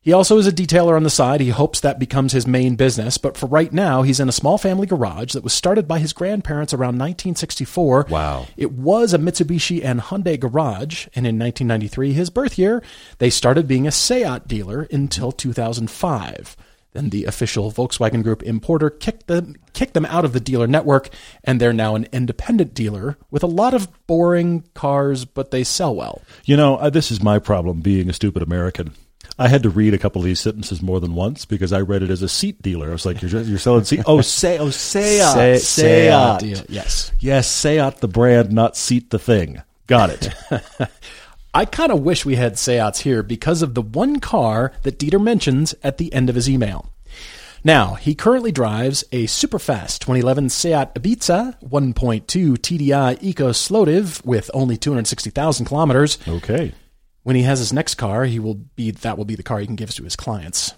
He 0.02 0.14
also 0.14 0.38
is 0.38 0.46
a 0.46 0.52
detailer 0.52 0.96
on 0.96 1.02
the 1.02 1.10
side. 1.10 1.42
He 1.42 1.50
hopes 1.50 1.80
that 1.80 1.98
becomes 1.98 2.32
his 2.32 2.46
main 2.46 2.74
business, 2.74 3.18
but 3.18 3.36
for 3.36 3.46
right 3.46 3.70
now, 3.70 4.00
he's 4.00 4.18
in 4.18 4.30
a 4.30 4.32
small 4.32 4.56
family 4.56 4.86
garage 4.86 5.34
that 5.34 5.44
was 5.44 5.52
started 5.52 5.86
by 5.86 5.98
his 5.98 6.14
grandparents 6.14 6.72
around 6.72 6.98
1964. 6.98 8.06
Wow. 8.08 8.46
It 8.56 8.72
was 8.72 9.12
a 9.12 9.18
Mitsubishi 9.18 9.84
and 9.84 10.00
Hyundai 10.00 10.40
garage, 10.40 11.06
and 11.14 11.26
in 11.26 11.38
1993, 11.38 12.14
his 12.14 12.30
birth 12.30 12.58
year, 12.58 12.82
they 13.18 13.28
started 13.28 13.68
being 13.68 13.86
a 13.86 13.92
Seat 13.92 14.48
dealer 14.48 14.88
until 14.90 15.32
2005. 15.32 16.56
Then 16.92 17.10
the 17.10 17.24
official 17.24 17.70
Volkswagen 17.70 18.22
Group 18.22 18.42
importer 18.42 18.90
kicked 18.90 19.26
them 19.28 19.54
kicked 19.72 19.94
them 19.94 20.06
out 20.06 20.24
of 20.24 20.32
the 20.32 20.40
dealer 20.40 20.66
network, 20.66 21.08
and 21.44 21.60
they're 21.60 21.72
now 21.72 21.94
an 21.94 22.06
independent 22.12 22.74
dealer 22.74 23.16
with 23.30 23.42
a 23.42 23.46
lot 23.48 23.74
of 23.74 23.88
boring 24.06 24.64
cars, 24.74 25.24
but 25.24 25.50
they 25.52 25.62
sell 25.64 25.94
well. 25.94 26.20
You 26.44 26.56
know, 26.56 26.76
uh, 26.76 26.90
this 26.90 27.10
is 27.10 27.22
my 27.22 27.38
problem 27.38 27.80
being 27.80 28.10
a 28.10 28.12
stupid 28.12 28.42
American. 28.42 28.92
I 29.38 29.48
had 29.48 29.62
to 29.62 29.70
read 29.70 29.94
a 29.94 29.98
couple 29.98 30.20
of 30.20 30.26
these 30.26 30.40
sentences 30.40 30.82
more 30.82 31.00
than 31.00 31.14
once 31.14 31.44
because 31.46 31.72
I 31.72 31.80
read 31.80 32.02
it 32.02 32.10
as 32.10 32.20
a 32.20 32.28
seat 32.28 32.60
dealer. 32.60 32.88
I 32.88 32.92
was 32.92 33.06
like, 33.06 33.22
"You're, 33.22 33.40
you're 33.42 33.58
selling 33.58 33.84
seat? 33.84 34.02
Oh, 34.04 34.20
say, 34.20 34.58
oh, 34.58 34.68
Seat, 34.70 35.20
Se- 35.22 35.58
Seat, 35.58 35.84
deal- 36.40 36.64
Yes. 36.68 37.12
yes, 37.20 37.50
Seat 37.50 37.96
the 38.00 38.08
brand, 38.08 38.52
not 38.52 38.76
seat 38.76 39.10
the 39.10 39.18
thing. 39.18 39.62
Got 39.86 40.10
it. 40.10 40.28
I 41.52 41.64
kind 41.64 41.90
of 41.90 42.00
wish 42.02 42.24
we 42.24 42.36
had 42.36 42.58
Seats 42.58 43.00
here 43.00 43.22
because 43.22 43.62
of 43.62 43.74
the 43.74 43.82
one 43.82 44.20
car 44.20 44.72
that 44.82 44.98
Dieter 44.98 45.20
mentions 45.22 45.74
at 45.82 45.98
the 45.98 46.12
end 46.12 46.28
of 46.28 46.36
his 46.36 46.48
email. 46.48 46.92
Now, 47.64 47.94
he 47.94 48.14
currently 48.14 48.52
drives 48.52 49.04
a 49.12 49.26
super 49.26 49.58
fast 49.58 50.00
2011 50.02 50.48
Seat 50.50 50.94
Ibiza 50.94 51.60
1.2 51.60 52.56
TDI 52.56 53.18
Eco 53.20 53.50
Slotive 53.50 54.24
with 54.24 54.50
only 54.54 54.76
260,000 54.76 55.66
kilometers. 55.66 56.18
okay. 56.26 56.72
When 57.22 57.36
he 57.36 57.42
has 57.42 57.58
his 57.58 57.72
next 57.72 57.96
car, 57.96 58.24
he 58.24 58.38
will 58.38 58.54
be 58.54 58.92
that 58.92 59.18
will 59.18 59.26
be 59.26 59.34
the 59.34 59.42
car 59.42 59.58
he 59.58 59.66
can 59.66 59.76
give 59.76 59.90
to 59.94 60.04
his 60.04 60.16
clients. 60.16 60.72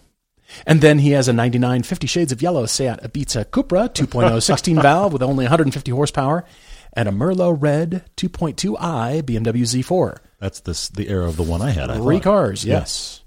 And 0.67 0.81
then 0.81 0.99
he 0.99 1.13
has 1.13 1.29
a 1.29 1.33
99 1.33 1.85
50 1.85 2.07
Shades 2.07 2.33
of 2.33 2.43
Yellow 2.43 2.67
Seat 2.67 2.99
Ibiza 2.99 3.45
Cupra 3.45 3.89
2.0 3.95 4.43
16 4.43 4.83
valve 4.83 5.13
with 5.13 5.23
only 5.23 5.45
150 5.45 5.93
horsepower 5.93 6.45
and 6.95 7.09
a 7.09 7.13
Merlot 7.13 7.63
Red 7.63 8.05
2.2i 8.17 9.23
BMW 9.23 9.63
Z4. 9.63 10.19
That's 10.43 10.59
this 10.59 10.89
the 10.89 11.09
era 11.09 11.29
of 11.29 11.37
the 11.37 11.45
one 11.45 11.63
I 11.63 11.71
had. 11.71 11.89
I 11.89 11.99
Three 11.99 12.17
thought. 12.17 12.25
cars, 12.25 12.65
yes. 12.65 13.23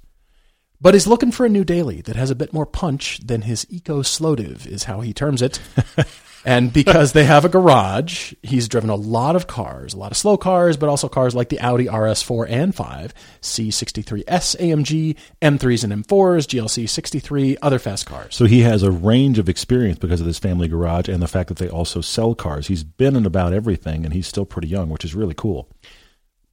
But 0.82 0.96
he's 0.96 1.08
looking 1.08 1.32
for 1.32 1.46
a 1.46 1.50
new 1.50 1.64
daily 1.64 2.02
that 2.02 2.18
has 2.18 2.30
a 2.30 2.36
bit 2.36 2.52
more 2.52 2.66
punch 2.66 3.20
than 3.20 3.44
his 3.44 3.66
eco 3.70 4.02
slotive, 4.02 4.68
is 4.68 4.84
how 4.84 5.00
he 5.00 5.14
terms 5.14 5.42
it. 5.42 5.62
and 6.46 6.74
because 6.74 7.14
they 7.14 7.24
have 7.24 7.46
a 7.46 7.50
garage, 7.50 8.34
he's 8.44 8.68
driven 8.68 8.90
a 8.90 8.98
lot 8.98 9.38
of 9.38 9.48
cars, 9.48 9.94
a 9.94 9.98
lot 9.98 10.12
of 10.12 10.18
slow 10.18 10.36
cars, 10.36 10.76
but 10.76 10.90
also 10.90 11.08
cars 11.08 11.34
like 11.34 11.48
the 11.48 11.62
Audi 11.62 11.86
RS4 11.86 12.48
and 12.50 12.76
5, 12.76 13.14
C63S 13.42 14.58
AMG, 14.60 15.16
M3s 15.42 15.84
and 15.86 16.06
M4s, 16.06 16.48
GLC 16.48 16.90
63, 16.90 17.56
other 17.62 17.80
fast 17.80 18.06
cars. 18.06 18.36
So 18.36 18.44
he 18.44 18.60
has 18.64 18.84
a 18.84 18.92
range 18.92 19.40
of 19.40 19.48
experience 19.48 20.00
because 20.00 20.20
of 20.20 20.28
this 20.28 20.38
family 20.38 20.68
garage 20.68 21.08
and 21.08 21.24
the 21.24 21.30
fact 21.30 21.48
that 21.48 21.60
they 21.60 21.70
also 21.70 22.02
sell 22.02 22.36
cars. 22.36 22.68
He's 22.68 22.84
been 22.84 23.16
in 23.16 23.26
about 23.26 23.54
everything, 23.54 24.04
and 24.04 24.14
he's 24.14 24.28
still 24.28 24.46
pretty 24.46 24.68
young, 24.68 24.90
which 24.90 25.06
is 25.06 25.16
really 25.16 25.34
cool. 25.34 25.70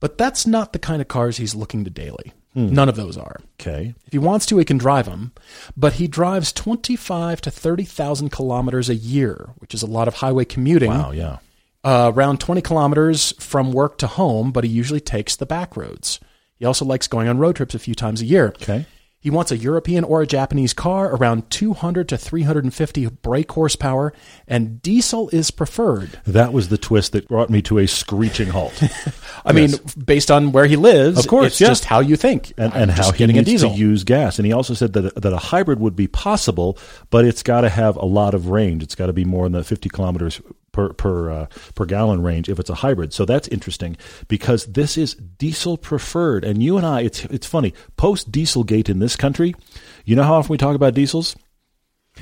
But 0.03 0.17
that's 0.17 0.45
not 0.45 0.73
the 0.73 0.79
kind 0.79 1.01
of 1.01 1.07
cars 1.07 1.37
he's 1.37 1.55
looking 1.55 1.85
to 1.85 1.89
daily. 1.89 2.33
None 2.53 2.89
of 2.89 2.97
those 2.97 3.17
are. 3.17 3.39
Okay. 3.57 3.95
If 4.05 4.11
he 4.11 4.17
wants 4.17 4.45
to, 4.47 4.57
he 4.57 4.65
can 4.65 4.77
drive 4.77 5.05
them, 5.05 5.31
but 5.77 5.93
he 5.93 6.09
drives 6.09 6.51
25 6.51 7.39
to 7.39 7.49
30,000 7.49 8.29
kilometers 8.29 8.89
a 8.89 8.95
year, 8.95 9.51
which 9.59 9.73
is 9.73 9.81
a 9.81 9.87
lot 9.87 10.09
of 10.09 10.15
highway 10.15 10.43
commuting. 10.43 10.91
Wow. 10.91 11.11
Yeah. 11.11 11.37
Uh, 11.85 12.11
around 12.13 12.41
20 12.41 12.61
kilometers 12.61 13.31
from 13.39 13.71
work 13.71 13.97
to 13.99 14.07
home, 14.07 14.51
but 14.51 14.65
he 14.65 14.69
usually 14.69 14.99
takes 14.99 15.37
the 15.37 15.45
back 15.45 15.77
roads. 15.77 16.19
He 16.59 16.65
also 16.65 16.83
likes 16.83 17.07
going 17.07 17.29
on 17.29 17.37
road 17.37 17.55
trips 17.55 17.73
a 17.73 17.79
few 17.79 17.95
times 17.95 18.21
a 18.21 18.25
year. 18.25 18.47
Okay. 18.61 18.85
He 19.23 19.29
wants 19.29 19.53
a 19.53 19.57
European 19.57 20.03
or 20.03 20.21
a 20.21 20.27
Japanese 20.27 20.73
car 20.73 21.15
around 21.15 21.49
200 21.49 22.09
to 22.09 22.17
350 22.17 23.05
brake 23.05 23.49
horsepower, 23.53 24.11
and 24.49 24.81
diesel 24.81 25.29
is 25.29 25.49
preferred. 25.49 26.19
That 26.27 26.51
was 26.51 26.67
the 26.67 26.77
twist 26.77 27.13
that 27.13 27.29
brought 27.29 27.49
me 27.49 27.61
to 27.61 27.77
a 27.77 27.87
screeching 27.87 28.49
halt. 28.49 28.73
I 29.45 29.53
mean, 29.53 29.75
based 30.03 30.29
on 30.29 30.51
where 30.51 30.65
he 30.65 30.75
lives, 30.75 31.17
Of 31.17 31.27
course, 31.27 31.45
it's 31.47 31.57
just 31.57 31.85
how 31.85 32.01
you 32.01 32.17
think. 32.17 32.51
and, 32.57 32.73
uh, 32.73 32.75
and 32.75 32.91
how 32.91 33.13
he 33.13 33.25
needs 33.25 33.39
a 33.39 33.43
diesel. 33.43 33.69
to 33.71 33.77
use 33.77 34.03
gas. 34.03 34.39
And 34.39 34.45
he 34.45 34.51
also 34.51 34.73
said 34.73 34.91
that 34.91 35.15
that 35.15 35.31
a 35.31 35.37
hybrid 35.37 35.79
would 35.79 35.95
be 35.95 36.07
possible, 36.07 36.77
but 37.09 37.23
it's 37.23 37.43
got 37.43 37.61
to 37.61 37.69
have 37.69 37.95
a 37.95 38.05
lot 38.05 38.33
of 38.33 38.49
range. 38.49 38.83
It's 38.83 38.95
got 38.95 39.05
to 39.05 39.13
be 39.13 39.23
more 39.23 39.45
than 39.45 39.53
the 39.53 39.63
50 39.63 39.87
kilometers 39.87 40.41
per 40.73 40.91
per 40.91 41.29
uh, 41.31 41.45
per 41.75 41.85
gallon 41.85 42.21
range 42.21 42.49
if 42.49 42.59
it's 42.59 42.69
a 42.69 42.75
hybrid. 42.75 43.13
So 43.13 43.23
that's 43.23 43.47
interesting 43.47 43.95
because 44.27 44.65
this 44.65 44.97
is 44.97 45.13
diesel 45.13 45.77
preferred. 45.77 46.43
And 46.43 46.61
you 46.61 46.75
and 46.75 46.85
I, 46.85 47.01
it's 47.01 47.23
it's 47.25 47.47
funny. 47.47 47.73
Post 47.95 48.29
Dieselgate 48.31 48.89
in 48.89 48.99
this 48.99 49.15
country, 49.15 49.55
you 50.03 50.17
know 50.17 50.23
how 50.23 50.35
often 50.35 50.51
we 50.51 50.57
talk 50.57 50.75
about 50.75 50.93
diesels? 50.93 51.37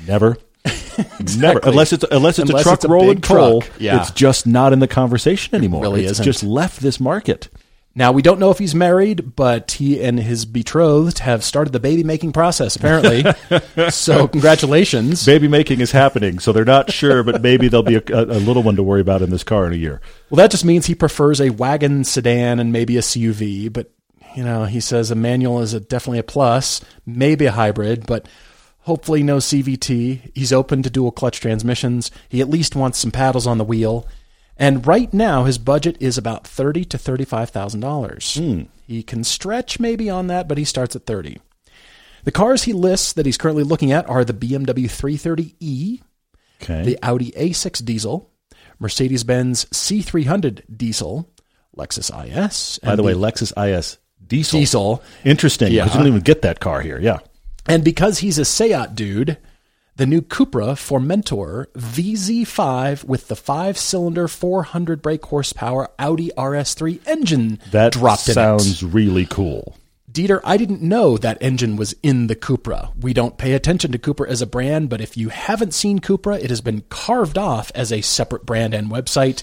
Never. 0.06 0.36
Never, 1.36 1.58
unless 1.64 1.92
it's 1.92 2.04
unless 2.10 2.38
it's 2.38 2.50
Unless 2.50 2.62
a 2.62 2.64
truck 2.64 2.76
it's 2.76 2.84
a 2.84 2.88
rolling 2.88 3.20
coal. 3.20 3.64
Yeah. 3.80 4.00
it's 4.00 4.12
just 4.12 4.46
not 4.46 4.72
in 4.72 4.78
the 4.78 4.86
conversation 4.86 5.56
anymore. 5.56 5.82
really 5.82 6.02
it's 6.02 6.12
isn't. 6.12 6.24
just 6.24 6.44
left 6.44 6.80
this 6.80 7.00
market. 7.00 7.48
Now, 7.94 8.12
we 8.12 8.22
don't 8.22 8.40
know 8.40 8.50
if 8.50 8.58
he's 8.58 8.74
married, 8.74 9.36
but 9.36 9.72
he 9.72 10.02
and 10.02 10.18
his 10.18 10.46
betrothed 10.46 11.18
have 11.18 11.44
started 11.44 11.72
the 11.72 11.80
baby 11.80 12.02
making 12.02 12.32
process, 12.32 12.74
apparently. 12.74 13.22
so, 13.90 14.26
congratulations. 14.28 15.26
baby 15.26 15.46
making 15.46 15.80
is 15.80 15.90
happening, 15.90 16.38
so 16.38 16.52
they're 16.52 16.64
not 16.64 16.90
sure, 16.90 17.22
but 17.22 17.42
maybe 17.42 17.68
there'll 17.68 17.82
be 17.82 17.96
a, 17.96 18.02
a, 18.08 18.40
little 18.40 18.62
one 18.62 18.76
to 18.76 18.82
worry 18.82 19.02
about 19.02 19.20
in 19.20 19.28
this 19.28 19.44
car 19.44 19.66
in 19.66 19.74
a 19.74 19.76
year. 19.76 20.00
Well, 20.30 20.38
that 20.38 20.50
just 20.50 20.64
means 20.64 20.86
he 20.86 20.94
prefers 20.94 21.38
a 21.38 21.50
wagon 21.50 22.04
sedan 22.04 22.58
and 22.58 22.72
maybe 22.72 22.96
a 22.96 23.02
CUV, 23.02 23.70
but, 23.70 23.92
you 24.34 24.42
know, 24.42 24.64
he 24.64 24.80
says 24.80 25.10
a 25.10 25.14
manual 25.14 25.60
is 25.60 25.74
a, 25.74 25.80
definitely 25.80 26.20
a 26.20 26.24
plus, 26.24 26.80
maybe 27.04 27.44
a 27.44 27.52
hybrid, 27.52 28.06
but 28.06 28.26
hopefully 28.80 29.22
no 29.22 29.36
CVT. 29.36 30.30
He's 30.34 30.52
open 30.52 30.82
to 30.82 30.88
dual 30.88 31.12
clutch 31.12 31.40
transmissions. 31.40 32.10
He 32.30 32.40
at 32.40 32.48
least 32.48 32.74
wants 32.74 32.98
some 32.98 33.10
paddles 33.10 33.46
on 33.46 33.58
the 33.58 33.64
wheel. 33.64 34.06
And 34.56 34.86
right 34.86 35.12
now, 35.12 35.44
his 35.44 35.58
budget 35.58 35.96
is 36.00 36.18
about 36.18 36.46
thirty 36.46 36.84
to 36.86 36.98
thirty-five 36.98 37.50
thousand 37.50 37.80
dollars. 37.80 38.34
Hmm. 38.36 38.62
He 38.86 39.02
can 39.02 39.24
stretch 39.24 39.80
maybe 39.80 40.10
on 40.10 40.26
that, 40.26 40.46
but 40.48 40.58
he 40.58 40.64
starts 40.64 40.94
at 40.94 41.06
thirty. 41.06 41.38
The 42.24 42.30
cars 42.32 42.64
he 42.64 42.72
lists 42.72 43.12
that 43.14 43.26
he's 43.26 43.38
currently 43.38 43.64
looking 43.64 43.90
at 43.90 44.08
are 44.08 44.24
the 44.24 44.32
BMW 44.34 44.84
330e, 44.84 46.02
Okay. 46.62 46.84
the 46.84 46.98
Audi 47.02 47.32
A6 47.32 47.84
diesel, 47.84 48.30
Mercedes 48.78 49.24
Benz 49.24 49.64
C300 49.66 50.62
diesel, 50.76 51.28
Lexus 51.76 52.10
IS. 52.10 52.78
By 52.80 52.90
and 52.90 52.98
the 52.98 53.02
way, 53.02 53.14
Lexus 53.14 53.52
IS 53.56 53.98
Diesel. 54.24 54.60
Diesel. 54.60 55.02
Interesting. 55.24 55.72
Because 55.72 55.88
Yeah. 55.88 55.92
you 55.94 55.98
don't 55.98 56.06
even 56.08 56.20
get 56.20 56.42
that 56.42 56.60
car 56.60 56.80
here. 56.80 57.00
Yeah. 57.00 57.18
And 57.66 57.82
because 57.82 58.18
he's 58.18 58.38
a 58.38 58.44
Seat 58.44 58.94
dude, 58.94 59.36
the 59.96 60.06
new 60.06 60.22
Cupra 60.22 60.74
Formentor 60.74 61.66
VZ5 61.72 63.04
with 63.04 63.28
the 63.28 63.36
five 63.36 63.76
cylinder 63.76 64.26
400 64.28 65.02
brake 65.02 65.24
horsepower 65.26 65.90
Audi 65.98 66.30
RS3 66.36 67.06
engine 67.06 67.58
That 67.70 67.92
dropped 67.92 68.28
in 68.28 68.32
it. 68.32 68.34
sounds 68.34 68.82
really 68.82 69.26
cool. 69.26 69.76
Dieter, 70.10 70.40
I 70.44 70.58
didn't 70.58 70.82
know 70.82 71.16
that 71.16 71.38
engine 71.40 71.76
was 71.76 71.94
in 72.02 72.26
the 72.26 72.36
Cupra. 72.36 72.92
We 73.00 73.14
don't 73.14 73.38
pay 73.38 73.54
attention 73.54 73.92
to 73.92 73.98
Cupra 73.98 74.28
as 74.28 74.42
a 74.42 74.46
brand, 74.46 74.90
but 74.90 75.00
if 75.00 75.16
you 75.16 75.30
haven't 75.30 75.72
seen 75.72 76.00
Cupra, 76.00 76.38
it 76.38 76.50
has 76.50 76.60
been 76.60 76.82
carved 76.90 77.38
off 77.38 77.72
as 77.74 77.90
a 77.90 78.02
separate 78.02 78.44
brand 78.44 78.74
and 78.74 78.90
website. 78.90 79.42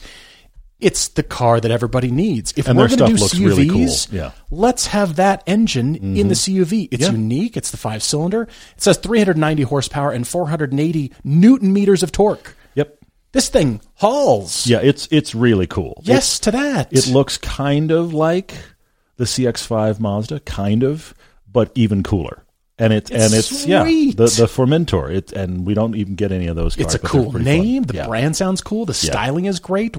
It's 0.79 1.09
the 1.09 1.23
car 1.23 1.59
that 1.59 1.71
everybody 1.71 2.09
needs. 2.09 2.53
If 2.55 2.67
And 2.67 2.77
we're 2.77 2.87
going 2.87 2.99
to 2.99 3.05
do 3.07 3.13
CUVs, 3.15 3.39
really 3.45 3.67
cool. 3.67 3.79
Yeah. 3.79 3.87
Mm-hmm. 4.29 4.55
let's 4.55 4.87
have 4.87 5.17
that 5.17 5.43
engine 5.45 5.95
in 5.95 6.29
the 6.29 6.35
CUV. 6.35 6.87
It's 6.91 7.03
Yeah. 7.05 7.11
unique. 7.11 7.57
It's 7.57 7.71
the 7.71 7.77
five 7.77 8.01
cylinder. 8.01 8.43
It 8.43 8.81
says 8.81 8.97
390 8.97 9.63
horsepower 9.63 10.11
and 10.11 10.25
480 10.27 11.11
newton 11.25 11.73
meters 11.73 12.01
of 12.01 12.11
torque. 12.13 12.55
Yep. 12.75 12.97
This 13.33 13.49
thing 13.49 13.81
hauls. 13.95 14.65
Yeah, 14.67 14.79
it's 14.81 15.07
it's 15.11 15.35
really 15.35 15.67
cool. 15.67 16.01
Yes 16.05 16.39
to 16.39 16.51
that. 16.51 16.91
It, 16.93 17.07
looks 17.07 17.37
kind 17.37 17.91
of 17.91 18.13
like 18.13 18.53
the 19.17 19.25
CX5 19.25 19.99
Mazda, 19.99 20.39
kind 20.41 20.83
of, 20.83 21.13
but 21.51 21.71
even 21.75 22.03
cooler. 22.03 22.43
And 22.81 22.93
it's, 22.93 23.11
and 23.11 23.33
it's 23.33 23.65
yeah 23.67 23.83
the 23.83 24.13
the 24.13 24.47
Formentor. 24.47 25.11
It 25.13 25.33
and 25.33 25.65
we 25.65 25.73
don't 25.73 25.95
even 25.95 26.15
get 26.15 26.31
any 26.31 26.47
of 26.47 26.55
those. 26.55 26.77
Cars, 26.77 26.85
It's 26.85 26.95
a 26.95 26.99
cool 26.99 27.29
pretty 27.31 27.43
fun. 27.45 27.57
name. 27.57 27.83
The 27.83 27.95
Yeah. 27.95 28.07
brand 28.07 28.37
sounds 28.37 28.61
cool. 28.61 28.85
The 28.85 28.93
styling 28.93 29.45
is 29.45 29.59
great. 29.59 29.97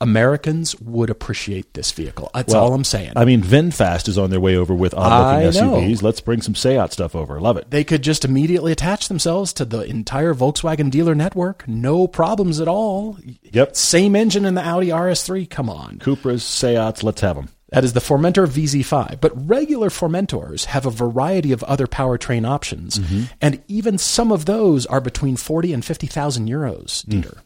Americans 0.00 0.78
would 0.80 1.08
appreciate 1.08 1.74
this 1.74 1.92
vehicle. 1.92 2.30
That's 2.34 2.52
Well, 2.52 2.64
all 2.64 2.74
I'm 2.74 2.84
saying. 2.84 3.12
I 3.16 3.24
mean, 3.24 3.42
VinFast 3.42 4.08
is 4.08 4.18
on 4.18 4.30
their 4.30 4.40
way 4.40 4.56
over 4.56 4.74
with 4.74 4.92
odd-looking. 4.94 5.60
SUVs. 5.60 6.02
Let's 6.02 6.20
bring 6.20 6.42
some 6.42 6.54
Seat 6.54 6.92
stuff 6.92 7.14
over. 7.14 7.40
Love 7.40 7.56
it. 7.56 7.70
they 7.70 7.84
could 7.84 8.02
just 8.02 8.24
immediately 8.24 8.72
attach 8.72 9.08
themselves 9.08 9.52
to 9.54 9.64
the 9.64 9.80
entire 9.82 10.34
Volkswagen 10.34 10.90
dealer 10.90 11.14
network. 11.14 11.66
No 11.68 12.06
problems 12.06 12.60
at 12.60 12.68
all. 12.68 13.18
Yep. 13.52 13.76
Same 13.76 14.16
engine 14.16 14.44
in 14.44 14.54
the 14.54 14.62
Audi 14.62 14.88
RS3. 14.88 15.48
Come 15.48 15.70
on. 15.70 15.98
Cupras, 15.98 16.40
Seats, 16.40 17.02
let's 17.02 17.20
have 17.20 17.36
them. 17.36 17.48
That 17.70 17.82
is 17.82 17.92
the 17.92 18.00
Formentor 18.00 18.46
VZ5. 18.46 19.20
But 19.20 19.48
regular 19.48 19.88
Formentors 19.90 20.66
have 20.66 20.86
a 20.86 20.90
variety 20.90 21.50
of 21.50 21.64
other 21.64 21.88
powertrain 21.88 22.46
options, 22.48 22.98
mm-hmm. 22.98 23.24
and 23.40 23.62
even 23.66 23.98
some 23.98 24.30
of 24.30 24.44
those 24.44 24.86
are 24.86 25.00
between 25.00 25.36
40 25.36 25.72
and 25.72 25.84
50,000 25.84 26.48
euros, 26.48 27.04
mm. 27.04 27.22
Dieter. 27.22 27.38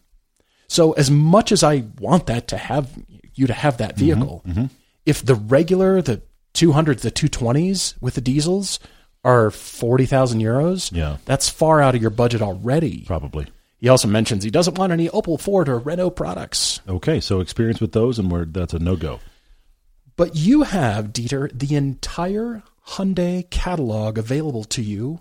So 0.68 0.92
as 0.92 1.10
much 1.10 1.50
as 1.50 1.62
I 1.62 1.84
want 1.98 2.26
that 2.26 2.48
to 2.48 2.56
have 2.58 2.90
you 3.34 3.46
to 3.46 3.52
have 3.52 3.78
that 3.78 3.96
mm-hmm, 3.96 4.04
vehicle, 4.04 4.42
mm-hmm. 4.46 4.66
if 5.06 5.24
the 5.24 5.34
regular, 5.34 6.02
the 6.02 6.22
200s, 6.54 7.00
the 7.00 7.10
220s 7.10 7.94
with 8.00 8.14
the 8.14 8.20
diesels 8.20 8.78
are 9.24 9.50
40,000 9.50 10.40
euros, 10.40 10.92
Yeah. 10.92 11.18
that's 11.24 11.48
far 11.48 11.80
out 11.80 11.94
of 11.94 12.00
your 12.00 12.10
budget 12.10 12.42
already. 12.42 13.04
Probably. 13.04 13.46
He 13.78 13.88
also 13.88 14.08
mentions 14.08 14.42
he 14.42 14.50
doesn't 14.50 14.76
want 14.76 14.92
any 14.92 15.08
Opel, 15.08 15.40
Ford, 15.40 15.68
or 15.68 15.78
Renault 15.78 16.10
products. 16.10 16.80
Okay, 16.88 17.20
so 17.20 17.40
experience 17.40 17.80
with 17.80 17.92
those, 17.92 18.18
and 18.18 18.30
we're 18.30 18.44
that's 18.44 18.74
a 18.74 18.78
no 18.80 18.96
go. 18.96 19.20
But 20.16 20.34
you 20.34 20.62
have, 20.62 21.12
Dieter, 21.12 21.48
the 21.56 21.76
entire 21.76 22.64
Hyundai 22.88 23.48
catalog 23.50 24.18
available 24.18 24.64
to 24.64 24.82
you 24.82 25.20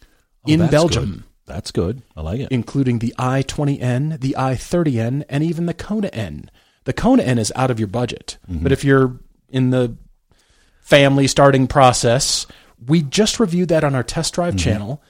oh, 0.00 0.06
in 0.46 0.60
Oh, 0.60 0.62
That's 0.64 0.70
Belgium, 0.70 1.10
good. 1.10 1.22
That's 1.46 1.70
good. 1.72 2.02
I 2.16 2.20
like 2.22 2.40
it. 2.40 2.48
including 2.50 3.00
the 3.00 3.14
i20N, 3.18 4.20
the 4.20 4.34
i30N, 4.38 5.24
and 5.28 5.42
even 5.44 5.66
the 5.66 5.74
Kona 5.74 6.08
N. 6.08 6.50
The 6.84 6.92
Kona 6.92 7.22
N 7.22 7.38
is 7.38 7.52
out 7.56 7.70
of 7.70 7.78
your 7.80 7.88
budget. 7.88 8.38
Mm-hmm. 8.50 8.62
But 8.62 8.72
if 8.72 8.84
you're 8.84 9.18
in 9.48 9.70
the 9.70 9.96
family 10.80 11.26
starting 11.26 11.66
process, 11.66 12.46
we 12.86 13.02
just 13.02 13.38
reviewed 13.40 13.68
that 13.68 13.84
on 13.84 13.94
our 13.94 14.02
test 14.02 14.34
drive 14.34 14.54
Mm-hmm. 14.54 14.64
channel, 14.64 15.02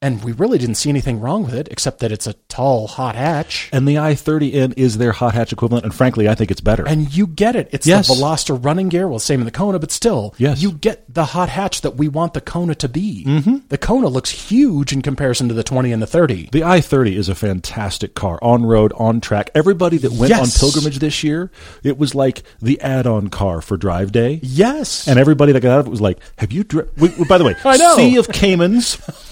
and 0.00 0.22
we 0.22 0.30
really 0.32 0.58
didn't 0.58 0.76
see 0.76 0.88
anything 0.90 1.18
wrong 1.20 1.44
with 1.44 1.54
it, 1.54 1.66
except 1.72 1.98
that 2.00 2.12
it's 2.12 2.26
a 2.26 2.34
tall, 2.48 2.86
hot 2.86 3.16
hatch. 3.16 3.68
and 3.72 3.86
the 3.88 3.96
i30N 3.96 4.72
is 4.76 4.98
their 4.98 5.10
hot 5.12 5.34
hatch 5.34 5.52
equivalent, 5.52 5.84
and 5.84 5.92
frankly, 5.94 6.28
I 6.28 6.34
think 6.36 6.50
it's 6.52 6.60
better. 6.60 6.86
And 6.86 7.12
you 7.14 7.26
get 7.26 7.56
it. 7.56 7.68
It's 7.72 7.86
Yes. 7.86 8.06
the 8.08 8.14
Veloster 8.14 8.62
running 8.64 8.88
gear. 8.88 9.08
Well, 9.08 9.18
same 9.18 9.40
in 9.40 9.44
the 9.44 9.50
Kona, 9.50 9.78
but 9.80 9.90
still, 9.90 10.34
Yes. 10.38 10.62
you 10.62 10.72
get 10.72 11.12
the 11.12 11.24
hot 11.26 11.48
hatch 11.48 11.80
that 11.80 11.96
we 11.96 12.06
want 12.08 12.34
the 12.34 12.40
Kona 12.40 12.74
to 12.76 12.88
be. 12.88 13.24
Mm-hmm. 13.26 13.56
The 13.68 13.78
Kona 13.78 14.08
looks 14.08 14.30
huge 14.30 14.92
in 14.92 15.02
comparison 15.02 15.48
to 15.48 15.54
the 15.54 15.64
20 15.64 15.90
and 15.92 16.00
the 16.00 16.06
30. 16.06 16.48
The 16.52 16.60
i30 16.62 17.16
is 17.16 17.28
a 17.28 17.34
fantastic 17.34 18.14
car, 18.14 18.38
on 18.40 18.64
road, 18.64 18.92
on 18.96 19.20
track. 19.20 19.50
Everybody 19.54 19.96
that 19.98 20.12
went 20.12 20.30
Yes. 20.30 20.40
on 20.40 20.60
pilgrimage 20.60 21.00
this 21.00 21.24
year, 21.24 21.50
it 21.82 21.98
was 21.98 22.14
like 22.14 22.42
the 22.62 22.80
add-on 22.80 23.28
car 23.30 23.60
for 23.60 23.76
Drive 23.76 24.12
Day. 24.12 24.38
Yes. 24.42 25.08
And 25.08 25.18
everybody 25.18 25.50
that 25.52 25.60
got 25.60 25.72
out 25.72 25.80
of 25.80 25.86
it 25.86 25.90
was 25.90 26.00
like, 26.00 26.18
"Have 26.36 26.52
you?" 26.52 26.62
Dri-? 26.64 26.84
By 27.28 27.38
the 27.38 27.44
way, 27.44 27.56
I 27.64 27.76
know. 27.76 27.96
sea 27.96 28.16
of 28.16 28.28
Caymans, 28.28 28.98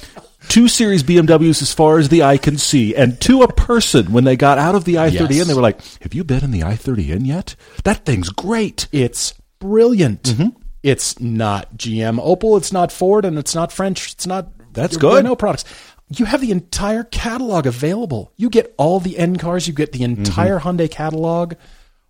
two 0.49 0.69
series 0.69 1.03
BMWs 1.03 1.63
as 1.63 1.73
far 1.73 1.99
as 1.99 2.09
the 2.09 2.23
eye 2.23 2.39
can 2.39 2.59
see, 2.59 2.95
and 2.95 3.21
to 3.23 3.43
a 3.43 3.53
person 3.53 4.13
when 4.13 4.25
they 4.25 4.37
got 4.37 4.59
out 4.59 4.75
of 4.75 4.85
the 4.85 4.95
i30N, 4.95 5.31
Yes. 5.31 5.47
they 5.47 5.55
were 5.55 5.61
like, 5.63 5.81
"Have 6.03 6.15
you 6.15 6.25
been 6.25 6.45
in 6.45 6.51
the 6.51 6.61
i30N 6.63 7.27
yet? 7.27 7.55
That 7.85 8.05
thing's 8.05 8.29
great." 8.31 8.89
it's 8.93 9.35
brilliant. 9.59 10.23
Mm-hmm. 10.25 10.49
It's 10.83 11.19
not 11.21 11.77
GM 11.77 12.19
Opel, 12.23 12.57
it's 12.59 12.73
not 12.73 12.93
Ford, 12.93 13.25
and 13.25 13.39
it's 13.39 13.55
not 13.55 13.73
French. 13.73 14.13
It's 14.13 14.27
not 14.27 14.49
That's 14.73 14.97
good. 14.97 15.17
Renault 15.17 15.37
products. 15.37 15.65
You 16.09 16.27
have 16.27 16.41
the 16.41 16.53
entire 16.53 17.03
catalog 17.03 17.67
available. 17.67 18.33
You 18.37 18.49
get 18.51 18.73
all 18.79 19.01
the 19.01 19.19
N 19.19 19.37
cars. 19.37 19.67
You 19.67 19.75
get 19.75 19.93
the 19.93 20.01
Mm-hmm. 20.01 20.23
entire 20.25 20.61
Hyundai 20.61 20.89
catalog. 20.91 21.55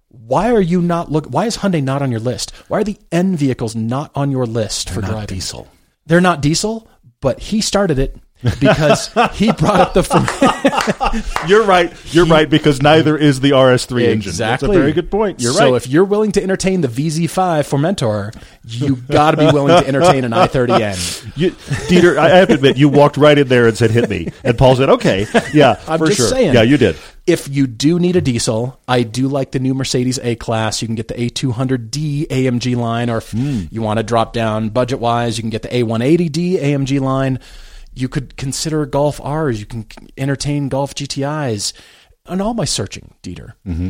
Why 0.08 0.50
are 0.52 0.60
you 0.60 0.82
not 0.82 1.10
look? 1.10 1.26
Why 1.26 1.46
is 1.46 1.56
Hyundai 1.58 1.82
not 1.82 2.02
on 2.02 2.10
your 2.10 2.20
list? 2.20 2.50
Why 2.68 2.80
are 2.80 2.84
the 2.84 2.98
N 3.10 3.36
vehicles 3.36 3.74
not 3.74 4.10
on 4.14 4.30
your 4.30 4.44
list 4.46 4.90
for 4.90 5.00
not 5.00 5.10
driving? 5.10 5.26
diesel. 5.36 5.68
They're 6.06 6.20
not 6.20 6.42
diesel, 6.42 6.88
but 7.20 7.40
he 7.40 7.60
started 7.60 7.98
it 7.98 8.16
because 8.42 9.08
he 9.34 9.50
brought 9.52 9.80
up 9.80 9.94
the. 9.94 11.44
You're 11.48 11.64
right. 11.64 11.92
You're 12.14 12.26
right 12.26 12.48
because 12.48 12.82
neither 12.82 13.16
is 13.16 13.40
the 13.40 13.50
RS3 13.50 14.02
engine. 14.02 14.32
That's 14.34 14.62
a 14.62 14.68
very 14.68 14.92
good 14.92 15.10
point. 15.10 15.40
You're 15.40 15.52
so 15.52 15.72
right. 15.72 15.76
if 15.76 15.88
you're 15.88 16.04
willing 16.04 16.32
to 16.32 16.42
entertain 16.42 16.80
the 16.82 16.88
VZ5 16.88 17.28
Formentor, 17.68 18.34
you 18.64 18.96
got 18.96 19.32
to 19.32 19.36
be 19.38 19.46
willing 19.46 19.80
to 19.82 19.88
entertain 19.88 20.24
an 20.24 20.32
i30N. 20.32 21.24
You, 21.36 21.50
Dieter, 21.50 22.16
I 22.16 22.30
have 22.30 22.48
to 22.48 22.54
admit, 22.54 22.78
you 22.78 22.88
walked 22.88 23.16
right 23.18 23.36
in 23.36 23.48
there 23.48 23.66
and 23.66 23.76
said, 23.76 23.90
"Hit 23.90 24.08
me," 24.08 24.28
and 24.42 24.56
Paul 24.56 24.76
said, 24.76 24.88
"Okay, 24.88 25.26
yeah, 25.52 25.78
I'm 25.86 25.98
for 25.98 26.06
just 26.06 26.16
sure." 26.18 26.28
saying. 26.28 26.54
Yeah, 26.54 26.62
you 26.62 26.76
did. 26.78 26.96
If 27.26 27.48
you 27.48 27.66
do 27.66 27.98
need 27.98 28.16
a 28.16 28.20
diesel, 28.22 28.80
I 28.88 29.02
do 29.02 29.28
like 29.28 29.50
the 29.50 29.58
new 29.58 29.74
Mercedes 29.74 30.18
A 30.22 30.34
Class. 30.36 30.80
You 30.80 30.88
can 30.88 30.94
get 30.94 31.08
the 31.08 31.14
A200D 31.14 32.28
AMG 32.28 32.76
line, 32.76 33.10
or 33.10 33.18
if 33.18 33.32
Hmm. 33.32 33.64
you 33.70 33.82
want 33.82 33.98
to 33.98 34.02
drop 34.02 34.32
down 34.32 34.68
budget 34.70 34.98
wise, 35.00 35.36
you 35.36 35.42
can 35.42 35.50
get 35.50 35.62
the 35.62 35.68
A180D 35.68 36.58
AMG 36.62 37.00
line. 37.00 37.38
You 37.96 38.08
could 38.08 38.36
consider 38.36 38.86
Golf 38.86 39.20
R's. 39.20 39.58
You 39.58 39.66
can 39.66 39.86
entertain 40.16 40.68
Golf 40.68 40.94
GTIs. 40.94 41.72
On 42.26 42.40
all 42.40 42.54
my 42.54 42.64
searching, 42.64 43.14
Dieter, 43.22 43.54
Mm-hmm. 43.66 43.88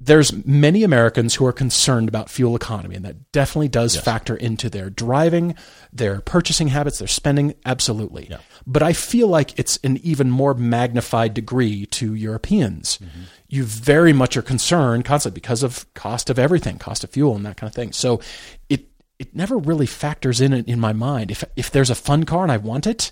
there's 0.00 0.44
many 0.46 0.84
Americans 0.84 1.34
who 1.34 1.44
are 1.46 1.52
concerned 1.52 2.08
about 2.08 2.30
fuel 2.30 2.54
economy, 2.54 2.94
and 2.94 3.04
that 3.04 3.32
definitely 3.32 3.68
does 3.68 3.96
factor 3.96 4.36
into 4.36 4.70
their 4.70 4.88
driving, 4.90 5.56
their 5.92 6.20
purchasing 6.20 6.68
habits, 6.68 6.98
their 7.00 7.08
spending. 7.08 7.54
Absolutely. 7.66 8.30
But 8.66 8.82
I 8.84 8.92
feel 8.92 9.26
like 9.26 9.58
it's 9.58 9.78
an 9.82 9.96
even 10.04 10.30
more 10.30 10.54
magnified 10.54 11.34
degree 11.34 11.86
to 11.86 12.14
Europeans. 12.14 12.98
Mm-hmm. 12.98 13.22
You 13.48 13.64
very 13.64 14.12
much 14.12 14.36
are 14.36 14.42
concerned 14.42 15.04
constantly 15.06 15.34
because 15.40 15.62
of 15.64 15.92
cost 15.94 16.30
of 16.30 16.38
everything, 16.38 16.78
cost 16.78 17.02
of 17.02 17.10
fuel, 17.10 17.34
and 17.34 17.44
that 17.46 17.56
kind 17.56 17.68
of 17.70 17.74
thing. 17.74 17.92
So 17.92 18.20
it 18.68 18.87
it 19.18 19.34
never 19.34 19.58
really 19.58 19.86
factors 19.86 20.40
in 20.40 20.52
in 20.52 20.80
my 20.80 20.92
mind. 20.92 21.30
If 21.30 21.44
if 21.56 21.70
there's 21.70 21.90
a 21.90 21.94
fun 21.94 22.24
car 22.24 22.42
and 22.42 22.52
I 22.52 22.56
want 22.56 22.86
it. 22.86 23.10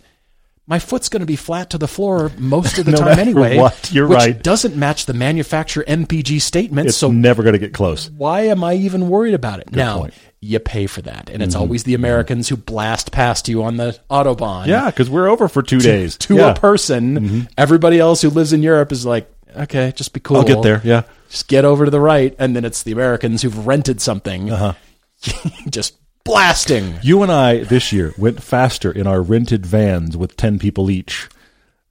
My 0.69 0.81
foot's 0.81 1.09
going 1.09 1.21
to 1.21 1.27
be 1.27 1.37
flat 1.37 1.71
to 1.71 1.79
the 1.79 1.87
floor 1.87 2.33
most 2.39 2.77
of 2.77 2.87
the 2.87 2.91
No 2.97 2.99
time 2.99 3.21
anyway. 3.21 3.57
what, 3.57 3.93
you're 3.93 4.09
which 4.09 4.19
right. 4.19 4.43
doesn't 4.43 4.75
match 4.75 5.07
the 5.07 5.15
manufacturer 5.15 5.85
MPG 5.87 6.41
statement. 6.41 6.89
It's 6.89 6.97
so 6.97 7.13
never 7.13 7.45
going 7.45 7.53
to 7.53 7.61
get 7.61 7.73
close. 7.73 8.11
why 8.11 8.41
am 8.47 8.65
I 8.65 8.75
even 8.75 9.09
worried 9.09 9.35
about 9.35 9.61
it? 9.61 9.71
now, 9.71 9.99
point. 9.99 10.15
Mm-hmm. 10.15 10.29
you 10.41 10.59
pay 10.59 10.89
for 10.89 11.03
that. 11.03 11.31
And 11.31 11.41
it's 11.41 11.55
always 11.55 11.85
the 11.85 11.95
Americans 11.95 12.49
who 12.49 12.57
blast 12.57 13.13
past 13.13 13.49
you 13.49 13.63
on 13.63 13.77
the 13.77 13.97
Autobahn. 14.11 14.67
Yeah, 14.67 14.87
because 14.87 15.09
we're 15.09 15.29
over 15.29 15.47
for 15.47 15.63
two 15.63 15.79
days. 15.79 16.17
To 16.17 16.35
yeah. 16.35 16.51
a 16.51 16.55
person. 16.57 17.47
Everybody 17.57 18.01
else 18.01 18.23
who 18.23 18.31
lives 18.31 18.53
in 18.53 18.65
Europe 18.65 18.91
is 18.91 19.07
like, 19.07 19.31
okay, 19.55 19.93
just 19.95 20.13
be 20.13 20.19
cool. 20.19 20.39
I'll 20.39 20.43
get 20.43 20.63
there. 20.63 20.81
Yeah. 20.83 21.05
Just 21.31 21.47
get 21.47 21.65
over 21.65 21.85
to 21.85 21.93
the 21.93 22.01
right. 22.01 22.35
And 22.41 22.57
then 22.57 22.65
it's 22.65 22.83
the 22.83 22.91
Americans 22.91 23.43
who've 23.43 23.69
rented 23.69 24.01
something. 24.01 24.51
Uh-huh. 24.51 24.73
just 25.71 25.97
blasting. 26.25 26.99
You 27.03 27.23
and 27.23 27.33
I 27.33 27.59
this 27.65 27.93
year 27.93 28.13
went 28.19 28.43
faster 28.43 28.91
in 28.91 29.07
our 29.07 29.23
rented 29.23 29.65
vans 29.65 30.17
with 30.17 30.37
10 30.37 30.59
people 30.59 30.91
each 30.91 31.29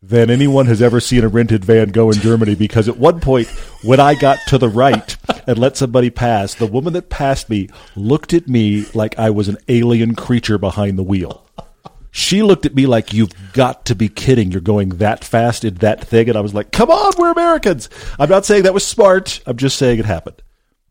than 0.04 0.30
anyone 0.30 0.68
has 0.68 0.82
ever 0.82 1.00
seen 1.00 1.24
a 1.24 1.28
rented 1.28 1.66
van 1.66 1.90
go 1.90 2.12
in 2.12 2.20
Germany 2.20 2.54
because 2.54 2.88
at 2.88 2.98
one 2.98 3.20
point 3.20 3.48
when 3.82 4.00
I 4.00 4.14
got 4.14 4.38
to 4.48 4.58
the 4.58 4.70
right 4.70 5.18
and 5.48 5.58
let 5.58 5.78
somebody 5.78 6.10
pass, 6.10 6.54
the 6.54 6.68
woman 6.68 6.94
that 6.94 7.10
passed 7.10 7.50
me 7.50 7.70
looked 7.96 8.34
at 8.34 8.48
me 8.48 8.86
like 8.94 9.18
I 9.18 9.32
was 9.32 9.48
an 9.48 9.58
alien 9.68 10.14
creature 10.14 10.58
behind 10.58 11.00
the 11.00 11.04
wheel. 11.04 11.48
She 12.12 12.44
looked 12.44 12.66
at 12.66 12.76
me 12.76 12.86
like 12.86 13.14
you've 13.14 13.34
got 13.54 13.86
to 13.88 13.96
be 13.96 14.08
kidding. 14.08 14.52
You're 14.52 14.62
going 14.62 14.90
that 14.90 15.26
fast 15.26 15.66
in 15.66 15.76
that 15.76 16.02
thing 16.06 16.30
and 16.30 16.38
I 16.38 16.42
was 16.42 16.54
like, 16.54 16.72
"Come 16.72 16.90
on, 16.90 17.14
we're 17.18 17.32
Americans." 17.32 17.90
I'm 18.18 18.30
not 18.30 18.46
saying 18.46 18.64
that 18.64 18.74
was 18.74 18.86
smart. 18.86 19.42
I'm 19.46 19.58
just 19.58 19.78
saying 19.78 20.00
it 20.00 20.06
happened. 20.06 20.42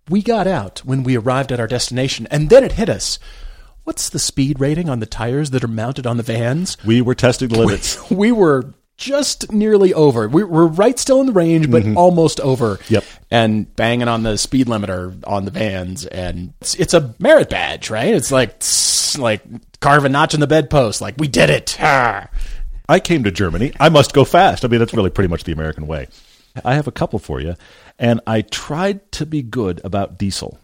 We 0.09 0.22
got 0.22 0.46
out 0.46 0.80
when 0.80 1.02
we 1.02 1.16
arrived 1.16 1.50
at 1.52 1.61
our 1.61 1.66
destination, 1.66 2.26
and 2.30 2.50
then 2.50 2.64
it 2.64 2.72
hit 2.72 2.88
us. 2.88 3.18
What's 3.84 4.09
the 4.09 4.18
speed 4.18 4.61
rating 4.61 4.88
on 4.88 5.00
the 5.00 5.07
tires 5.07 5.50
that 5.50 5.64
are 5.64 5.68
mounted 5.68 6.07
on 6.07 6.16
the 6.16 6.22
vans? 6.22 6.76
We 6.84 7.02
were 7.02 7.14
testing 7.14 7.48
the 7.48 7.59
limits. 7.59 8.11
we 8.11 8.32
were 8.32 8.74
just 8.96 9.52
nearly 9.52 9.92
over. 9.92 10.28
We 10.28 10.44
were 10.44 10.66
right 10.66 10.98
still 10.98 11.20
in 11.20 11.26
the 11.26 11.32
range, 11.32 11.70
but 11.70 11.84
almost 11.96 12.40
over. 12.40 12.76
Mm-hmm. 12.76 12.94
Yep. 12.94 13.05
And 13.30 13.76
banging 13.76 14.09
on 14.09 14.22
the 14.22 14.38
speed 14.38 14.66
limiter 14.66 15.22
on 15.26 15.44
the 15.44 15.50
vans, 15.50 16.07
and 16.07 16.55
it's, 16.61 16.74
it's 16.76 16.94
a 16.94 17.14
merit 17.18 17.50
badge, 17.50 17.90
right? 17.90 18.14
It's 18.14 18.30
like 18.30 18.61
tss, 18.61 19.18
like 19.18 19.42
carve 19.80 20.05
a 20.05 20.09
notch 20.09 20.34
in 20.34 20.40
the 20.40 20.46
bedpost. 20.46 21.00
Like 21.00 21.16
we 21.18 21.28
did 21.28 21.50
it. 21.50 21.76
Ah. 21.80 22.28
I 22.88 23.00
came 23.00 23.24
to 23.24 23.30
Germany. 23.30 23.72
I 23.80 23.88
must 23.88 24.12
go 24.12 24.24
fast. 24.24 24.64
I 24.64 24.68
mean, 24.68 24.78
that's 24.78 24.94
really 24.94 25.11
pretty 25.11 25.28
much 25.28 25.44
the 25.44 25.52
American 25.52 25.86
way. 25.86 26.09
I 26.62 26.74
have 26.74 26.86
a 26.86 26.92
couple 26.92 27.18
for 27.18 27.40
you, 27.40 27.57
and 27.98 28.20
I 28.26 28.42
tried 28.42 29.11
to 29.12 29.26
be 29.26 29.42
good 29.42 29.80
about 29.84 30.18
diesel. 30.18 30.59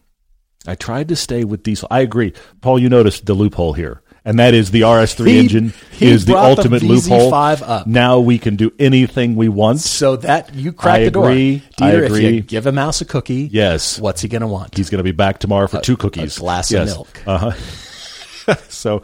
I 0.67 0.75
tried 0.75 1.09
to 1.09 1.17
stay 1.17 1.43
with 1.45 1.63
diesel. 1.63 1.89
I 1.91 2.01
agree, 2.01 2.33
Paul. 2.61 2.79
You 2.79 2.89
noticed 2.89 3.27
the 3.27 3.35
loophole 3.35 3.73
here, 3.73 4.03
and 4.25 4.39
that 4.39 4.53
is 4.55 4.71
the 4.71 4.83
RS3 4.83 5.27
He- 5.27 5.39
engine 5.41 5.73
he 5.91 6.09
is 6.11 6.27
the 6.27 6.35
the 6.35 6.39
ultimate 6.39 6.83
VZ5 6.83 7.61
loophole. 7.61 7.71
up. 7.71 7.87
Now 7.87 8.21
we 8.21 8.39
can 8.39 8.57
do 8.57 8.71
anything 8.79 9.35
we 9.37 9.49
want. 9.49 9.81
So 9.81 10.17
that 10.17 10.55
you 10.55 10.73
crack 10.73 11.01
I 11.01 11.05
the 11.07 11.11
door. 11.11 11.31
agree. 11.31 11.63
I 11.81 11.91
Dieter, 11.93 11.99
If 12.03 12.07
agree. 12.07 12.29
you 12.29 12.41
give 12.43 12.67
a 12.67 12.73
mouse 12.73 13.01
a 13.01 13.05
cookie, 13.07 13.49
Yes. 13.51 13.99
what's 13.99 14.21
he 14.21 14.29
gonna 14.29 14.47
want? 14.47 14.77
He's 14.77 14.91
going 14.91 14.99
to 14.99 15.05
be 15.05 15.13
back 15.13 15.39
tomorrow 15.39 15.67
for 15.67 15.81
two 15.81 15.97
cookies, 15.97 16.39
glass 16.39 16.71
of 16.73 16.87
milk. 16.87 17.23
Uh 17.27 17.53
huh. 17.53 18.55
so, 18.69 19.03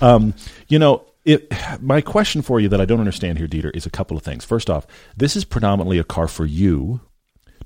um, 0.00 0.34
you 0.68 0.78
know, 0.78 1.04
it, 1.28 1.52
my 1.82 2.00
question 2.00 2.42
for 2.42 2.58
you 2.58 2.68
that 2.68 2.80
I 2.80 2.84
don't 2.84 3.00
understand 3.00 3.38
here, 3.38 3.46
Dieter, 3.46 3.74
is 3.76 3.86
a 3.86 3.90
couple 3.90 4.16
of 4.16 4.22
things. 4.22 4.44
First 4.44 4.70
off, 4.70 4.86
this 5.16 5.36
is 5.36 5.44
predominantly 5.44 5.98
a 5.98 6.04
car 6.04 6.26
for 6.26 6.46
you 6.46 7.00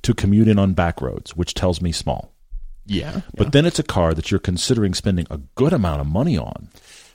to 0.03 0.15
commute 0.15 0.49
in 0.49 0.59
on 0.59 0.75
back 0.75 1.01
roads, 1.01 1.37
which 1.37 1.55
tells 1.55 1.81
me 1.81 1.93
small. 1.93 2.33
Yeah, 2.85 3.21
But 3.37 3.53
then 3.53 3.65
it's 3.65 3.79
a 3.79 3.85
car 3.85 4.13
that 4.13 4.31
you're 4.33 4.41
considering 4.41 4.93
spending 4.93 5.27
a 5.31 5.39
good 5.55 5.73
amount 5.73 6.01
of 6.01 6.09
money 6.09 6.37
on, 6.37 6.69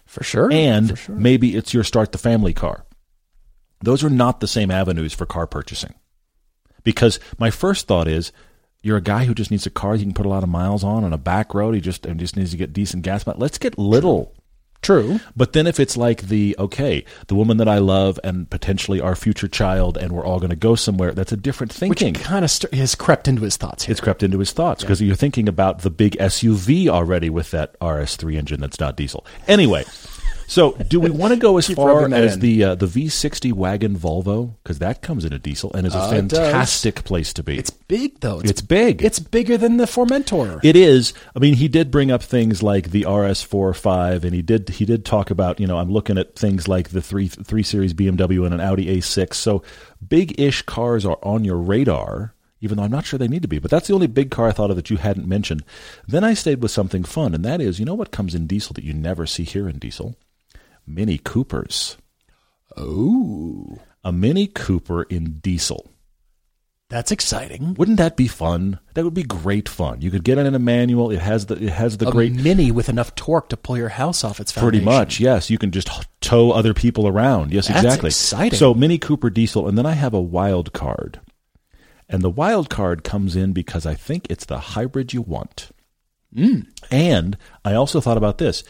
for 0.05 0.23
sure. 0.23 0.49
and 0.49 0.97
maybe 1.09 1.57
it's 1.57 1.73
your 1.73 1.83
start 1.83 2.13
the 2.13 2.17
family 2.17 2.53
car. 2.53 2.85
Those 3.81 4.01
are 4.01 4.09
not 4.09 4.39
the 4.39 4.47
same 4.47 4.71
avenues 4.71 5.13
for 5.13 5.25
car 5.25 5.45
purchasing. 5.45 5.93
Because 6.83 7.19
my 7.37 7.51
first 7.51 7.85
thought 7.85 8.07
is, 8.07 8.31
you're 8.81 8.95
a 8.95 9.01
guy 9.01 9.25
who 9.25 9.33
just 9.33 9.51
needs 9.51 9.65
a 9.65 9.69
car 9.69 9.95
you 9.95 10.05
can 10.05 10.13
put 10.13 10.25
a 10.25 10.29
lot 10.29 10.43
of 10.43 10.49
miles 10.49 10.85
on 10.85 11.03
on 11.03 11.11
a 11.11 11.17
back 11.17 11.53
road. 11.53 11.75
He 11.75 11.81
just 11.81 12.05
and 12.05 12.17
just 12.17 12.37
needs 12.37 12.51
to 12.51 12.57
get 12.57 12.71
decent 12.71 13.03
gas 13.03 13.25
mileage. 13.25 13.41
Let's 13.41 13.57
get 13.57 13.77
little. 13.77 14.33
True. 14.81 15.19
But 15.35 15.53
then 15.53 15.67
if 15.67 15.79
it's 15.79 15.97
like 15.97 16.23
the 16.23 16.55
okay, 16.59 17.03
the 17.27 17.35
woman 17.35 17.57
that 17.57 17.67
I 17.67 17.79
love 17.79 18.19
and 18.23 18.49
potentially 18.49 19.01
our 19.01 19.15
future 19.15 19.47
child, 19.47 19.97
and 19.97 20.11
we're 20.11 20.25
all 20.25 20.39
going 20.39 20.49
to 20.49 20.55
go 20.55 20.75
somewhere, 20.75 21.11
that's 21.13 21.31
a 21.31 21.37
different 21.37 21.73
thinking. 21.73 22.13
Which 22.13 22.23
kind 22.23 22.45
of 22.45 22.51
st- 22.51 22.73
has 22.73 22.95
crept 22.95 23.27
into 23.27 23.41
his 23.41 23.57
thoughts 23.57 23.85
here. 23.85 23.91
it's 23.91 24.01
crept 24.01 24.23
into 24.23 24.39
his 24.39 24.51
thoughts 24.51 24.83
because 24.83 25.01
you're 25.01 25.15
thinking 25.15 25.47
about 25.49 25.79
the 25.79 25.89
big 25.89 26.15
SUV 26.17 26.87
already 26.87 27.29
with 27.29 27.51
that 27.51 27.79
RS3 27.79 28.37
engine 28.37 28.59
that's 28.59 28.79
not 28.79 28.95
diesel. 28.95 29.25
Anyway, 29.47 29.83
so 30.47 30.71
do 30.87 30.99
we 30.99 31.09
want 31.09 31.33
to 31.33 31.39
go 31.39 31.57
as 31.57 31.67
far 31.67 32.11
as 32.13 32.33
in. 32.35 32.39
the 32.39 32.63
uh, 32.63 32.75
the 32.75 32.85
V60 32.87 33.51
wagon 33.53 33.97
Volvo 33.97 34.53
because 34.63 34.79
that 34.79 35.01
comes 35.01 35.25
in 35.25 35.33
a 35.33 35.39
diesel 35.39 35.71
and 35.73 35.85
is 35.85 35.93
a 35.93 35.97
Uh, 35.99 36.09
fantastic 36.09 37.03
place 37.03 37.33
to 37.33 37.43
be. 37.43 37.57
It's 37.57 37.69
big 37.69 38.19
though. 38.21 38.39
It's 38.39 38.61
big. 38.61 39.03
It's 39.03 39.19
bigger 39.19 39.57
than 39.57 39.77
the 39.77 39.85
Formentor. 39.85 40.59
It 40.63 40.75
is. 40.75 41.13
I 41.35 41.39
mean, 41.39 41.55
he 41.55 41.67
did 41.67 41.91
bring 41.91 42.09
up 42.11 42.23
things 42.23 42.63
like 42.63 42.91
the 42.91 43.03
RS4 43.03 43.75
5, 43.75 44.23
and 44.23 44.33
he 44.33 44.41
did 44.41 44.69
he 44.69 44.85
did 44.85 45.03
talk 45.05 45.29
about 45.29 45.59
you 45.59 45.67
know 45.67 45.77
I'm 45.77 45.91
looking 45.91 46.17
at 46.17 46.35
things 46.35 46.67
like 46.67 46.89
the 46.89 47.01
three 47.01 47.27
three 47.27 47.63
series 47.63 47.93
BMW 47.93 48.45
and 48.45 48.53
an 48.53 48.61
Audi 48.61 48.85
A6. 48.97 49.33
So 49.35 49.61
big 50.07 50.39
ish 50.39 50.61
cars 50.63 51.05
are 51.05 51.19
on 51.23 51.43
your 51.43 51.57
radar, 51.57 52.33
even 52.61 52.77
though 52.77 52.83
I'm 52.83 52.91
not 52.91 53.05
sure 53.05 53.17
they 53.19 53.27
need 53.27 53.41
to 53.41 53.47
be. 53.47 53.59
But 53.59 53.69
that's 53.71 53.87
the 53.87 53.93
only 53.93 54.07
big 54.07 54.31
car 54.31 54.47
I 54.47 54.51
thought 54.51 54.69
of 54.69 54.75
that 54.77 54.89
you 54.89 54.97
hadn't 54.97 55.27
mentioned. 55.27 55.63
Then 56.07 56.23
I 56.23 56.33
stayed 56.33 56.61
with 56.61 56.71
something 56.71 57.03
fun, 57.03 57.33
and 57.33 57.43
that 57.43 57.59
is 57.59 57.79
you 57.79 57.85
know 57.85 57.95
what 57.95 58.11
comes 58.11 58.33
in 58.33 58.47
diesel 58.47 58.73
that 58.75 58.83
you 58.85 58.93
never 58.93 59.25
see 59.25 59.43
here 59.43 59.67
in 59.67 59.77
diesel? 59.79 60.15
Mini 60.87 61.17
Coopers. 61.17 61.97
Oh. 62.75 63.79
A 64.03 64.11
Mini 64.11 64.47
Cooper 64.47 65.03
in 65.03 65.39
diesel. 65.39 65.91
that's 66.89 67.11
exciting. 67.11 67.73
Wouldn't 67.73 67.97
that 67.97 68.15
be 68.15 68.27
fun? 68.29 68.79
That 68.93 69.03
would 69.03 69.13
be 69.13 69.23
great 69.23 69.67
fun. 69.67 69.99
You 70.01 70.09
could 70.09 70.23
get 70.23 70.37
it 70.37 70.45
in 70.45 70.55
a 70.55 70.59
manual. 70.59 71.11
It 71.11 71.19
has 71.19 71.47
the 71.47 71.55
it 71.55 71.69
has 71.69 71.97
the 71.97 72.07
A 72.07 72.11
great 72.11 72.31
mini 72.33 72.71
with 72.71 72.87
enough 72.87 73.13
torque 73.15 73.49
to 73.49 73.57
pull 73.57 73.77
your 73.77 73.89
house 73.89 74.23
off 74.23 74.39
its 74.39 74.51
foundation. 74.53 74.85
Pretty 74.85 74.85
much, 74.85 75.19
yes. 75.19 75.49
You 75.49 75.57
can 75.57 75.71
just 75.71 75.89
tow 76.21 76.51
other 76.51 76.73
people 76.73 77.05
around. 77.07 77.51
Yes, 77.51 77.67
That's 77.67 77.83
exactly. 77.83 78.07
exciting. 78.07 78.57
So 78.57 78.73
Mini 78.73 78.97
Cooper 78.97 79.29
diesel, 79.29 79.67
and 79.67 79.77
then 79.77 79.85
I 79.85 79.93
have 79.93 80.13
a 80.13 80.21
wild 80.21 80.71
card, 80.71 81.19
and 82.07 82.21
the 82.21 82.29
wild 82.29 82.69
card 82.69 83.03
comes 83.03 83.35
in 83.35 83.51
because 83.51 83.85
I 83.85 83.95
think 83.95 84.27
it's 84.29 84.45
the 84.45 84.59
hybrid 84.59 85.11
you 85.11 85.21
want. 85.21 85.71
Mm. 86.33 86.67
And 86.89 87.37
I 87.65 87.73
also 87.73 87.99
thought 87.99 88.17
about 88.17 88.37
this: 88.37 88.63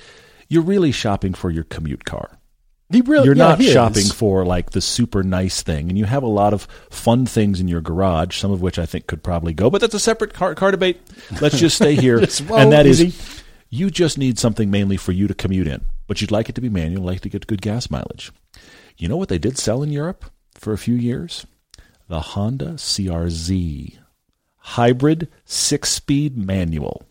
you're 0.47 0.63
really 0.63 0.91
shopping 0.91 1.33
for 1.33 1.49
your 1.49 1.63
commute 1.63 2.05
car. 2.05 2.37
He 2.89 3.01
really, 3.01 3.25
You're 3.25 3.35
yeah, 3.35 3.47
not 3.49 3.59
he 3.59 3.67
is. 3.67 3.73
shopping 3.73 4.05
for 4.05 4.45
like 4.45 4.69
the 4.69 4.79
super 4.79 5.21
nice 5.21 5.61
thing, 5.61 5.89
and 5.89 5.97
you 5.97 6.05
have 6.05 6.23
a 6.23 6.27
lot 6.27 6.53
of 6.53 6.63
fun 6.89 7.25
things 7.25 7.59
in 7.59 7.67
your 7.67 7.81
garage, 7.81 8.37
some 8.37 8.51
of 8.51 8.61
which 8.61 8.79
I 8.79 8.85
think 8.85 9.07
could 9.07 9.23
probably 9.23 9.53
go. 9.53 9.69
But 9.69 9.81
that's 9.81 9.93
a 9.93 9.99
separate 9.99 10.33
car, 10.33 10.55
car 10.55 10.71
debate. 10.71 11.01
Let's 11.41 11.59
just 11.59 11.75
stay 11.75 11.95
here, 11.95 12.25
whoa, 12.25 12.55
and 12.55 12.71
that 12.71 12.85
is, 12.85 13.03
easy. 13.03 13.33
you 13.69 13.89
just 13.89 14.17
need 14.17 14.39
something 14.39 14.71
mainly 14.71 14.95
for 14.95 15.11
you 15.11 15.27
to 15.27 15.33
commute 15.33 15.67
in, 15.67 15.83
but 16.07 16.21
you'd 16.21 16.31
like 16.31 16.47
it 16.47 16.55
to 16.55 16.61
be 16.61 16.69
manual, 16.69 17.03
like 17.03 17.19
to 17.21 17.29
get 17.29 17.45
good 17.47 17.61
gas 17.61 17.89
mileage. 17.89 18.31
You 18.97 19.09
know 19.09 19.17
what 19.17 19.27
they 19.27 19.37
did 19.37 19.57
sell 19.57 19.83
in 19.83 19.91
Europe 19.91 20.23
for 20.53 20.71
a 20.71 20.77
few 20.77 20.95
years? 20.95 21.45
The 22.07 22.21
Honda 22.21 22.75
CRZ 22.75 23.97
hybrid 24.59 25.29
six-speed 25.45 26.37
manual. 26.37 27.03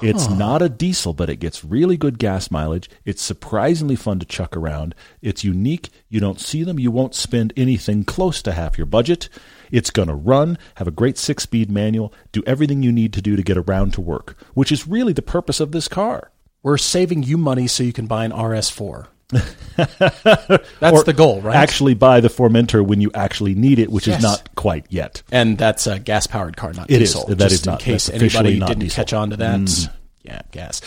It's 0.00 0.28
not 0.28 0.62
a 0.62 0.68
diesel, 0.68 1.12
but 1.12 1.28
it 1.28 1.40
gets 1.40 1.64
really 1.64 1.96
good 1.96 2.20
gas 2.20 2.52
mileage. 2.52 2.88
It's 3.04 3.20
surprisingly 3.20 3.96
fun 3.96 4.20
to 4.20 4.26
chuck 4.26 4.56
around. 4.56 4.94
It's 5.22 5.42
unique. 5.42 5.90
You 6.08 6.20
don't 6.20 6.40
see 6.40 6.62
them. 6.62 6.78
You 6.78 6.92
won't 6.92 7.16
spend 7.16 7.52
anything 7.56 8.04
close 8.04 8.40
to 8.42 8.52
half 8.52 8.78
your 8.78 8.86
budget. 8.86 9.28
It's 9.72 9.90
going 9.90 10.08
to 10.08 10.14
run, 10.14 10.56
have 10.76 10.86
a 10.86 10.92
great 10.92 11.18
six 11.18 11.42
speed 11.42 11.70
manual, 11.70 12.12
do 12.30 12.44
everything 12.46 12.82
you 12.82 12.92
need 12.92 13.12
to 13.14 13.22
do 13.22 13.34
to 13.34 13.42
get 13.42 13.58
around 13.58 13.92
to 13.94 14.00
work, 14.00 14.36
which 14.54 14.70
is 14.70 14.86
really 14.86 15.12
the 15.12 15.20
purpose 15.20 15.58
of 15.58 15.72
this 15.72 15.88
car. 15.88 16.30
We're 16.62 16.78
saving 16.78 17.24
you 17.24 17.36
money 17.36 17.66
so 17.66 17.82
you 17.82 17.92
can 17.92 18.06
buy 18.06 18.24
an 18.24 18.32
RS4. 18.32 19.08
That's 19.76 21.02
the 21.04 21.14
goal, 21.16 21.40
right? 21.40 21.54
Actually, 21.56 21.94
buy 21.94 22.20
the 22.20 22.28
Formentor 22.28 22.84
when 22.84 23.00
you 23.00 23.10
actually 23.14 23.54
need 23.54 23.78
it, 23.78 23.90
which 23.90 24.06
Yes. 24.06 24.18
is 24.18 24.22
not 24.22 24.54
quite 24.54 24.86
yet. 24.88 25.22
and 25.30 25.58
that's 25.58 25.86
a 25.86 25.98
gas 25.98 26.26
powered 26.26 26.56
car, 26.56 26.72
not 26.72 26.90
It 26.90 27.02
is. 27.02 27.12
diesel. 27.12 27.28
That 27.28 27.38
just 27.38 27.52
is 27.54 27.66
in 27.66 27.70
not- 27.72 27.80
case 27.80 28.08
anybody 28.08 28.58
didn't 28.58 28.78
diesel. 28.80 28.96
catch 28.96 29.12
on 29.12 29.30
to 29.30 29.36
that. 29.36 29.60
Mm. 29.60 29.90
Yeah, 30.24 30.40
gas. 30.50 30.80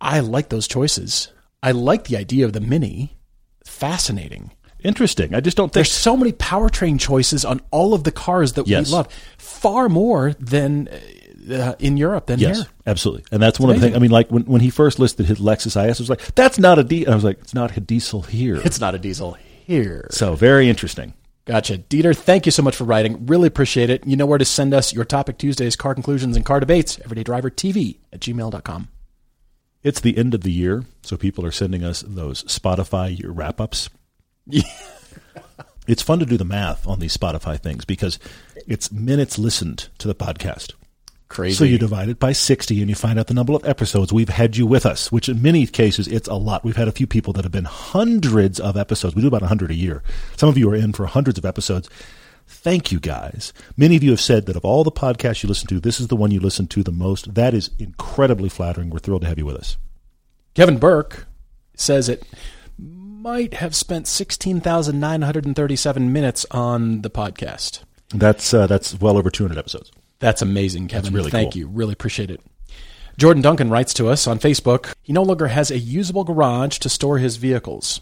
I 0.00 0.20
like 0.20 0.48
those 0.48 0.66
choices. 0.68 1.28
I 1.62 1.72
like 1.72 2.04
the 2.04 2.16
idea 2.16 2.44
of 2.46 2.52
the 2.52 2.60
Mini. 2.60 3.16
Fascinating. 3.64 4.52
Interesting. 4.82 5.34
I 5.34 5.40
just 5.40 5.56
don't 5.56 5.68
think 5.68 5.74
There's 5.74 5.92
so 5.92 6.16
many 6.16 6.32
powertrain 6.32 6.98
choices 6.98 7.44
on 7.44 7.60
all 7.70 7.92
of 7.92 8.04
the 8.04 8.10
cars 8.12 8.54
that 8.54 8.66
Yes. 8.66 8.86
we 8.88 8.94
love, 8.94 9.08
far 9.36 9.88
more 9.90 10.34
than 10.40 10.88
uh, 11.50 11.74
in 11.78 11.96
Europe 11.96 12.26
than 12.26 12.38
Yes, 12.38 12.58
here. 12.58 12.66
absolutely. 12.86 13.24
And 13.32 13.42
that's 13.42 13.58
one 13.60 13.70
of 13.70 13.76
the 13.76 13.82
things. 13.82 13.96
I 13.96 13.98
mean, 13.98 14.10
like 14.10 14.30
when, 14.30 14.42
when 14.44 14.60
he 14.60 14.70
first 14.70 14.98
listed 14.98 15.26
his 15.26 15.38
Lexus 15.38 15.68
IS, 15.68 16.00
I 16.00 16.02
was 16.02 16.10
like, 16.10 16.34
that's 16.34 16.58
not 16.58 16.78
a 16.78 16.84
diesel. 16.84 17.12
I 17.12 17.14
was 17.14 17.24
like, 17.24 17.38
it's 17.40 17.54
not 17.54 17.76
a 17.76 17.80
diesel 17.80 18.22
here. 18.22 18.56
It's 18.64 18.80
not 18.80 18.94
a 18.94 18.98
diesel 18.98 19.32
here. 19.64 20.06
so 20.10 20.34
very 20.34 20.68
interesting. 20.68 21.14
Gotcha. 21.46 21.78
Dieter, 21.78 22.16
thank 22.16 22.46
you 22.46 22.52
so 22.52 22.62
much 22.62 22.76
for 22.76 22.84
writing. 22.84 23.26
Really 23.26 23.48
appreciate 23.48 23.90
it. 23.90 24.06
You 24.06 24.16
know 24.16 24.26
where 24.26 24.38
to 24.38 24.44
send 24.44 24.74
us 24.74 24.92
your 24.92 25.04
Topic 25.04 25.38
Tuesdays, 25.38 25.74
car 25.74 25.94
conclusions, 25.94 26.36
and 26.36 26.44
car 26.44 26.60
debates. 26.60 26.96
EverydayDriverTV 26.98 27.96
at 28.12 28.20
gmail.com. 28.20 28.88
It's 29.82 30.00
the 30.00 30.16
end 30.18 30.34
of 30.34 30.42
the 30.42 30.52
year, 30.52 30.84
so 31.02 31.16
people 31.16 31.44
are 31.46 31.50
sending 31.50 31.82
us 31.82 32.04
those 32.06 32.44
Spotify 32.44 33.18
year 33.18 33.30
wrap 33.30 33.60
ups. 33.60 33.88
It's 35.86 36.02
fun 36.02 36.20
to 36.20 36.26
do 36.26 36.36
the 36.36 36.44
math 36.44 36.86
on 36.86 37.00
these 37.00 37.16
Spotify 37.16 37.58
things 37.58 37.84
because 37.84 38.20
it's 38.68 38.92
minutes 38.92 39.38
listened 39.38 39.88
to 39.98 40.06
the 40.06 40.14
podcast. 40.14 40.74
Crazy. 41.30 41.54
So 41.54 41.62
you 41.62 41.78
divide 41.78 42.08
it 42.08 42.18
by 42.18 42.32
60 42.32 42.80
and 42.80 42.88
you 42.88 42.96
find 42.96 43.16
out 43.16 43.28
the 43.28 43.34
number 43.34 43.52
of 43.52 43.64
episodes 43.64 44.12
we've 44.12 44.28
had 44.28 44.56
you 44.56 44.66
with 44.66 44.84
us, 44.84 45.12
which 45.12 45.28
in 45.28 45.40
many 45.40 45.64
cases 45.64 46.08
it's 46.08 46.26
a 46.26 46.34
lot. 46.34 46.64
We've 46.64 46.74
had 46.74 46.88
a 46.88 46.92
few 46.92 47.06
people 47.06 47.32
that 47.34 47.44
have 47.44 47.52
been 47.52 47.66
hundreds 47.66 48.58
of 48.58 48.76
episodes. 48.76 49.14
We 49.14 49.22
do 49.22 49.28
about 49.28 49.42
100 49.42 49.70
a 49.70 49.74
year. 49.74 50.02
Some 50.36 50.48
of 50.48 50.58
you 50.58 50.68
are 50.70 50.74
in 50.74 50.92
for 50.92 51.06
hundreds 51.06 51.38
of 51.38 51.44
episodes. 51.44 51.88
Thank 52.48 52.90
you 52.90 52.98
guys. 52.98 53.52
Many 53.76 53.94
of 53.94 54.02
you 54.02 54.10
have 54.10 54.20
said 54.20 54.46
that 54.46 54.56
of 54.56 54.64
all 54.64 54.82
the 54.82 54.90
podcasts 54.90 55.44
you 55.44 55.48
listen 55.48 55.68
to, 55.68 55.78
this 55.78 56.00
is 56.00 56.08
the 56.08 56.16
one 56.16 56.32
you 56.32 56.40
listen 56.40 56.66
to 56.66 56.82
the 56.82 56.90
most. 56.90 57.32
That 57.32 57.54
is 57.54 57.70
incredibly 57.78 58.48
flattering. 58.48 58.90
We're 58.90 58.98
thrilled 58.98 59.22
to 59.22 59.28
have 59.28 59.38
you 59.38 59.46
with 59.46 59.54
us. 59.54 59.76
Kevin 60.54 60.78
Burke 60.78 61.28
says 61.76 62.08
it 62.08 62.26
might 62.76 63.54
have 63.54 63.76
spent 63.76 64.08
16,937 64.08 66.12
minutes 66.12 66.44
on 66.50 67.02
the 67.02 67.10
podcast. 67.10 67.84
That's 68.12 68.52
uh, 68.52 68.66
that's 68.66 69.00
well 69.00 69.16
over 69.16 69.30
200 69.30 69.56
episodes. 69.56 69.92
That's 70.20 70.42
amazing, 70.42 70.88
Kevin. 70.88 71.12
really 71.12 71.30
Thank 71.30 71.52
cool. 71.54 71.60
you. 71.60 71.66
Really 71.66 71.92
appreciate 71.92 72.30
it. 72.30 72.40
Jordan 73.18 73.42
Duncan 73.42 73.68
writes 73.68 73.92
to 73.94 74.08
us 74.08 74.26
on 74.26 74.38
Facebook. 74.38 74.94
He 75.02 75.12
no 75.12 75.22
longer 75.22 75.48
has 75.48 75.70
a 75.70 75.78
usable 75.78 76.24
garage 76.24 76.78
to 76.78 76.88
store 76.88 77.18
his 77.18 77.36
vehicles. 77.36 78.00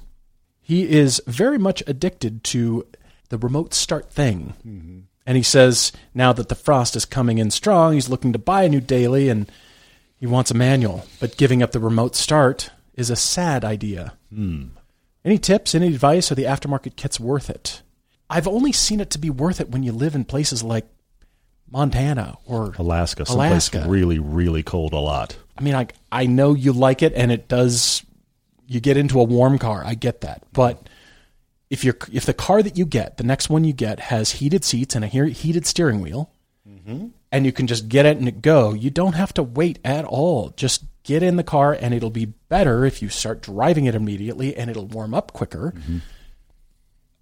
He 0.61 0.89
is 0.89 1.23
very 1.27 1.59
much 1.59 1.83
addicted 1.87 2.45
to 2.45 2.87
the 3.31 3.39
remote 3.39 3.73
start 3.73 4.13
thing. 4.13 4.55
Mm-hmm. 4.67 4.99
And 5.27 5.37
he 5.37 5.43
says 5.43 5.93
now 6.15 6.33
that 6.33 6.49
the 6.49 6.55
frost 6.55 6.95
is 6.95 7.05
coming 7.05 7.39
in 7.39 7.51
strong, 7.51 7.95
he's 7.95 8.09
looking 8.09 8.33
to 8.33 8.39
buy 8.39 8.65
a 8.65 8.69
new 8.69 8.81
daily 8.81 9.29
and 9.29 9.51
he 10.17 10.27
wants 10.27 10.51
a 10.51 10.55
manual. 10.55 11.07
But 11.21 11.37
giving 11.37 11.63
up 11.63 11.73
the 11.73 11.81
remote 11.81 12.17
start 12.17 12.71
is 12.95 13.11
a 13.11 13.17
sad 13.17 13.65
idea. 13.65 14.15
Hmm. 14.33 14.69
Any 15.25 15.39
tips, 15.39 15.75
any 15.75 15.89
advice? 15.89 16.31
Are 16.31 16.35
the 16.35 16.45
aftermarket 16.45 16.97
kits 16.97 17.19
worth 17.21 17.51
it? 17.51 17.83
I've 18.31 18.49
only 18.49 18.73
seen 18.73 19.01
it 19.01 19.11
to 19.11 19.19
be 19.19 19.31
worth 19.31 19.61
it 19.61 19.71
when 19.71 19.83
you 19.83 19.93
live 19.93 20.15
in 20.15 20.25
places 20.25 20.63
like 20.63 20.87
Montana 21.71 22.39
or 22.47 22.75
Alaska, 22.79 23.27
someplace 23.27 23.51
Alaska. 23.51 23.85
really, 23.89 24.19
really 24.19 24.63
cold 24.63 24.93
a 24.93 24.99
lot. 24.99 25.37
I 25.57 25.63
mean, 25.63 25.75
I 25.75 25.89
I 26.11 26.27
know 26.27 26.55
you 26.55 26.73
like 26.73 27.03
it, 27.03 27.13
and 27.15 27.31
it 27.31 27.49
does. 27.49 28.05
You 28.67 28.81
get 28.81 28.97
into 28.97 29.21
a 29.21 29.25
warm 29.25 29.59
car, 29.59 29.83
I 29.85 29.95
get 29.95 30.21
that, 30.21 30.43
but 30.53 30.89
if 31.71 31.85
you're 31.85 31.97
if 32.13 32.27
the 32.27 32.35
car 32.35 32.63
that 32.63 32.77
you 32.77 32.87
get, 32.87 33.17
the 33.17 33.25
next 33.25 33.51
one 33.51 33.65
you 33.65 33.73
get 33.73 34.01
has 34.01 34.33
heated 34.33 34.65
seats 34.65 34.95
and 34.95 35.05
a 35.05 35.09
he- 35.09 35.31
heated 35.31 35.67
steering 35.67 36.01
wheel, 36.01 36.31
mm-hmm. 36.69 37.09
and 37.31 37.47
you 37.47 37.53
can 37.53 37.67
just 37.67 37.89
get 37.89 38.07
it 38.07 38.19
and 38.19 38.43
go, 38.43 38.73
you 38.73 38.91
don't 38.91 39.15
have 39.15 39.35
to 39.35 39.43
wait 39.43 39.79
at 39.85 40.05
all. 40.05 40.51
Just 40.57 40.85
get 41.03 41.23
in 41.23 41.37
the 41.37 41.43
car, 41.43 41.73
and 41.73 41.95
it'll 41.95 42.11
be 42.11 42.27
better 42.27 42.85
if 42.85 43.03
you 43.03 43.09
start 43.09 43.43
driving 43.43 43.87
it 43.87 43.95
immediately, 43.95 44.57
and 44.57 44.71
it'll 44.71 44.87
warm 44.87 45.15
up 45.15 45.33
quicker. 45.33 45.73
Mm-hmm. 45.77 45.99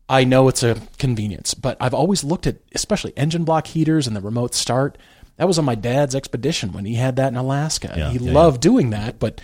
I 0.08 0.24
know 0.24 0.48
it's 0.48 0.62
a 0.62 0.80
convenience, 0.98 1.54
but 1.54 1.76
I've 1.80 1.94
always 1.94 2.22
looked 2.22 2.46
at 2.46 2.58
especially 2.74 3.12
engine 3.16 3.44
block 3.44 3.66
heaters 3.66 4.06
and 4.06 4.14
the 4.14 4.20
remote 4.20 4.54
start. 4.54 4.98
That 5.36 5.48
was 5.48 5.58
on 5.58 5.64
my 5.64 5.74
dad's 5.74 6.14
expedition 6.14 6.72
when 6.72 6.84
he 6.84 6.94
had 6.94 7.16
that 7.16 7.28
in 7.28 7.36
Alaska. 7.36 7.92
Yeah, 7.96 8.10
he 8.10 8.18
yeah, 8.18 8.32
loved 8.32 8.60
doing 8.60 8.90
that, 8.90 9.18
but 9.18 9.40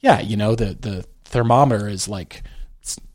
yeah, 0.00 0.20
you 0.20 0.36
know, 0.36 0.54
the 0.54 0.74
the 0.74 1.04
thermometer 1.24 1.88
is 1.88 2.08
like 2.08 2.42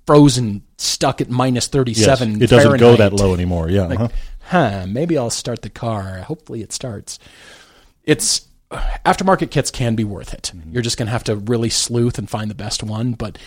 frozen 0.06 0.64
stuck 0.78 1.22
at 1.22 1.30
minus 1.30 1.66
Yes, 1.66 1.70
37 1.70 2.42
it 2.42 2.50
doesn't 2.50 2.80
go 2.80 2.96
that 2.96 3.14
low 3.14 3.34
anymore. 3.34 3.70
Yeah. 3.70 3.86
Like, 3.86 4.00
uh-huh. 4.00 4.10
huh, 4.42 4.86
maybe 4.88 5.18
I'll 5.18 5.30
start 5.30 5.62
the 5.62 5.70
car. 5.70 6.18
Hopefully 6.20 6.62
it 6.62 6.74
starts. 6.74 7.20
It's 8.04 8.48
aftermarket 8.72 9.52
kits 9.52 9.72
can 9.72 9.96
be 9.96 10.04
worth 10.04 10.34
it. 10.34 10.52
Mm-hmm. 10.56 10.72
You're 10.72 10.82
just 10.82 10.98
going 10.98 11.08
to 11.08 11.12
have 11.12 11.24
to 11.26 11.36
really 11.36 11.70
sleuth 11.70 12.18
and 12.18 12.30
find 12.30 12.50
the 12.50 12.56
best 12.56 12.84
one, 12.84 13.14
but 13.14 13.38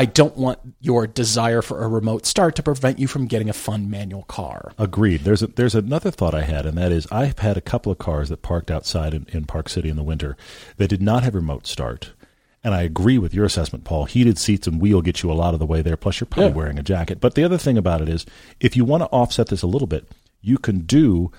I 0.00 0.06
don't 0.06 0.34
want 0.34 0.58
your 0.80 1.06
desire 1.06 1.60
for 1.60 1.84
a 1.84 1.86
remote 1.86 2.24
start 2.24 2.56
to 2.56 2.62
prevent 2.62 2.98
you 2.98 3.06
from 3.06 3.26
getting 3.26 3.50
a 3.50 3.52
fun 3.52 3.90
manual 3.90 4.22
car. 4.22 4.72
Agreed. 4.78 5.24
There's 5.24 5.42
a, 5.42 5.48
there's 5.48 5.74
another 5.74 6.10
thought 6.10 6.34
I 6.34 6.40
had, 6.40 6.64
and 6.64 6.78
that 6.78 6.90
is 6.90 7.06
I've 7.12 7.38
had 7.40 7.58
a 7.58 7.60
couple 7.60 7.92
of 7.92 7.98
cars 7.98 8.30
that 8.30 8.40
parked 8.40 8.70
outside 8.70 9.12
in, 9.12 9.26
in 9.30 9.44
Park 9.44 9.68
City 9.68 9.90
in 9.90 9.96
the 9.96 10.02
winter 10.02 10.38
that 10.78 10.88
did 10.88 11.02
not 11.02 11.22
have 11.22 11.34
remote 11.34 11.66
start. 11.66 12.12
And 12.64 12.72
I 12.72 12.80
agree 12.80 13.18
with 13.18 13.34
your 13.34 13.44
assessment, 13.44 13.84
Paul. 13.84 14.06
Heated 14.06 14.38
seats 14.38 14.66
and 14.66 14.80
wheel 14.80 15.02
get 15.02 15.22
you 15.22 15.30
a 15.30 15.34
lot 15.34 15.52
of 15.52 15.60
the 15.60 15.66
way 15.66 15.82
there. 15.82 15.98
Plus, 15.98 16.18
you're 16.18 16.26
probably 16.26 16.48
Yeah. 16.52 16.56
wearing 16.56 16.78
a 16.78 16.82
jacket. 16.82 17.20
But 17.20 17.34
the 17.34 17.44
other 17.44 17.58
thing 17.58 17.76
about 17.76 18.00
it 18.00 18.08
is, 18.08 18.24
if 18.58 18.78
you 18.78 18.86
want 18.86 19.02
to 19.02 19.08
offset 19.10 19.48
this 19.48 19.60
a 19.60 19.66
little 19.66 19.86
bit, 19.86 20.06
you 20.40 20.56
can 20.56 20.78
do 20.80 21.30